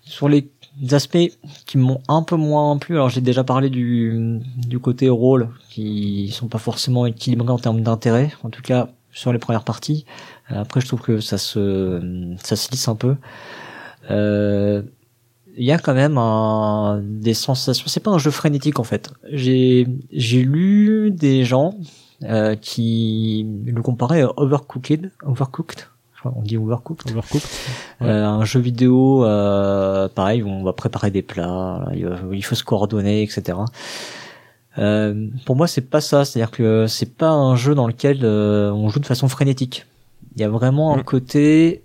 [0.00, 0.50] Sur les
[0.92, 1.30] aspects
[1.66, 6.30] qui m'ont un peu moins plu, alors j'ai déjà parlé du, du côté rôle, qui
[6.30, 10.04] sont pas forcément équilibrés en termes d'intérêt, en tout cas sur les premières parties.
[10.52, 13.16] Euh, Après, je trouve que ça se, ça se lisse un peu.
[14.10, 14.82] Euh,
[15.56, 17.86] il y a quand même un, des sensations.
[17.88, 19.10] C'est pas un jeu frénétique en fait.
[19.32, 21.74] J'ai j'ai lu des gens
[22.22, 25.10] euh, qui le comparaient à Overcooked.
[26.22, 27.10] Qu'on dit Overcooked.
[27.10, 27.46] Overcooked
[28.00, 28.08] Ouais.
[28.08, 32.16] Euh, un jeu vidéo, euh, pareil, où on va préparer des plats, là, il, va-
[32.32, 33.58] il faut se coordonner, etc.
[34.78, 36.24] Euh, pour moi, c'est pas ça.
[36.24, 39.86] C'est-à-dire que c'est pas un jeu dans lequel euh, on joue de façon frénétique.
[40.36, 41.04] Il y a vraiment un Mm.
[41.04, 41.82] côté.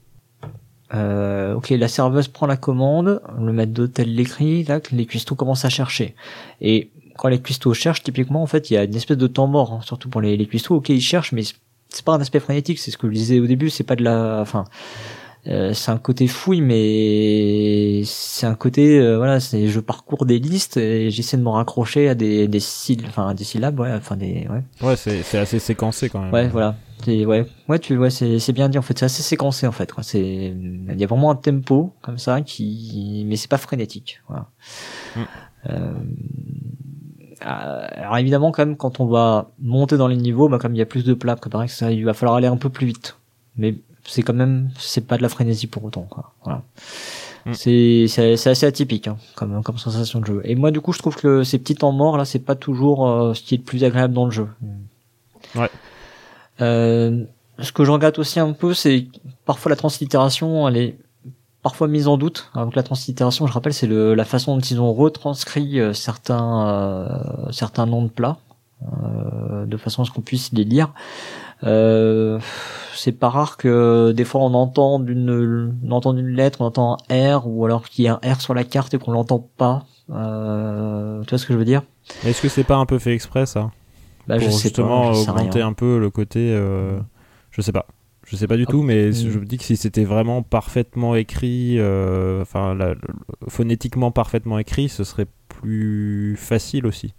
[0.94, 5.66] Euh, ok, la serveuse prend la commande, le maître d'hôtel l'écrit, là, les cuistots commencent
[5.66, 6.14] à chercher.
[6.62, 9.48] Et quand les cuistots cherchent, typiquement, en fait, il y a une espèce de temps
[9.48, 10.76] mort, hein, surtout pour les, les cuistots.
[10.76, 11.42] Ok, ils cherchent, mais
[11.94, 12.80] c'est pas un aspect frénétique.
[12.80, 13.70] C'est ce que je disais au début.
[13.70, 14.66] C'est pas de la, enfin,
[15.48, 20.40] euh, c'est un côté fouille, mais c'est un côté, euh, voilà, c'est je parcours des
[20.40, 24.16] listes et j'essaie de me raccrocher à des des syllabes, enfin des syllabes, ouais, enfin
[24.16, 26.34] des, ouais, Ouais, c'est c'est assez séquencé quand même.
[26.34, 29.22] ouais, voilà, c'est ouais, ouais, tu, ouais, c'est c'est bien dit en fait, c'est assez
[29.22, 30.02] séquencé en fait, quoi.
[30.04, 34.48] C'est, il y a vraiment un tempo comme ça qui, mais c'est pas frénétique, voilà.
[35.18, 35.22] Mm.
[35.70, 35.94] Euh,
[37.44, 40.82] alors évidemment quand même quand on va monter dans les niveaux, bah comme il y
[40.82, 43.18] a plus de plats préparés, ça, il va falloir aller un peu plus vite.
[43.58, 43.76] Mais
[44.06, 46.34] c'est quand même c'est pas de la frénésie pour autant quoi.
[46.44, 46.62] Voilà.
[47.46, 47.54] Mm.
[47.54, 50.42] C'est c'est assez atypique hein, comme comme sensation de jeu.
[50.46, 53.08] Et moi du coup je trouve que ces petits temps morts là c'est pas toujours
[53.08, 54.48] euh, ce qui est le plus agréable dans le jeu.
[55.56, 55.70] Ouais.
[56.62, 57.26] Euh,
[57.60, 59.08] ce que je regrette aussi un peu c'est
[59.46, 60.96] parfois la translittération elle est
[61.64, 62.52] parfois mise en doute.
[62.54, 65.94] Alors que la translittération je rappelle c'est le la façon dont ils ont retranscrit euh,
[65.94, 67.08] certains euh,
[67.52, 68.38] certains noms de plats
[68.84, 70.90] euh, de façon à ce qu'on puisse les lire.
[71.64, 72.40] Euh,
[72.94, 76.98] c'est pas rare que des fois on entend une, on entend une lettre, on entend
[77.10, 79.48] un R ou alors qu'il y a un R sur la carte et qu'on l'entend
[79.58, 81.82] pas tu vois ce que je veux dire?
[82.26, 83.72] Est-ce que c'est pas un peu fait exprès ça?
[84.28, 85.68] Bah, Pour je sais justement pas, je sais augmenter rien.
[85.68, 86.54] un peu le côté.
[87.52, 87.86] Je sais pas.
[88.26, 89.14] Je sais pas du Ah, tout, mais mm.
[89.14, 92.96] je me dis que si c'était vraiment parfaitement écrit, euh, enfin la-
[93.50, 97.14] phonétiquement parfaitement écrit, ce serait plus facile aussi.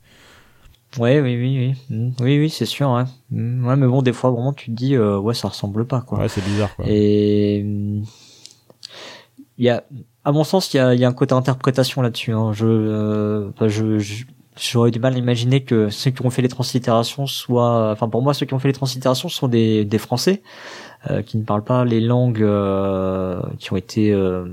[0.98, 2.10] Ouais, oui, oui, oui, Mm.
[2.20, 2.90] oui, oui, c'est sûr.
[2.90, 3.04] Ouais.
[3.30, 3.66] Mm.
[3.66, 6.18] ouais, mais bon, des fois, vraiment, tu te dis, euh, ouais, ça ressemble pas, quoi.
[6.20, 6.84] Ouais, c'est bizarre quoi.
[6.88, 7.58] Et
[9.58, 9.84] il y a,
[10.24, 12.32] à mon sens, il y a, il y a un côté interprétation là-dessus.
[12.32, 12.52] Hein.
[12.52, 14.24] Je, euh, enfin, je, je-
[14.56, 18.22] j'aurais du mal à imaginer que ceux qui ont fait les translittérations soient, enfin, pour
[18.22, 20.42] moi, ceux qui ont fait les translittérations sont des, des Français
[21.10, 24.44] euh, qui ne parlent pas les langues euh, qui ont été euh,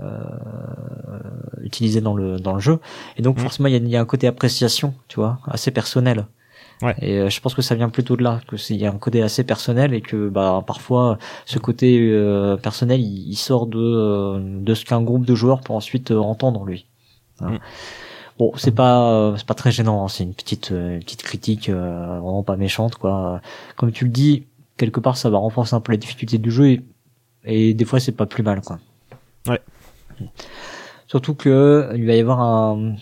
[0.00, 0.20] euh,
[1.62, 2.78] utilisées dans le dans le jeu.
[3.16, 3.40] Et donc, Mm.
[3.40, 6.26] forcément, il y a, y a un côté appréciation, tu vois, assez personnel.
[6.82, 6.94] Ouais.
[7.00, 8.90] Et euh, je pense que ça vient plutôt de là, que c'est il y a
[8.90, 13.66] un côté assez personnel et que bah parfois ce côté euh, personnel il, il sort
[13.66, 16.86] de euh, de ce qu'un groupe de joueurs peut ensuite entendre lui.
[17.38, 17.56] Voilà.
[17.56, 17.60] Mm.
[18.38, 21.68] Bon, c'est pas euh, c'est pas très gênant, hein, c'est une petite une petite critique
[21.68, 23.40] euh, vraiment pas méchante quoi.
[23.76, 24.44] Comme tu le dis,
[24.76, 26.82] quelque part ça va renforcer un peu la difficulté du jeu et,
[27.44, 28.78] et des fois c'est pas plus mal quoi.
[29.46, 29.60] Ouais.
[31.06, 32.96] Surtout que il va y avoir un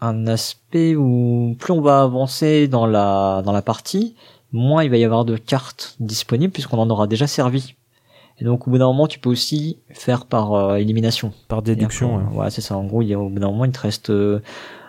[0.00, 4.14] un aspect où plus on va avancer dans la dans la partie,
[4.52, 7.74] moins il va y avoir de cartes disponibles puisqu'on en aura déjà servi.
[8.38, 11.32] Et donc au bout d'un moment, tu peux aussi faire par euh, élimination.
[11.48, 12.16] Par déduction.
[12.16, 12.36] Ouais.
[12.36, 12.76] Ouais, c'est ça.
[12.76, 14.40] En gros, il y a, au bout d'un moment, il te reste euh,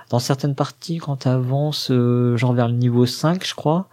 [0.10, 3.88] dans certaines parties quand tu avances genre vers le niveau 5, je crois.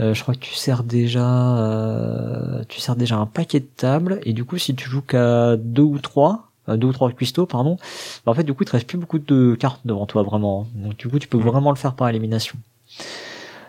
[0.00, 4.20] Euh, je crois que tu sers déjà euh, tu sers déjà un paquet de tables
[4.24, 7.46] et du coup si tu joues qu'à deux ou trois euh, deux ou trois cuistots
[7.46, 7.76] pardon
[8.24, 10.66] bah, en fait du coup il te reste plus beaucoup de cartes devant toi vraiment
[10.74, 11.44] donc du coup tu peux Mhm.
[11.46, 12.56] vraiment le faire par élimination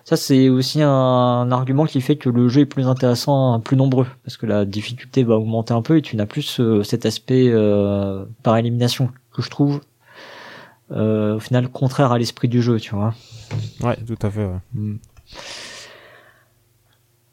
[0.03, 4.07] ça c'est aussi un, argument qui fait que le jeu est plus intéressant plus nombreux
[4.25, 7.49] parce que la difficulté va augmenter un peu et tu n'as plus ce- cet aspect
[7.49, 9.81] euh, par élimination que je trouve
[10.91, 13.13] euh, au final contraire à l'esprit du jeu tu vois
[13.81, 14.45] Ouais, tout à fait.
[14.45, 14.95] ouais.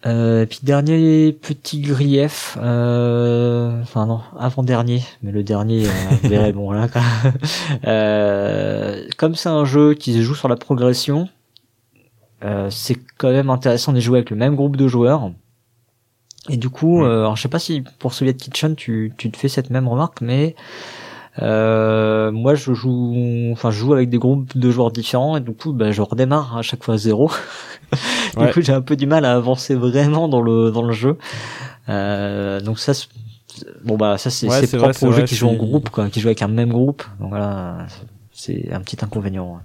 [0.07, 5.91] Euh, puis dernier petit grief, euh, enfin non, avant dernier, mais le dernier, euh,
[6.23, 7.03] vous verrez, bon là, quoi.
[7.85, 11.29] Euh, comme c'est un jeu qui se joue sur la progression,
[12.45, 15.33] euh, c'est quand même intéressant de jouer avec le même groupe de joueurs.
[16.49, 19.49] Et du coup, alors je sais pas si pour Soviet Kitchen tu, tu te fais
[19.49, 20.55] cette même remarque, mais
[21.41, 23.14] euh, moi je joue,
[23.53, 26.57] enfin je joue avec des groupes de joueurs différents et du coup bah, je redémarre
[26.57, 27.30] à chaque fois à zéro.
[28.36, 28.53] du Ouais.
[28.53, 31.16] coup j'ai un peu du mal à avancer vraiment dans le dans le jeu.
[31.89, 33.09] Euh, donc ça, c'est-
[33.84, 36.28] bon bah ça c'est Ouais, propre aux jeux qui jouent en groupe, quoi, qui jouent
[36.28, 37.03] avec un même groupe.
[37.20, 37.86] Donc voilà,
[38.32, 39.61] c'est un petit inconvénient.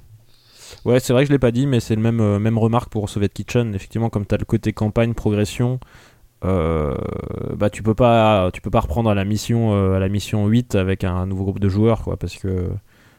[0.85, 2.89] Ouais, c'est vrai que je l'ai pas dit, mais c'est le même, euh, même remarque
[2.89, 3.73] pour Soviet Kitchen.
[3.75, 5.79] Effectivement, comme tu as le côté campagne, progression,
[6.43, 6.95] euh,
[7.57, 10.45] bah tu peux pas, tu peux pas reprendre à la mission, euh, à la mission
[10.47, 12.69] 8 avec un nouveau groupe de joueurs, quoi, parce que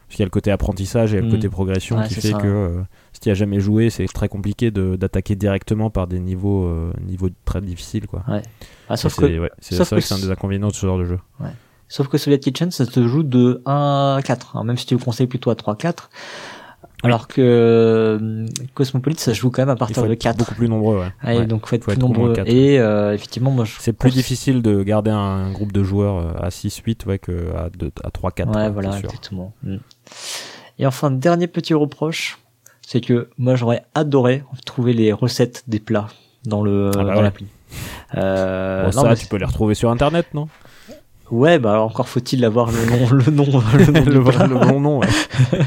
[0.07, 1.31] parce qu'il y a le côté apprentissage et le Mm.
[1.31, 2.37] côté progression Ouais, qui fait ça.
[2.37, 6.19] que euh, si tu as jamais joué, c'est très compliqué de- d'attaquer directement par des
[6.19, 8.23] niveaux, euh, niveaux très difficiles, quoi.
[8.87, 10.67] Ah, sauf que c'est ouais, c'est- sauf c'est vrai que que c'est un des inconvénients
[10.67, 11.19] de ce genre de jeu.
[11.87, 14.93] sauf que Soviet Kitchen ça se joue de 1 à 4, hein, même si tu
[14.95, 16.09] le conseilles plutôt à 3 4.
[17.05, 20.37] Alors que euh, Cosmopolite ça joue quand même à partir de être 4.
[20.37, 21.11] beaucoup plus nombreux, ouais.
[21.23, 21.45] Ouais, Ouais.
[21.45, 22.33] donc faut être faut plus être nombreux.
[22.45, 26.33] Et euh, effectivement, moi je C'est plus difficile de garder un groupe de joueurs euh,
[26.45, 28.47] à 6-8 ouais, que à, deux- à 3-4.
[28.47, 29.05] Ouais, quoi, voilà, sûr.
[29.05, 29.53] exactement.
[29.63, 29.75] Mm.
[30.79, 32.37] Et enfin, dernier petit reproche,
[32.81, 36.07] c'est que moi j'aurais adoré trouver les recettes des plats
[36.45, 37.45] dans le Ah bah dans l'appli.
[38.15, 40.47] Euh, Bon, ça, mais tu peux les retrouver sur internet, non?
[41.31, 43.45] Ouais, bah alors encore faut-il avoir le nom, le nom,
[43.77, 44.99] le nom le, le bon nom.
[44.99, 45.07] ouais.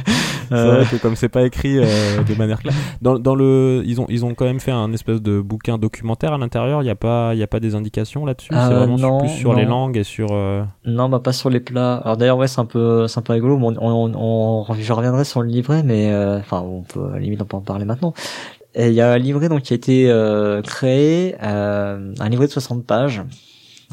[0.51, 2.73] Euh, vrai que comme c'est pas écrit euh, de manière claire.
[3.03, 6.33] Dans, dans le, ils ont, ils ont quand même fait un espèce de bouquin documentaire
[6.33, 6.81] à l'intérieur.
[6.81, 8.55] Il n'y a pas, il y a pas des indications là-dessus?
[8.55, 10.29] Euh, c'est vraiment non, plus sur les langues et sur.
[10.33, 11.97] euh, Non, bah pas sur les plats.
[11.97, 13.59] Alors d'ailleurs, ouais, c'est un peu, c'est un peu rigolo.
[13.59, 17.15] Bon, on, on, on- je reviendrai sur le livret, mais euh, enfin, on peut à
[17.17, 18.15] la limite on peut en parler maintenant.
[18.75, 22.47] Et il y a un livret donc qui a été euh, créé, euh, un livret
[22.47, 23.23] de 60 pages.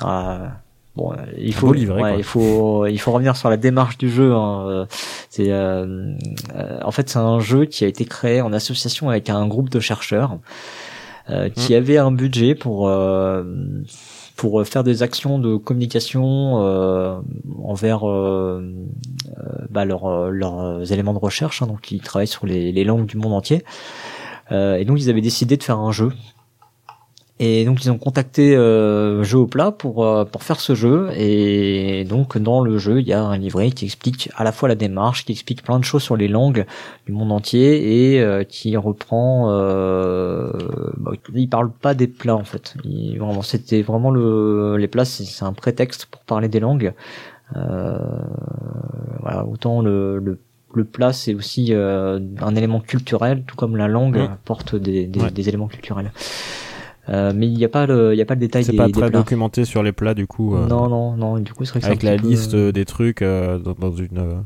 [0.05, 0.47] Euh,
[0.95, 4.33] bon, il faut, livret, ouais, il faut, il faut revenir sur la démarche du jeu.
[4.33, 4.65] Hein.
[4.67, 4.85] Euh,
[5.29, 6.13] C'est, euh,
[6.55, 9.69] euh, en fait, c'est un jeu qui a été créé en association avec un groupe
[9.69, 10.37] de chercheurs
[11.29, 11.77] euh, qui Mmh.
[11.77, 13.43] avait un budget pour euh,
[14.37, 17.19] pour faire des actions de communication euh,
[17.63, 18.01] envers
[19.69, 21.61] bah, leurs leurs éléments de recherche.
[21.61, 23.63] hein, donc, ils travaillent sur les, les langues du monde entier.
[24.51, 26.11] Euh, et donc, ils avaient décidé de faire un jeu.
[27.37, 31.09] Et donc, ils ont contacté euh, Jeu au plat pour euh, pour faire ce jeu.
[31.17, 34.69] Et donc, dans le jeu, il y a un livret qui explique à la fois
[34.69, 36.65] la démarche, qui explique plein de choses sur les langues
[37.05, 39.51] du monde entier et euh, qui reprend.
[39.51, 40.49] Euh,
[40.95, 42.73] bah, il parle pas des plats en fait.
[42.85, 46.93] Il, vraiment, c'était vraiment le les plats, c'est c'est un prétexte pour parler des langues.
[47.57, 47.97] Euh,
[49.19, 50.39] voilà, autant le, le
[50.73, 55.67] le plat c'est aussi un élément culturel, tout comme la langue porte des, des, éléments
[55.67, 56.11] culturels.
[57.07, 58.63] Mais il n'y a pas le, il y a pas le détail.
[58.63, 60.55] C'est pas très documenté sur les plats du coup.
[60.55, 61.39] non, non, non.
[61.39, 64.45] Du coup, c'est avec la liste des trucs dans, dans, une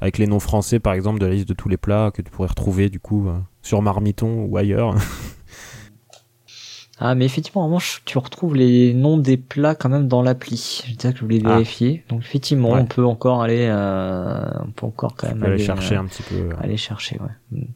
[0.00, 2.30] avec les noms français par exemple de la liste de tous les plats que tu
[2.30, 4.94] pourrais retrouver du coup euh, sur Marmiton ou ailleurs.
[7.00, 10.56] ah mais effectivement en revanche tu retrouves les noms des plats quand même dans l'appli.
[10.56, 11.54] C'est ça que je voulais ah.
[11.54, 12.04] vérifier.
[12.08, 16.00] Donc effectivement on peut encore aller, euh, on peut encore quand même aller, chercher euh,
[16.00, 16.48] un petit peu.
[16.60, 17.66] Aller chercher ouais.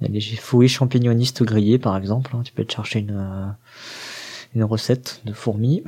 [0.00, 2.30] Il y a des fouets champignonistes grillés par exemple.
[2.34, 2.42] Hein.
[2.44, 3.54] Tu peux te chercher une
[4.54, 5.82] une recette de fourmis.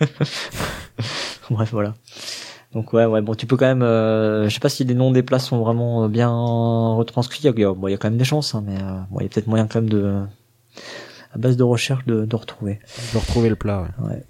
[1.50, 1.94] Bref voilà.
[2.72, 3.82] Donc ouais, ouais, bon, tu peux quand même.
[3.82, 7.40] Euh, je sais pas si les noms des places sont vraiment euh, bien retranscrits.
[7.42, 9.20] Il y a, bon, il y a quand même des chances, hein, mais euh, bon,
[9.20, 10.22] il y a peut-être moyen quand même de,
[11.34, 12.78] à base de recherche, de, de retrouver.
[13.12, 13.88] De retrouver le plat.
[13.98, 14.08] Ouais.
[14.08, 14.24] ouais.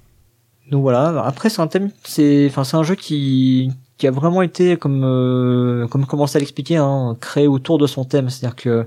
[0.71, 1.23] Donc voilà.
[1.25, 5.03] Après, c'est un thème, c'est, enfin, c'est un jeu qui qui a vraiment été comme
[5.05, 8.31] euh, comme commencé à l'expliquer, hein, créé autour de son thème.
[8.31, 8.87] C'est-à-dire que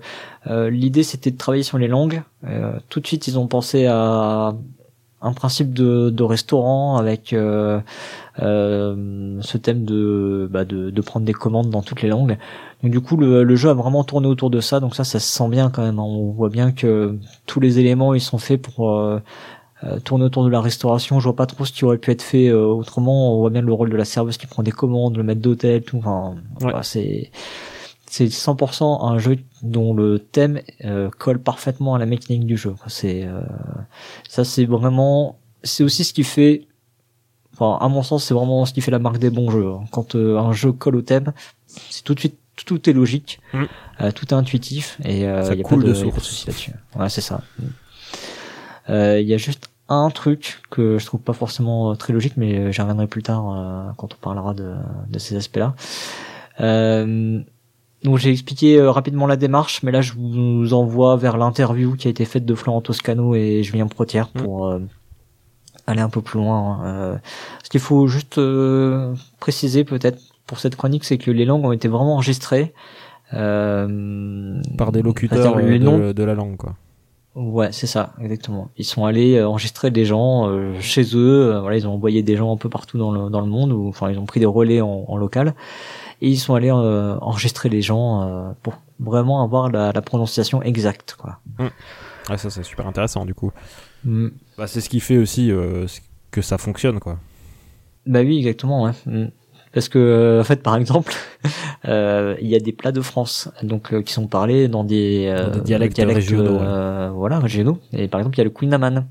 [0.70, 2.22] l'idée c'était de travailler sur les langues.
[2.90, 4.54] tout de suite, ils ont pensé à
[5.24, 7.80] un principe de, de restaurant avec euh,
[8.42, 12.38] euh, ce thème de, bah de, de prendre des commandes dans toutes les langues.
[12.84, 15.20] Donc du coup le, le, jeu a vraiment tourné autour de ça, donc ça ça
[15.20, 15.98] se sent bien quand même.
[15.98, 16.04] Hein.
[16.06, 19.00] On voit bien que tous les éléments ils sont faits pour
[19.84, 21.20] euh, euh, tourner autour de la restauration.
[21.20, 23.36] Je vois pas trop ce qui aurait pu être fait autrement.
[23.36, 25.84] On voit bien le rôle de la serveuse qui prend des commandes, le maître d'hôtel,
[25.84, 25.98] tout.
[25.98, 26.36] Enfin,
[26.82, 27.32] c'est
[28.14, 32.76] c'est 100% un jeu dont le thème euh, colle parfaitement à la mécanique du jeu.
[32.86, 33.42] C'est euh,
[34.30, 36.68] ça, c'est vraiment, c'est aussi ce qui fait,
[37.54, 39.68] enfin à mon sens, c'est vraiment ce qui fait la marque des bons jeux.
[39.90, 41.34] Quand euh, un jeu colle au thème,
[41.66, 42.38] c'est tout de suite
[42.68, 44.12] tout est logique, mm.
[44.14, 46.74] tout est intuitif et il y a pas de, soucis là-dessus.
[46.96, 47.42] Ouais, c'est ça.
[48.90, 52.82] Il y a juste un truc que je trouve pas forcément très logique, mais j'y
[52.82, 54.74] reviendrai plus tard quand on parlera de,
[55.10, 55.76] de ces aspects-là.
[56.62, 57.44] Euh,
[58.04, 62.08] donc j'ai expliqué euh, rapidement la démarche, mais là je vous envoie vers l'interview qui
[62.08, 64.42] a été faite de Florent Toscano et Julien Protière mm.
[64.42, 64.80] pour euh,
[65.88, 66.58] aller un peu plus loin.
[66.58, 66.86] Hein.
[66.86, 67.16] Euh,
[67.64, 68.40] ce qu'il faut juste
[69.40, 72.74] préciser peut-être pour cette chronique, c'est que les langues ont été vraiment enregistrées
[73.32, 73.88] par
[74.92, 76.76] des locuteurs de, de, la langue, quoi.
[77.36, 78.70] Ouais, c'est ça, exactement.
[78.78, 80.48] Ils sont allés enregistrer des gens
[80.80, 81.58] chez eux.
[81.60, 83.88] voilà, ils ont envoyé des gens un peu partout dans le dans le monde, ou
[83.88, 85.56] enfin ils ont pris des relais en, en local
[86.24, 90.64] et ils sont allés euh, enregistrer les gens euh, pour vraiment avoir la, la, prononciation
[90.64, 91.40] exacte quoi.
[91.60, 91.68] Mmh.
[92.30, 93.52] Ah, ça c'est super intéressant du coup.
[94.06, 94.30] Mmh.
[94.58, 95.86] Bah, c'est ce qui fait aussi euh,
[96.32, 97.20] que ça fonctionne quoi.
[98.06, 98.92] Bah oui exactement ouais.
[99.06, 99.26] Mmh.
[99.74, 101.14] Parce que en fait par exemple
[101.88, 105.52] euh, il y a des plats de France donc qui sont parlés dans des, dans
[105.52, 106.60] des dialectes, régionaux
[107.16, 109.06] voilà régionaux et par exemple il y a le Queen Amman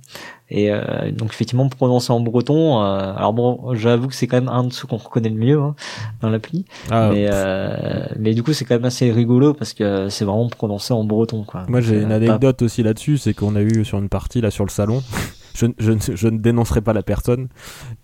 [0.53, 2.83] et euh, donc effectivement prononcé en breton.
[2.83, 5.59] Euh, alors bon, j'avoue que c'est quand même un de ceux qu'on reconnaît le mieux
[5.59, 5.75] hein,
[6.21, 6.67] dans l'appli.
[6.91, 10.49] Ah, mais euh, mais du coup c'est quand même assez rigolo parce que c'est vraiment
[10.49, 11.65] prononcé en breton quoi.
[11.69, 14.65] Moi j'ai une anecdote aussi là-dessus, c'est qu'on a eu sur une partie là sur
[14.65, 15.03] le salon.
[15.55, 17.49] Je, je, je, ne dénoncerai pas la personne,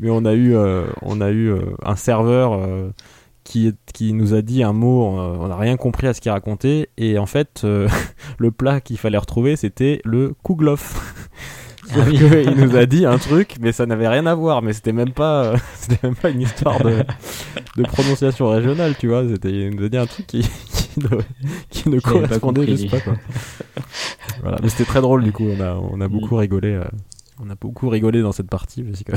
[0.01, 0.55] mais on a eu,
[1.03, 1.53] on a eu
[1.85, 2.61] un serveur
[3.45, 6.91] qui, qui nous a dit un mot, on n'a rien compris à ce qu'il racontait,
[6.99, 7.65] et en fait,
[8.39, 11.15] le plat qu'il fallait retrouver, c'était le kouglof.
[11.97, 14.62] Ah il nous a dit un truc, mais ça n'avait rien à voir.
[14.62, 17.03] Mais c'était même pas, euh, c'était même pas une histoire de,
[17.77, 19.27] de prononciation régionale, tu vois.
[19.27, 21.09] C'était, il nous a dit un truc qui, qui ne,
[21.70, 23.15] qui ne correspondait juste pas, quoi.
[24.43, 24.59] voilà.
[24.62, 25.47] Mais c'était très drôle, du coup.
[25.47, 26.73] On a, on a beaucoup rigolé.
[26.73, 26.85] Euh,
[27.40, 29.12] on a beaucoup rigolé dans cette partie parce que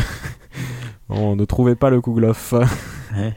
[1.10, 2.54] on ne trouvait pas le Kouglof.
[3.14, 3.36] Ouais.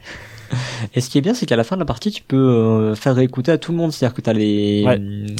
[0.93, 2.95] Et ce qui est bien, c'est qu'à la fin de la partie, tu peux euh,
[2.95, 3.91] faire réécouter à tout le monde.
[3.91, 4.85] C'est-à-dire que t'as les,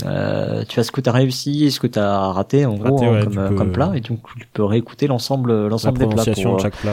[0.06, 3.22] euh, tu as ce que t'as réussi et ce que t'as raté, en gros, hein,
[3.24, 6.62] comme, euh, comme, plat, et donc tu peux réécouter l'ensemble, l'ensemble des plats pour, de
[6.62, 6.92] chaque plat.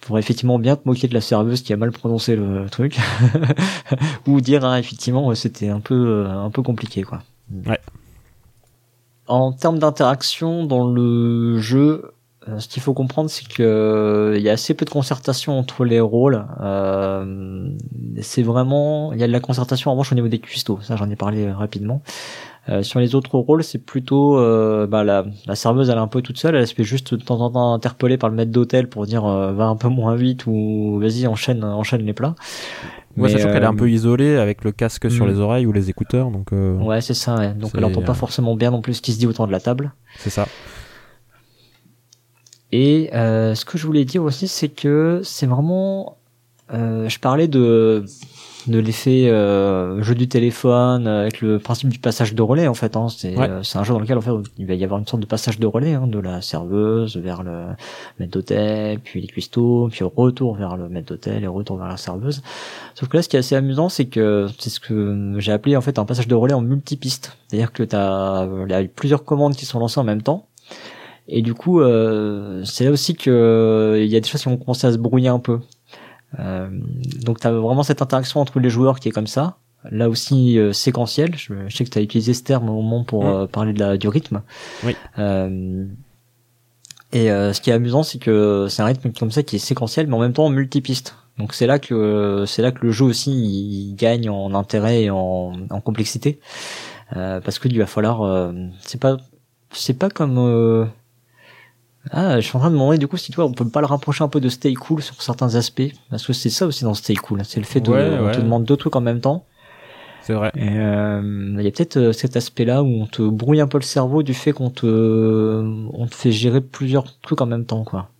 [0.00, 2.96] pour effectivement bien te moquer de la serveuse qui a mal prononcé le truc,
[4.26, 7.22] ou dire hein, effectivement c'était un peu, un peu compliqué, quoi.
[7.66, 7.80] Ouais.
[9.28, 12.14] En termes d'interaction dans le jeu,
[12.48, 15.58] euh, ce qu'il faut comprendre, c'est que euh, il y a assez peu de concertation
[15.58, 16.46] entre les rôles.
[16.60, 17.70] Euh,
[18.22, 20.78] c'est vraiment, il y a de la concertation en revanche au niveau des cuistots.
[20.82, 22.00] Ça, j'en ai parlé rapidement.
[22.68, 26.06] Euh, sur les autres rôles, c'est plutôt euh, bah, la, la, serveuse, elle est un
[26.06, 26.54] peu toute seule.
[26.54, 29.22] Elle se fait juste de temps en temps interpeller par le maître d'hôtel pour dire
[29.22, 32.34] va un peu moins vite ou vas-y enchaîne, enchaîne les plats.
[33.16, 35.28] Ouais, sachant qu'elle est un peu isolée avec le casque sur hmm.
[35.28, 36.52] les oreilles ou les écouteurs, donc.
[36.52, 37.48] Ouais, c'est ça.
[37.54, 39.60] Donc elle entend pas forcément bien non plus ce qui se dit autour de la
[39.60, 39.92] table.
[40.18, 40.46] C'est ça.
[42.72, 46.18] Et euh, ce que je voulais dire aussi, c'est que c'est vraiment
[46.72, 48.04] euh, je parlais de
[48.66, 52.74] de l'effet euh, jeu du téléphone euh, avec le principe du passage de relais en
[52.74, 52.96] fait.
[52.96, 53.06] Hein.
[53.08, 53.48] C'est Ouais.
[53.48, 55.26] euh, c'est un jeu dans lequel en fait il va y avoir une sorte de
[55.26, 57.66] passage de relais hein, de la serveuse vers le
[58.18, 61.96] maître d'hôtel, puis les cuistots, puis retour vers le maître d'hôtel et retour vers la
[61.96, 62.42] serveuse.
[62.94, 65.76] Sauf que là, ce qui est assez amusant, c'est que c'est ce que j'ai appelé
[65.76, 67.36] en fait un passage de relais en multipiste.
[67.46, 70.46] C'est-à-dire que t'as il y a plusieurs commandes qui sont lancées en même temps.
[71.28, 74.48] Et du coup, euh, c'est là aussi que euh, il y a des choses qui
[74.48, 75.60] vont commencer à se brouiller un peu.
[76.38, 76.68] Euh,
[77.24, 79.56] donc tu as vraiment cette interaction entre les joueurs qui est comme ça.
[79.90, 81.34] Là aussi euh, séquentiel.
[81.36, 83.28] Je, je sais que tu as utilisé ce terme au moment pour Mm.
[83.28, 84.42] euh, parler de la, du rythme.
[84.84, 84.94] Oui.
[85.18, 85.84] Euh,
[87.12, 89.60] et euh, ce qui est amusant, c'est que c'est un rythme comme ça qui est
[89.60, 91.16] séquentiel, mais en même temps multipiste.
[91.38, 95.10] Donc c'est là que c'est là que le jeu aussi il gagne en intérêt et
[95.10, 96.40] en, en complexité,
[97.16, 98.20] Euh, parce que il va falloir.
[98.22, 98.52] euh,
[98.82, 99.16] c'est pas
[99.72, 100.84] c'est pas comme euh,
[102.10, 103.68] ah, je suis en train de me demander du coup si tu vois, on peut
[103.68, 106.66] pas le rapprocher un peu de Stay Cool sur certains aspects, parce que c'est ça
[106.66, 108.32] aussi dans Stay Cool, c'est le fait de Ouais, on ouais.
[108.32, 109.44] te demande deux trucs en même temps.
[110.22, 110.52] C'est vrai.
[110.58, 113.82] Euh, il y a peut-être euh, cet aspect-là où on te brouille un peu le
[113.84, 114.86] cerveau du fait qu'on te
[115.92, 118.10] on te fait gérer plusieurs trucs en même temps, quoi.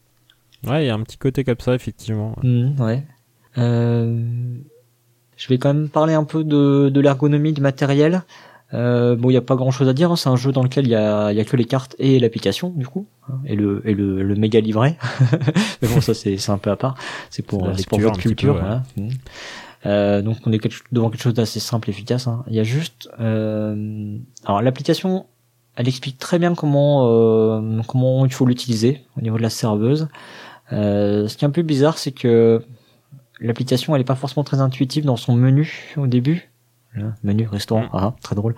[0.66, 2.34] Ouais, il y a un petit côté comme ça, effectivement.
[2.42, 3.04] Mhm, ouais.
[3.58, 4.24] Euh,
[5.36, 8.22] je vais quand même parler un peu de, de l'ergonomie du matériel.
[8.74, 10.10] Euh, bon, il n'y a pas grand chose à dire.
[10.12, 10.16] hein.
[10.16, 12.70] C'est un jeu dans lequel il y a, y a que les cartes et l'application,
[12.70, 14.98] du coup, hein, et le, et le, le méga livret.
[15.82, 16.94] Mais bon, ça c'est c'est un peu à part.
[17.30, 18.54] C'est pour, C'est pour votre culture.
[18.54, 18.66] peu, ouais.
[18.66, 18.82] voilà.
[18.96, 19.10] Mhm.
[19.86, 22.26] Euh, donc on est quelque- devant quelque chose d'assez simple, efficace.
[22.26, 22.44] hein.
[22.48, 25.26] Il y a juste, euh, alors l'application,
[25.76, 30.08] elle explique très bien comment euh, comment il faut l'utiliser au niveau de la serveuse.
[30.72, 32.60] Euh, ce qui est un peu bizarre, c'est que
[33.40, 36.47] l'application, elle est pas forcément très intuitive dans son menu au début.
[37.22, 37.88] Menu, restaurant, Mm.
[37.92, 38.54] ah, très drôle.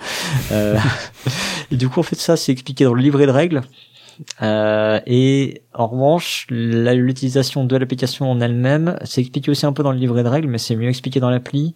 [0.52, 0.78] Euh,
[1.70, 3.62] et du coup, en fait, ça, c'est expliqué dans le livret de règles.
[4.42, 9.92] Euh, et en revanche, l'utilisation de l'application en elle-même, c'est expliqué aussi un peu dans
[9.92, 11.74] le livret de règles, mais c'est mieux expliqué dans l'appli.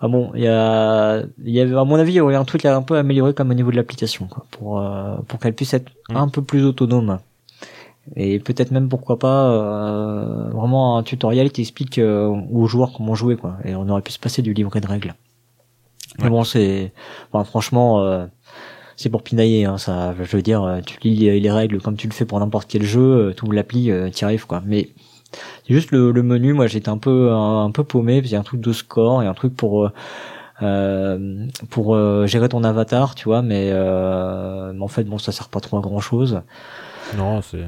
[0.00, 2.44] Ah bon, il y a, il y avait, à mon avis, il y aurait un
[2.44, 5.54] truc à un peu améliorer comme au niveau de l'application, quoi, pour euh, pour qu'elle
[5.54, 6.16] puisse être Mm.
[6.16, 7.18] un peu plus autonome.
[8.16, 13.14] Et peut-être même pourquoi pas euh, vraiment un tutoriel qui explique euh, aux joueurs comment
[13.14, 13.58] jouer, quoi.
[13.64, 15.14] Et on aurait pu se passer du livret de règles.
[16.18, 16.92] Mais bon, c'est,
[17.32, 18.00] enfin, franchement.
[18.02, 18.26] euh,
[18.96, 20.14] c'est pour pinailler, hein, ça.
[20.20, 22.68] Je veux dire, euh, tu lis les les règles comme tu le fais pour n'importe
[22.68, 24.62] quel jeu, euh, tu ouvres l'appli, euh, t'y arrives quoi.
[24.66, 24.90] Mais
[25.66, 28.32] c'est juste le, le menu, moi j'étais un peu un, un peu paumé, parce qu'il
[28.34, 29.90] y a un truc de score et un truc pour
[30.62, 33.40] euh, pour euh, gérer ton avatar, tu vois.
[33.40, 36.42] Mais, euh, mais en fait, bon, ça sert pas trop à grand chose.
[37.16, 37.64] Non, c'est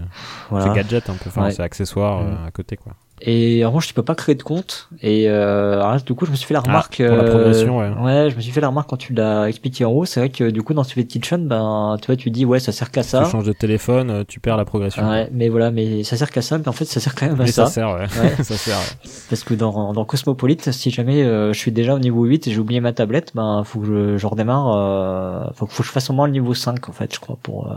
[0.51, 0.67] Voilà.
[0.67, 1.29] c'est gadget un peu.
[1.31, 1.51] Enfin, Ouais.
[1.53, 2.39] c'est accessoire Mm.
[2.47, 2.93] à côté, quoi.
[3.25, 4.89] Et en revanche, tu peux pas créer de compte.
[5.01, 7.01] Et euh, alors là, du coup, je me suis fait la remarque.
[7.01, 8.31] Ah, pour la euh, progression, ouais.
[8.31, 10.05] je me suis fait la remarque quand tu l'as expliqué en haut.
[10.05, 12.73] C'est vrai que du coup, dans Secret Kitchen, ben, tu vois, tu dis ouais, ça
[12.73, 13.23] sert qu'à ça.
[13.25, 15.09] Tu changes de téléphone, euh, tu perds la progression.
[15.09, 16.59] Ouais, mais voilà, mais ça sert qu'à ça.
[16.59, 17.67] Mais en fait, ça sert quand même à Mais ça.
[17.67, 18.07] ça sert, ouais.
[18.21, 18.37] Ouais.
[18.43, 18.77] ça sert.
[18.77, 19.11] ouais.
[19.29, 22.51] Parce que dans, dans Cosmopolite, si jamais euh, je suis déjà au niveau 8 et
[22.51, 24.77] j'ai oublié ma tablette, ben faut que je, je redémarre.
[24.77, 27.39] Euh, faut, faut que je fasse au moins le niveau 5 en fait, je crois,
[27.41, 27.75] pour euh,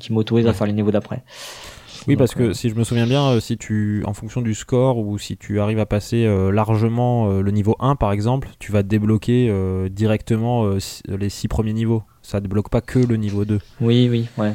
[0.00, 1.22] qui m'autorise à faire le niveau d'après.
[2.08, 4.40] Oui, Donc, parce que euh, si je me souviens bien, euh, si tu, en fonction
[4.42, 8.12] du score ou si tu arrives à passer euh, largement euh, le niveau 1 par
[8.12, 12.02] exemple, tu vas débloquer euh, directement euh, si- les 6 premiers niveaux.
[12.22, 13.60] Ça débloque pas que le niveau 2.
[13.80, 14.54] Oui, oui, ouais.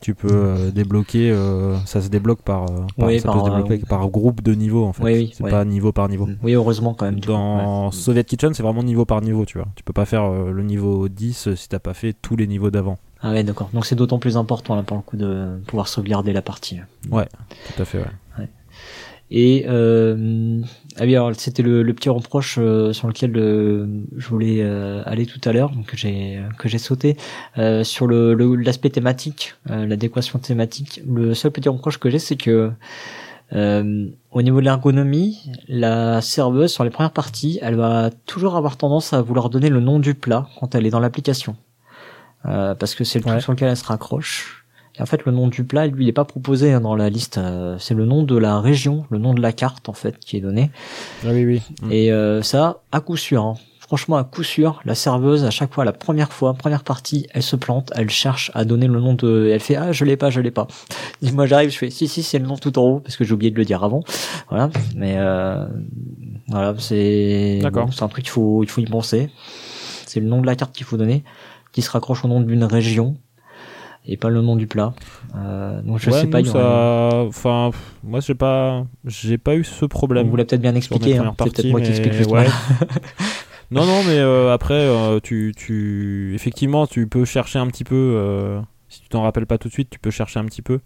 [0.00, 3.40] Tu peux euh, débloquer, euh, ça se débloque par, euh, par- Oui, ça par, peut
[3.50, 5.02] se débloquer euh, par groupe de niveaux en fait.
[5.04, 6.26] Oui, oui, c'est pas niveau par niveau.
[6.42, 7.20] Oui, heureusement quand même.
[7.20, 7.92] Dans ouais.
[7.92, 9.68] Soviet Kitchen, c'est vraiment niveau par niveau, tu vois.
[9.76, 12.46] Tu peux pas faire euh, le niveau 10 euh, si t'as pas fait tous les
[12.46, 12.98] niveaux d'avant.
[13.22, 13.68] Ah ouais, d'accord.
[13.74, 16.78] Donc c'est d'autant plus important là pour le coup de pouvoir sauvegarder la partie.
[17.74, 18.48] Tout à fait, ouais.
[19.32, 20.60] Et euh,
[20.96, 23.86] ah oui, alors c'était le, le petit reproche euh, sur lequel euh,
[24.16, 27.16] je voulais euh, aller tout à l'heure, donc que j'ai que j'ai sauté
[27.56, 31.00] euh, sur le l'aspect thématique, l'adéquation thématique.
[31.06, 32.72] Le seul petit reproche que j'ai, c'est que
[33.52, 38.76] euh, au niveau de l'ergonomie, la serveuse sur les premières parties, elle va toujours avoir
[38.76, 41.54] tendance à vouloir donner le nom du plat quand elle est dans l'application,
[42.46, 43.40] Euh, parce que c'est le truc Ouais.
[43.40, 44.64] sur lequel elle se raccroche.
[44.98, 47.10] Et en fait, le nom du plat, lui, il est pas proposé hein, dans la
[47.10, 47.38] liste.
[47.38, 50.36] euh, c'est le nom de la région, le nom de la carte en fait, qui
[50.36, 50.70] est donné.
[51.24, 51.62] Ah oui, oui.
[51.82, 51.92] Mm.
[51.92, 53.44] Et euh, ça, à coup sûr.
[53.44, 53.54] hein.
[53.78, 57.42] Franchement, à coup sûr, la serveuse, à chaque fois, la première fois, première partie, elle
[57.42, 59.50] se plante, elle cherche à donner le nom de...
[59.52, 60.68] Elle fait, ah, je l'ai pas, je l'ai pas.
[61.22, 63.24] Et moi, j'arrive, je fais, si, si, c'est le nom tout en haut, parce que
[63.24, 64.04] j'ai oublié de le dire avant.
[64.48, 64.70] Voilà.
[64.94, 65.66] Mais, euh,
[66.48, 67.58] voilà, c'est...
[67.62, 67.86] D'accord.
[67.86, 69.28] bon, c'est un truc qu'il faut, il faut y penser.
[70.06, 71.24] C'est le nom de la carte qu'il faut donner,
[71.72, 73.16] qui se raccroche au nom d'une région,
[74.06, 74.92] et pas le nom du plat.
[75.36, 77.22] Euh, donc, je Ouais, sais pas, nous, ça...
[77.28, 80.28] Enfin, pff, moi, j'ai pas, j'ai pas eu ce on problème.
[80.28, 81.34] vous l'a peut-être bien expliqué, hein.
[81.38, 82.44] c'est peut-être moi qui explique juste ouais.
[82.44, 82.50] mal.
[83.70, 87.94] non, non, mais euh, après, euh, tu, tu, effectivement, tu peux chercher un petit peu.
[88.16, 90.80] euh, si tu t'en rappelles pas tout de suite, tu peux chercher un petit peu.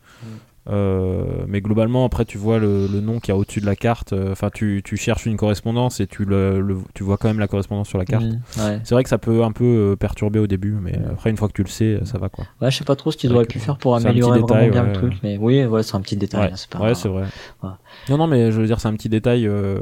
[0.70, 4.12] Euh, mais globalement, après, tu vois le, le nom qui est au-dessus de la carte.
[4.14, 7.38] euh, Enfin, tu, tu cherches une correspondance et tu, le, le- tu vois quand même
[7.38, 8.24] la correspondance sur la carte.
[8.24, 8.80] Ouais.
[8.82, 11.48] C'est vrai que ça peut un peu euh, perturber au début, mais après, une fois
[11.48, 12.46] que tu le sais, ça va quoi.
[12.62, 14.82] Ouais, je sais pas trop ce qu'ils auraient pu faire pour améliorer vraiment détail, bien
[14.84, 15.12] ouais, le truc.
[15.12, 15.18] ouais.
[15.22, 16.40] Mais oui, voilà, c'est un petit détail.
[16.40, 16.78] Ouais, hein, c'est pas.
[16.80, 17.24] ouais c'est vrai.
[17.62, 17.70] Ouais.
[18.08, 19.78] Non, non, mais je veux dire, c'est un petit détail euh,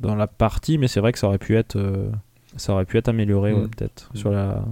[0.00, 1.76] dans la partie, mais c'est vrai que ça aurait pu être,
[2.56, 3.68] ça aurait pu être amélioré, ouais, Mm.
[3.68, 4.10] peut-être.
[4.14, 4.64] Sur la.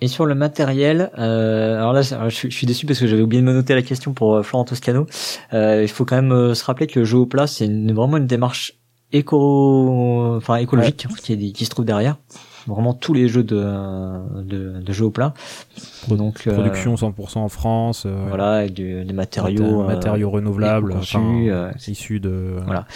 [0.00, 3.22] Et sur le matériel, euh, alors là, je suis, je suis déçu parce que j'avais
[3.22, 5.06] oublié de me noter la question pour euh, Florent Toscano.
[5.52, 7.92] Euh, il faut quand même euh, se rappeler que le jeu au plat, c'est une-
[7.92, 8.74] vraiment une démarche
[9.12, 12.16] éco, enfin écologique qui, est- qui se trouve derrière.
[12.68, 13.56] Vraiment tous les jeux de,
[14.42, 15.32] de, de jeux au plat.
[16.08, 18.04] Donc euh, Production 100% en France.
[18.06, 22.58] euh, voilà, avec du- des matériaux, maté- matériaux euh, renouvelables, enfin, issus de.
[22.66, 22.86] Voilà.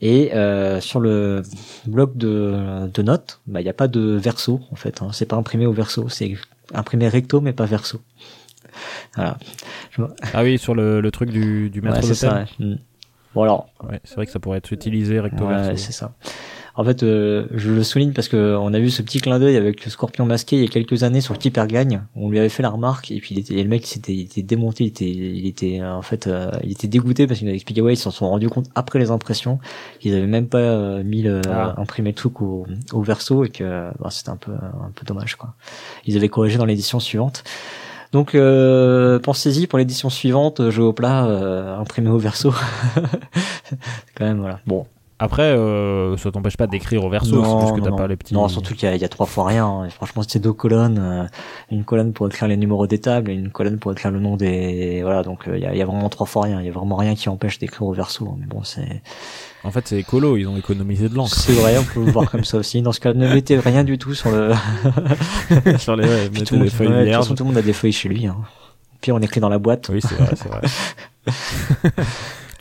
[0.00, 1.42] Et euh, sur le
[1.86, 5.00] bloc de, de notes, bah il n'y a pas de verso en fait.
[5.00, 5.10] Hein.
[5.12, 6.34] C'est pas imprimé au verso, c'est
[6.74, 8.00] imprimé recto mais pas verso.
[9.14, 9.36] Voilà.
[10.32, 12.46] Ah oui, sur le, le truc du, du maître Ouais, c'est d'hôtel.
[12.58, 12.62] ça.
[12.64, 12.66] ouais.
[12.74, 12.78] Mm.
[13.34, 15.76] Bon alors, Ouais, c'est vrai que ça pourrait être utilisé recto verso.
[15.76, 16.12] c'est ça.
[16.74, 19.56] En fait, euh, je le souligne parce que on a vu ce petit clin d'œil
[19.56, 22.02] avec le Scorpion masqué il y a quelques années sur Keeper Gagne.
[22.16, 24.22] On lui avait fait la remarque et puis il était, et le mec s'était, il
[24.22, 27.48] était démonté, il était, il était euh, en fait, euh, il était dégoûté parce qu'il
[27.48, 29.58] avait expliqué ouais, ils s'en sont rendus compte après les impressions
[30.00, 31.74] qu'ils avaient même pas euh, mis le, Ah.
[31.76, 35.36] imprimé le truc au, au verso et que bah, c'était un peu, un peu dommage
[35.36, 35.54] quoi.
[36.06, 37.44] Ils avaient corrigé dans l'édition suivante.
[38.12, 42.52] Donc euh, pensez-y pour l'édition suivante, jeu au plat euh, imprimé au verso.
[44.14, 44.60] Quand même voilà.
[44.66, 44.86] Bon,
[45.24, 47.96] Après, euh, ça t'empêche pas d'écrire au verso, Non, c'est juste que t'as non.
[47.96, 48.34] pas les petits.
[48.34, 49.64] Non, surtout qu'il y, a- il y a trois fois rien.
[49.66, 49.88] hein.
[49.90, 50.98] Franchement, c'est deux colonnes.
[51.00, 51.24] euh,
[51.70, 54.36] une colonne pour écrire les numéros des tables et une colonne pour écrire le nom
[54.36, 55.00] des...
[55.02, 56.60] Voilà, donc euh, il y, a, il y a vraiment trois fois rien.
[56.60, 58.36] Il y a vraiment rien qui empêche d'écrire au verso.
[58.40, 59.00] Mais bon, c'est
[59.62, 61.34] En fait, c'est écolo, ils ont économisé de l'encre.
[61.36, 62.82] c'est vrai, on peut le voir comme ça aussi.
[62.82, 64.50] Dans ce cas, ne mettez rien du tout sur le...
[65.78, 67.58] sur les, ouais, tout le des monde- feuilles ouais, de toute façon, tout le monde
[67.58, 68.26] a des feuilles chez lui.
[68.26, 68.38] Hein.
[69.00, 69.88] Puis on écrit dans la boîte.
[69.92, 70.60] Oui, c'est vrai, c'est vrai.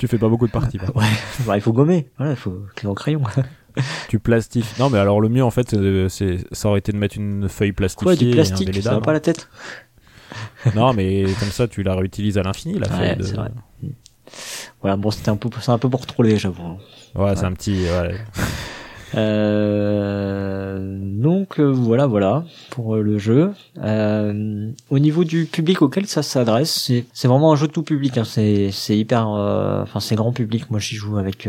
[0.02, 0.78] tu fais pas beaucoup de parties.
[0.80, 0.96] par.
[0.96, 1.06] Ouais,
[1.46, 2.10] bah, il faut gommer.
[2.18, 3.22] Voilà, il faut au crayon.
[4.10, 4.82] Tu plastifies.
[4.82, 7.48] Non, mais alors le mieux en fait, euh, c'est ça aurait été de mettre une
[7.48, 8.18] feuille plastifiée.
[8.18, 9.48] Du et un plastique Ça va pas la tête
[10.76, 13.16] Non, mais comme ça, tu la réutilises à l'infini, la Ouais, feuille.
[13.32, 13.52] de- vrai.
[14.82, 16.80] Voilà, bon, c'était un peu, c'est un peu pour troller, j'avoue.
[17.16, 17.86] Ouais, c'est un petit.
[17.86, 18.16] ouais.
[19.16, 23.52] Euh, donc euh, voilà, voilà pour euh, le jeu.
[24.90, 28.18] Au niveau du public auquel ça s'adresse, c'est vraiment un jeu tout public.
[28.18, 28.24] hein.
[28.24, 30.70] C'est hyper, enfin c'est grand public.
[30.70, 31.48] Moi, j'y joue avec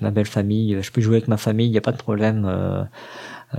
[0.00, 0.78] ma belle famille.
[0.80, 2.48] Je peux jouer avec ma famille, il y a pas de problème.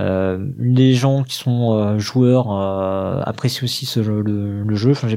[0.00, 4.90] Euh, les gens qui sont euh, joueurs euh, apprécient aussi ce jeu, le, le jeu.
[4.90, 5.08] Enfin,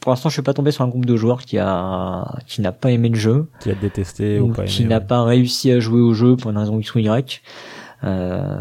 [0.00, 2.72] pour l'instant, je suis pas tombé sur un groupe de joueurs qui a qui n'a
[2.72, 5.04] pas aimé le jeu Qui a détesté ou ou pas qui aimé, n'a ouais.
[5.04, 7.42] pas réussi à jouer au jeu pour une raison X ou Y.
[8.04, 8.58] Euh,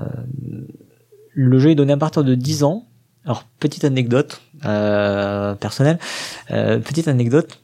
[1.33, 2.85] le jeu est donné à partir de 10 ans.
[3.25, 5.99] Alors, petite anecdote euh, personnelle,
[6.51, 7.61] euh, petite anecdote,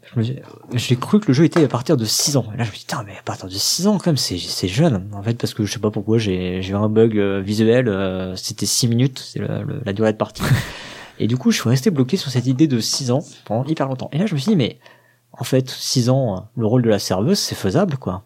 [0.73, 2.45] j'ai cru que le jeu était à partir de 6 ans.
[2.53, 4.37] Et là, je me dis, putain, mais à partir de 6 ans, quand même, c'est
[4.37, 5.09] c'est jeune.
[5.13, 7.87] En fait, parce que je sais pas pourquoi, j'ai j'ai eu un bug euh, visuel,
[7.87, 9.41] euh, c'était 6 minutes, c'est
[9.85, 10.43] la durée de partie.
[11.19, 13.87] Et du coup, je suis resté bloqué sur cette idée de 6 ans pendant hyper
[13.87, 14.09] longtemps.
[14.11, 14.79] Et là, je me suis dit, mais
[15.31, 18.23] en fait, 6 ans, le rôle de la serveuse, c'est faisable, quoi.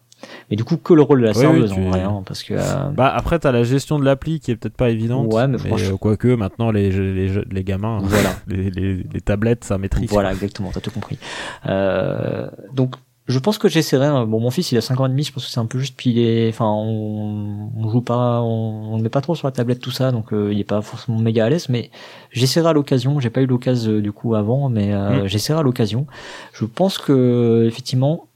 [0.50, 2.42] Mais du coup, que le rôle de la Oui, serveuse, oui, en vrai, hein, parce
[2.42, 2.52] que...
[2.52, 5.32] euh, Bah après t'as la gestion de l'appli qui est peut-être pas évidente.
[5.32, 8.28] Ouais, mais franchement- euh, quoique maintenant les jeux- les, jeux- les gamins, Voilà.
[8.46, 10.10] les, les, les tablettes ça maîtrise.
[10.10, 11.18] Voilà, exactement, t'as tout compris.
[11.66, 12.96] Euh, donc,
[13.30, 14.06] je pense que j'essaierai.
[14.06, 14.26] hein.
[14.26, 15.78] Bon, mon fils, il a 5 ans et demi, je pense que c'est un peu
[15.78, 19.34] juste, puis il est, enfin, on, on joue pas, on, on ne met pas trop
[19.34, 21.90] sur la tablette tout ça, donc euh, il est pas forcément méga à l'aise, mais
[22.32, 23.20] j'essaierai à l'occasion.
[23.20, 25.26] J'ai pas eu l'occasion euh, du coup avant, mais euh, Mm.
[25.28, 26.06] j'essaierai à l'occasion.
[26.52, 28.26] Je pense que effectivement,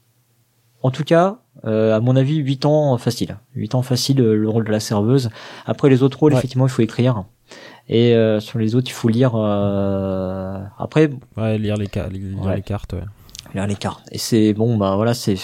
[0.83, 3.37] en tout cas, euh, à mon avis, 8 ans facile.
[3.55, 5.29] 8 ans facile euh, le rôle de la serveuse.
[5.65, 6.37] Après les autres rôles, Ouais.
[6.39, 7.23] effectivement, il faut écrire.
[7.87, 9.31] Et euh, sur les autres, il faut lire.
[9.35, 12.55] euh, Après, Ouais, lire les, ca- lire Ouais.
[12.57, 12.93] les cartes.
[12.93, 13.03] ouais.
[13.65, 14.05] Les cartes.
[14.11, 15.37] Et c'est bon, bah voilà, c'est,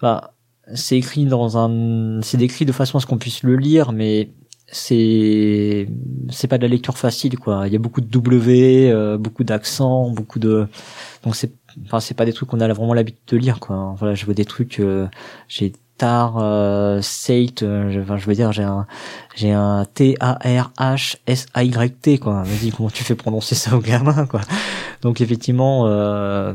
[0.00, 0.34] bah,
[0.74, 4.30] c'est écrit dans un, c'est décrit de façon à ce qu'on puisse le lire, mais
[4.68, 5.86] c'est,
[6.30, 7.66] c'est pas de la lecture facile, quoi.
[7.66, 10.66] Il y a beaucoup de W, euh, beaucoup d'accents, beaucoup de,
[11.24, 11.52] donc c'est,
[11.84, 13.94] enfin, c'est pas des trucs qu'on a vraiment l'habitude de lire, quoi.
[13.98, 15.08] Voilà, je vois des trucs, euh,
[15.48, 15.72] j'ai
[16.02, 18.86] tar, euh, sate, euh, je- enfin, je veux dire, j'ai un,
[19.36, 22.42] j'ai un T A R H S A Y T, quoi.
[22.42, 24.40] Vas-y, comment tu fais prononcer ça au gamin, quoi.
[25.02, 26.54] Donc effectivement, euh,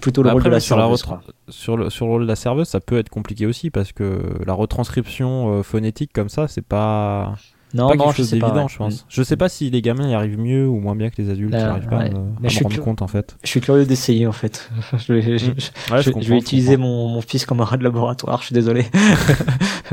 [0.00, 1.04] plutôt le Bah rôle de la sur serveuse.
[1.48, 4.20] Sur le, sur le rôle de la serveuse, ça peut être compliqué aussi parce que
[4.44, 7.34] la retranscription phonétique comme ça, c'est pas,
[7.72, 9.06] Non, pas non, quelque je chose d'évident, je pense.
[9.08, 11.52] Je sais pas si les gamins y arrivent mieux ou moins bien que les adultes.
[11.52, 12.10] Là, J'arrive pas ouais.
[12.10, 13.36] à à je me rendre compte en fait.
[13.44, 14.68] Je suis curieux d'essayer en fait.
[14.98, 15.54] je vais, je- Mm.
[15.56, 18.40] je- Ouais, vais utiliser mon, mon fils comme un rat de laboratoire.
[18.40, 18.86] Je suis désolé.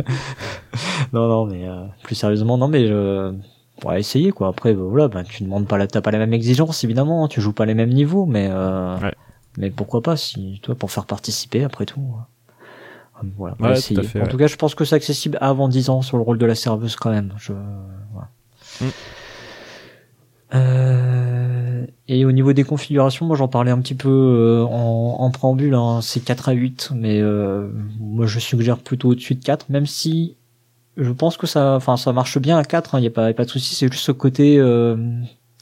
[1.13, 3.33] non, non, mais euh, plus sérieusement, non, mais je
[3.85, 4.47] ouais, essayer quoi.
[4.49, 7.27] Après, bah, voilà, bah, tu demandes pas, la, t'as pas les mêmes exigences évidemment.
[7.27, 9.13] Tu joues pas les mêmes niveaux, mais euh, Ouais.
[9.57, 12.01] mais pourquoi pas si toi pour faire participer après tout.
[13.37, 13.95] Voilà, Ouais, essayer.
[13.99, 14.29] tout à fait, en ouais.
[14.29, 16.55] tout cas, je pense que c'est accessible avant 10 ans sur le rôle de la
[16.55, 17.33] serveuse quand même.
[17.37, 17.53] Je,
[18.13, 18.29] voilà.
[18.81, 18.85] Mm.
[20.53, 25.29] Euh, et au niveau des configurations, moi j'en parlais un petit peu euh, en, en
[25.31, 27.69] préambule, hein, c'est 4 à 8, mais euh,
[27.99, 30.37] moi je suggère plutôt au-dessus de 4, même si
[30.95, 33.31] je pense que ça, enfin ça marche bien à 4, il n'y a, pas- y
[33.31, 34.61] a pas de souci, c'est juste ce côté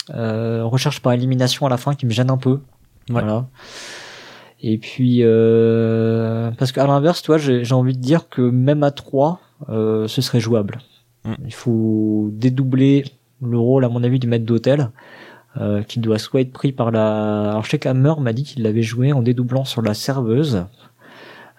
[0.09, 2.59] recherche par élimination à la fin qui me gêne un peu.
[3.09, 3.47] Voilà.
[4.61, 8.91] Et puis euh, parce qu'à l'inverse, toi, j'ai j'ai envie de dire que même à
[8.91, 10.79] 3, euh, ce serait jouable.
[11.25, 11.33] Mm.
[11.45, 13.05] Il faut dédoubler
[13.41, 14.89] le rôle, à mon avis, du maître d'hôtel,
[15.57, 17.51] euh, qui doit soit être pris par la.
[17.51, 20.65] Alors je sais qu'Hammer m'a dit qu'il l'avait joué en dédoublant sur la serveuse.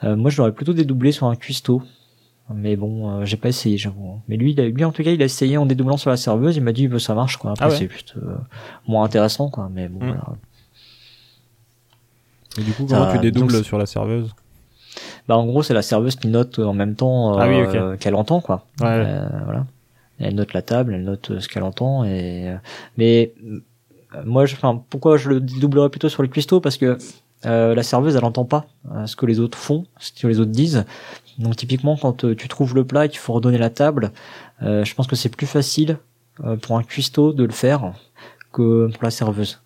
[0.04, 1.82] Euh, moi, je l'aurais plutôt dédoublé sur un cuistot.
[2.54, 4.20] Mais bon, euh, j'ai pas essayé, j'avoue.
[4.28, 6.16] Mais lui, il a, lui, en tout cas, il a essayé en dédoublant sur la
[6.16, 6.56] serveuse.
[6.56, 7.50] Il m'a dit, bah, ça marche, quoi.
[7.52, 7.76] Après, Ah ouais.
[7.76, 8.36] c'est juste euh,
[8.86, 9.68] moins intéressant, quoi.
[9.72, 10.06] Mais bon, Mm.
[10.08, 10.24] voilà.
[12.58, 14.34] Et du coup, Ça- comment tu dédoubles donc, sur la serveuse
[15.28, 18.14] Bah, en gros, c'est la serveuse qui note en même temps Ah oui, euh, qu'elle
[18.14, 18.64] entend, quoi.
[18.80, 18.86] Ouais.
[18.88, 19.66] Euh, voilà.
[20.18, 22.04] Elle note la table, elle note euh, ce qu'elle entend.
[22.04, 22.50] Et
[22.96, 23.34] mais
[24.24, 26.60] moi, je, enfin, pourquoi je le doublerais plutôt sur le cuistot?
[26.60, 26.96] Parce que
[27.44, 28.64] euh, la serveuse, elle entend pas
[28.94, 30.84] euh, ce que les autres font, ce que les autres disent.
[31.38, 34.12] Donc typiquement, quand euh, tu trouves le plat et qu'il faut redonner la table,
[34.62, 35.98] euh, je pense que c'est plus facile
[36.44, 37.92] euh, pour un cuistot de le faire
[38.52, 39.60] que pour la serveuse.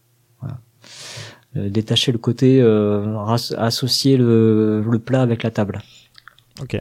[1.56, 3.16] Euh, détacher le côté, euh,
[3.58, 5.80] associer le, le plat avec la table.
[6.62, 6.80] Ok.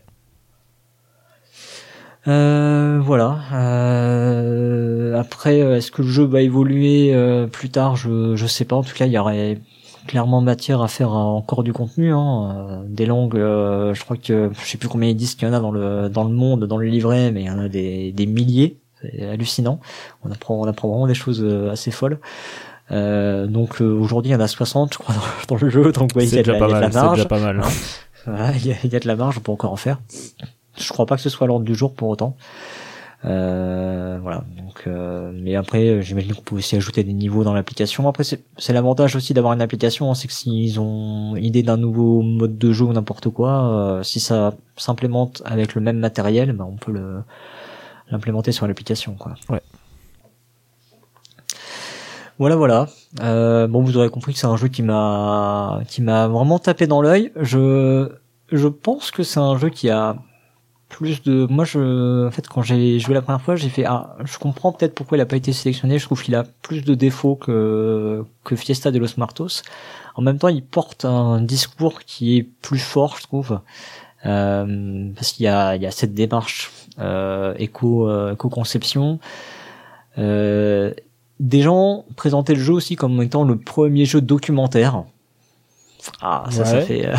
[2.27, 3.39] Euh, voilà.
[3.53, 7.95] Euh, après, euh, est-ce que le jeu va évoluer euh, plus tard?
[7.95, 8.75] Je je sais pas.
[8.75, 9.59] En tout cas, il y aurait
[10.05, 12.13] clairement matière à faire encore du contenu.
[12.13, 12.83] Hein.
[12.87, 15.53] Des langues, euh, je crois que je sais plus combien ils disent qu'il y en
[15.55, 18.11] a dans le dans le monde, dans le livret, mais il y en a des
[18.11, 18.77] des milliers.
[19.01, 19.79] C'est hallucinant.
[20.23, 22.19] On apprend on apprend vraiment des choses assez folles.
[22.91, 25.15] Euh, donc euh, aujourd'hui, il y en a 60, je crois,
[25.47, 25.91] dans, le jeu.
[25.91, 26.93] Donc ouais, il y a de déjà la, mal.
[26.93, 27.15] marge.
[27.17, 27.61] déjà pas mal.
[28.25, 29.99] Voilà, il y, a- il y a de la marge, on peut encore en faire.
[30.77, 32.35] Je crois pas que ce soit l'ordre du jour pour autant.
[33.25, 34.43] Euh, voilà.
[34.57, 38.07] Donc, euh, mais après, euh, j'imagine qu'on peut aussi ajouter des niveaux dans l'application.
[38.07, 42.21] Après, c'est l'avantage aussi d'avoir une application, hein, c'est que s'ils ont idée d'un nouveau
[42.21, 46.65] mode de jeu ou n'importe quoi, euh, si ça s'implémente avec le même matériel, ben
[46.69, 47.21] on peut le
[48.11, 49.35] l'implémenter sur l'application, quoi.
[49.49, 49.61] Ouais.
[52.39, 52.87] Voilà, voilà.
[53.21, 56.87] Euh, bon, vous aurez compris que c'est un jeu qui m'a qui m'a vraiment tapé
[56.87, 57.33] dans l'œil.
[57.35, 58.09] Je
[58.51, 60.15] je pense que c'est un jeu qui a
[60.87, 64.15] plus de moi je en fait quand j'ai joué la première fois j'ai fait ah
[64.25, 66.95] je comprends peut-être pourquoi il a pas été sélectionné je trouve qu'il a plus de
[66.95, 69.61] défauts que que Fiesta de los Martos
[70.15, 73.59] en même temps il porte un discours qui est plus fort je trouve
[74.25, 79.19] euh, parce qu'il y a il y a cette démarche euh, éco euh, éco-conception
[80.17, 80.91] euh,
[81.39, 85.03] des gens présentaient le jeu aussi comme étant le premier jeu documentaire
[86.21, 87.15] ah ça ça fait euh,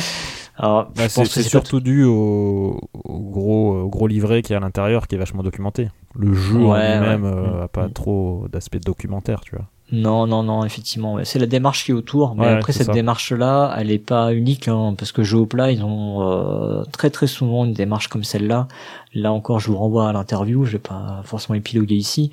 [0.56, 4.06] alors Bah, je c'est pense que c'est c'est surtout dû au, au gros, au gros
[4.06, 5.88] livret qui est à l'intérieur qui est vachement documenté.
[6.14, 7.24] Le jeu en Ouais, lui-même ouais.
[7.24, 7.92] euh, a pas Mm.
[7.92, 9.68] trop d'aspect documentaire, tu vois.
[9.92, 11.14] Non, non, non, effectivement.
[11.14, 11.24] ouais.
[11.24, 14.66] C'est la démarche qui est autour, mais Ouais, après cette démarche-là, elle est pas unique,
[14.66, 18.66] hein, parce que Geopla, ils ont euh, très très souvent une démarche comme celle-là.
[19.14, 22.30] Là encore, je vous renvoie à l'interview, je vais pas forcément épiloguer ici,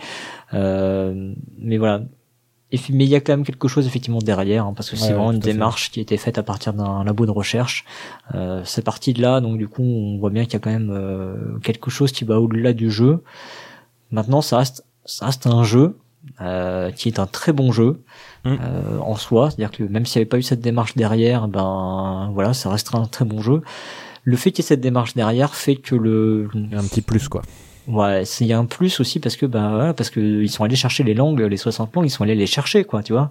[0.54, 2.02] Euh, mais voilà.
[2.74, 5.08] Et mais il y a quand même quelque chose effectivement derrière, hein, parce que c'est
[5.10, 5.52] ouais, vraiment une fait.
[5.52, 7.84] démarche qui a été faite à partir d'un labo de recherche.
[8.34, 10.72] Euh, c'est parti de là, donc du coup, on voit bien qu'il y a quand
[10.72, 13.24] même euh, quelque chose qui va au-delà du jeu.
[14.12, 15.98] Maintenant, ça reste, ça reste un jeu
[16.40, 18.04] euh, qui est un très bon jeu
[18.44, 18.50] Mm.
[18.50, 19.52] euh, en soi.
[19.52, 22.98] C'est-à-dire que même s'il n'y avait pas eu cette démarche derrière, ben voilà, ça restera
[22.98, 23.62] un très bon jeu.
[24.24, 27.42] Le fait qu'il y ait cette démarche derrière fait que le un petit plus, quoi.
[27.88, 30.64] Ouais, c'est il y a un plus aussi parce que voilà, parce que ils sont
[30.64, 33.30] allés chercher les langues, les 60 langues, ils sont allés les chercher quoi, tu vois.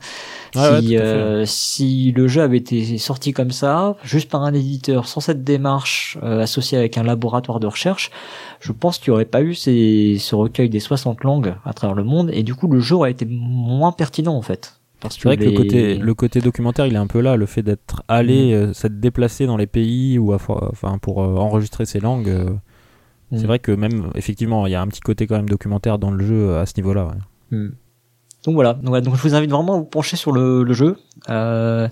[0.55, 5.21] Si euh, si le jeu avait été sorti comme ça, juste par un éditeur, sans
[5.21, 8.11] cette démarche euh, associée avec un laboratoire de recherche,
[8.61, 11.95] je pense qu'il n'y aurait pas eu ces, ce recueil des 60 langues à travers
[11.95, 14.77] le monde et du coup le jeu aurait été moins pertinent en fait.
[15.01, 17.47] Parce C'est vrai que le côté, le côté documentaire, il est un peu là, le
[17.47, 18.55] fait d'être allé, Mm.
[18.55, 22.29] euh, s'être déplacé dans les pays ou enfin pour euh, enregistrer ses langues.
[22.29, 22.51] euh,
[23.31, 23.39] Mm.
[23.39, 26.11] C'est vrai que même effectivement, il y a un petit côté quand même documentaire dans
[26.11, 27.07] le jeu à ce niveau-là.
[27.07, 27.59] ouais.
[27.59, 27.73] Hmm.
[28.45, 30.97] Donc voilà, donc, je vous invite vraiment à vous pencher sur le, le jeu.
[31.29, 31.89] Euh,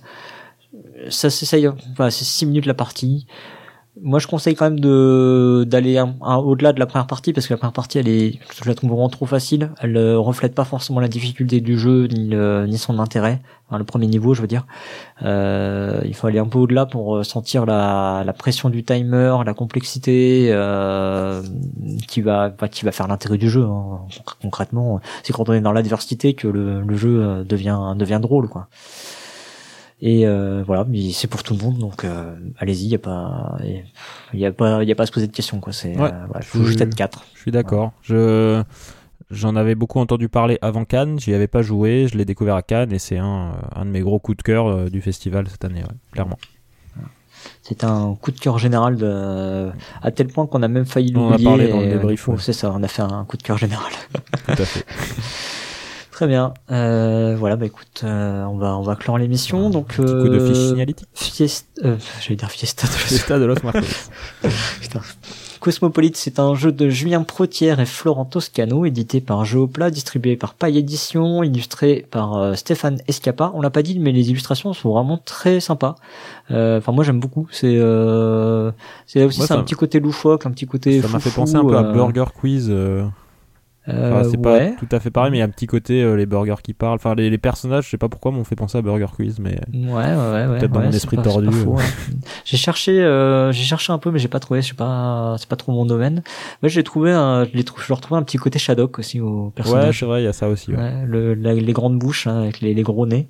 [1.10, 3.26] ça s'essaye, enfin, c'est 6 minutes la partie.
[4.02, 7.56] Moi, je conseille quand même de d'aller au-delà de la première partie parce que la
[7.58, 9.70] première partie, elle est, je la trouve vraiment trop facile.
[9.80, 13.40] Elle euh, reflète pas forcément la difficulté du jeu ni, le- ni son intérêt.
[13.68, 14.66] Enfin, le premier niveau, je veux dire.
[15.22, 19.36] Euh, il faut aller un peu au-delà pour euh, sentir la, la pression du timer,
[19.44, 21.42] la complexité euh,
[22.06, 23.64] qui va bah, qui va faire l'intérêt du jeu.
[23.64, 24.00] hein.
[24.42, 28.48] Concrètement, c'est quand on est dans l'adversité que le, le jeu euh, devient devient drôle,
[28.48, 28.68] quoi.
[30.00, 32.98] Et euh, voilà, mais c'est pour tout le monde, donc euh, allez-y, il y a
[33.00, 33.58] pas,
[34.32, 35.72] il y a pas, il y a pas à se poser de questions quoi.
[35.72, 36.10] C'est, Ouais.
[36.12, 37.24] euh, voilà, faut juste être quatre.
[37.34, 37.92] Je suis d'accord.
[38.02, 38.62] Je
[39.30, 41.18] j'en avais beaucoup entendu parler avant Cannes.
[41.18, 42.06] J'y avais pas joué.
[42.10, 44.68] Je l'ai découvert à Cannes et c'est un, un de mes gros coups de cœur
[44.68, 46.38] euh, du festival cette année, ouais, clairement.
[47.62, 49.70] C'est un coup de cœur général de,
[50.02, 51.44] à tel point qu'on a même failli On en a l'oublier.
[51.48, 52.36] parlé dans le débrief, ouais.
[52.38, 53.90] C'est ça, on a fait un coup de cœur général.
[54.46, 54.84] Tout à fait.
[56.18, 56.52] Très bien.
[56.72, 59.70] Euh, voilà, bah écoute, euh, on va on va clore l'émission.
[59.70, 61.06] Donc coup de euh, fiche signalétique.
[61.14, 62.88] Fiesta, euh, j'allais dire Fiesta.
[62.88, 64.10] de la Fiesta de Los Marcos.
[64.80, 65.00] Putain.
[65.60, 70.54] Cosmopolite, c'est un jeu de Julien Protière et Florent Toscano, édité par Geopla, distribué par
[70.54, 73.52] Paille Édition, illustré par euh, Stéphane Escapa.
[73.54, 75.94] On l'a pas dit, mais les illustrations sont vraiment très sympas.
[76.50, 77.46] Euh, Enfin, moi j'aime beaucoup.
[77.52, 78.72] C'est euh,
[79.06, 81.00] c'est aussi c'est un petit côté loufoque, un petit côté.
[81.00, 82.72] Ça m'a fait penser un peu à euh, Burger Quiz.
[83.88, 84.70] Euh, euh, Enfin, c'est ouais.
[84.70, 86.56] pas tout à fait pareil, mais il y a un petit côté euh, les burgers
[86.62, 86.96] qui parlent.
[86.96, 89.58] Enfin, les, les personnages, je sais pas pourquoi, m'ont fait penser à Burger Quiz, mais
[89.72, 90.46] Ouais, ouais, ouais.
[90.46, 91.64] ouais, Peut-être dans ouais, mon esprit pas- tordu, euh.
[91.64, 91.82] ouais.
[92.44, 94.62] J'ai cherché, euh, j'ai cherché un peu, mais j'ai pas trouvé.
[94.62, 96.22] Je sais pas, c'est pas trop mon domaine.
[96.62, 99.50] Mais j'ai trouvé, un, je je leur trouvais un petit côté Shadok aussi au ouais,
[99.54, 99.98] personnage.
[100.00, 100.70] c'est vrai, il y a ça aussi.
[100.72, 100.76] ouais.
[100.78, 103.28] Ouais, le, la- les grandes bouches hein, avec les, les gros nez.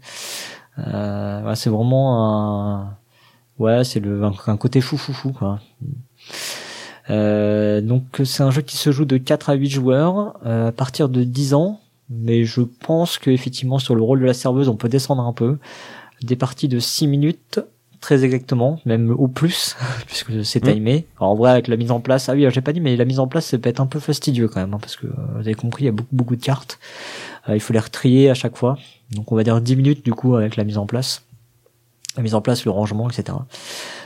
[0.79, 2.25] Euh, ouais, c'est vraiment
[2.79, 2.97] un,
[3.59, 5.59] ouais, c'est le un, un côté fou fou fou quoi.
[7.11, 10.73] Euh, donc c'est un jeu qui se joue de 4 à 8 joueurs euh, à
[10.73, 11.81] partir de 10 ans,
[12.11, 15.33] mais je pense que effectivement sur le rôle de la serveuse on peut descendre un
[15.33, 15.59] peu.
[16.23, 17.61] Des parties de 6 minutes
[18.01, 19.77] très exactement, même au plus
[20.07, 20.73] puisque c'est Mm.
[20.75, 21.07] timé.
[21.19, 23.05] Alors, en vrai avec la mise en place, ah oui j'ai pas dit mais la
[23.05, 25.13] mise en place ça peut être un peu fastidieux quand même hein, parce que euh,
[25.35, 26.79] vous avez compris il y a beaucoup beaucoup de cartes.
[27.49, 28.77] Euh, il faut les retrier à chaque fois.
[29.13, 31.23] Donc on va dire 10 minutes du coup avec la mise en place.
[32.17, 33.39] La mise en place, le rangement, etc.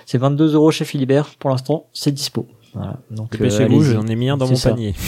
[0.05, 2.47] C'est 22 euros chez Philibert pour l'instant, c'est dispo.
[2.75, 2.99] Voilà.
[3.11, 4.71] Donc euh, Dépêchez-vous, j'en ai mis un dans mon ça.
[4.71, 4.95] panier.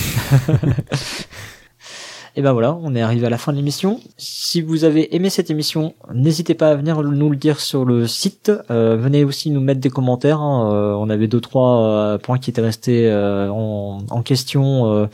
[2.37, 4.01] Et ben voilà, on est arrivé à la fin de l'émission.
[4.17, 8.09] Si vous avez aimé cette émission, n'hésitez pas à venir nous le dire sur le
[8.09, 8.51] site.
[8.73, 10.41] Euh, venez aussi nous mettre des commentaires.
[10.41, 10.69] hein.
[10.73, 15.09] Euh, on avait deux trois euh, points qui étaient restés en, en question.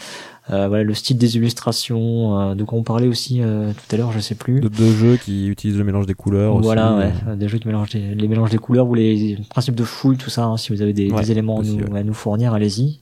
[0.50, 3.98] Euh, voilà le style des illustrations, euh, de quoi on parlait aussi euh, tout à
[3.98, 4.60] l'heure, je sais plus.
[4.60, 6.64] De deux jeux qui utilisent le mélange des couleurs aussi.
[6.64, 9.76] Voilà, ouais, euh, des jeux qui mélangent des, les mélanges des couleurs ou les principes
[9.76, 10.44] de fouille, tout ça.
[10.44, 12.00] hein, si vous avez des, Ouais, des éléments aussi, nous, ouais.
[12.00, 13.00] à nous fournir, allez-y.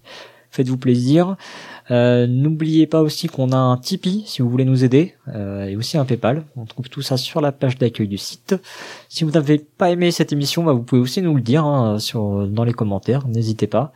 [0.50, 1.36] Faites-vous plaisir.
[1.90, 5.76] Euh, N'oubliez pas aussi qu'on a un Tipeee si vous voulez nous aider euh, et
[5.76, 6.44] aussi un PayPal.
[6.56, 8.56] On trouve tout ça sur la page d'accueil du site.
[9.08, 11.98] Si vous n'avez pas aimé cette émission, bah, vous pouvez aussi nous le dire hein,
[11.98, 13.26] sur dans les commentaires.
[13.28, 13.92] N'hésitez pas.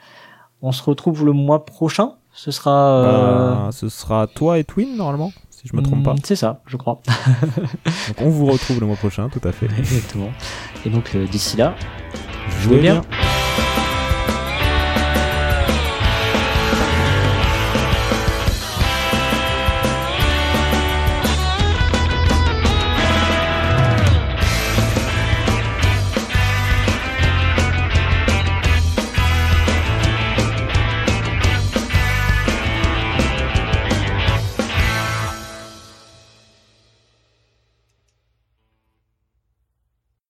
[0.63, 2.13] On se retrouve le mois prochain.
[2.35, 2.71] Ce sera.
[3.05, 6.15] euh, bah, ce sera toi et Twin normalement, si je me trompe pas.
[6.15, 7.01] hmm, C'est ça, je crois.
[8.09, 9.67] Donc on vous retrouve le mois prochain, tout à fait.
[9.79, 10.31] Exactement.
[10.87, 11.75] Et donc euh, d'ici là,
[12.63, 13.01] Jouez bien.
[13.01, 13.82] bien.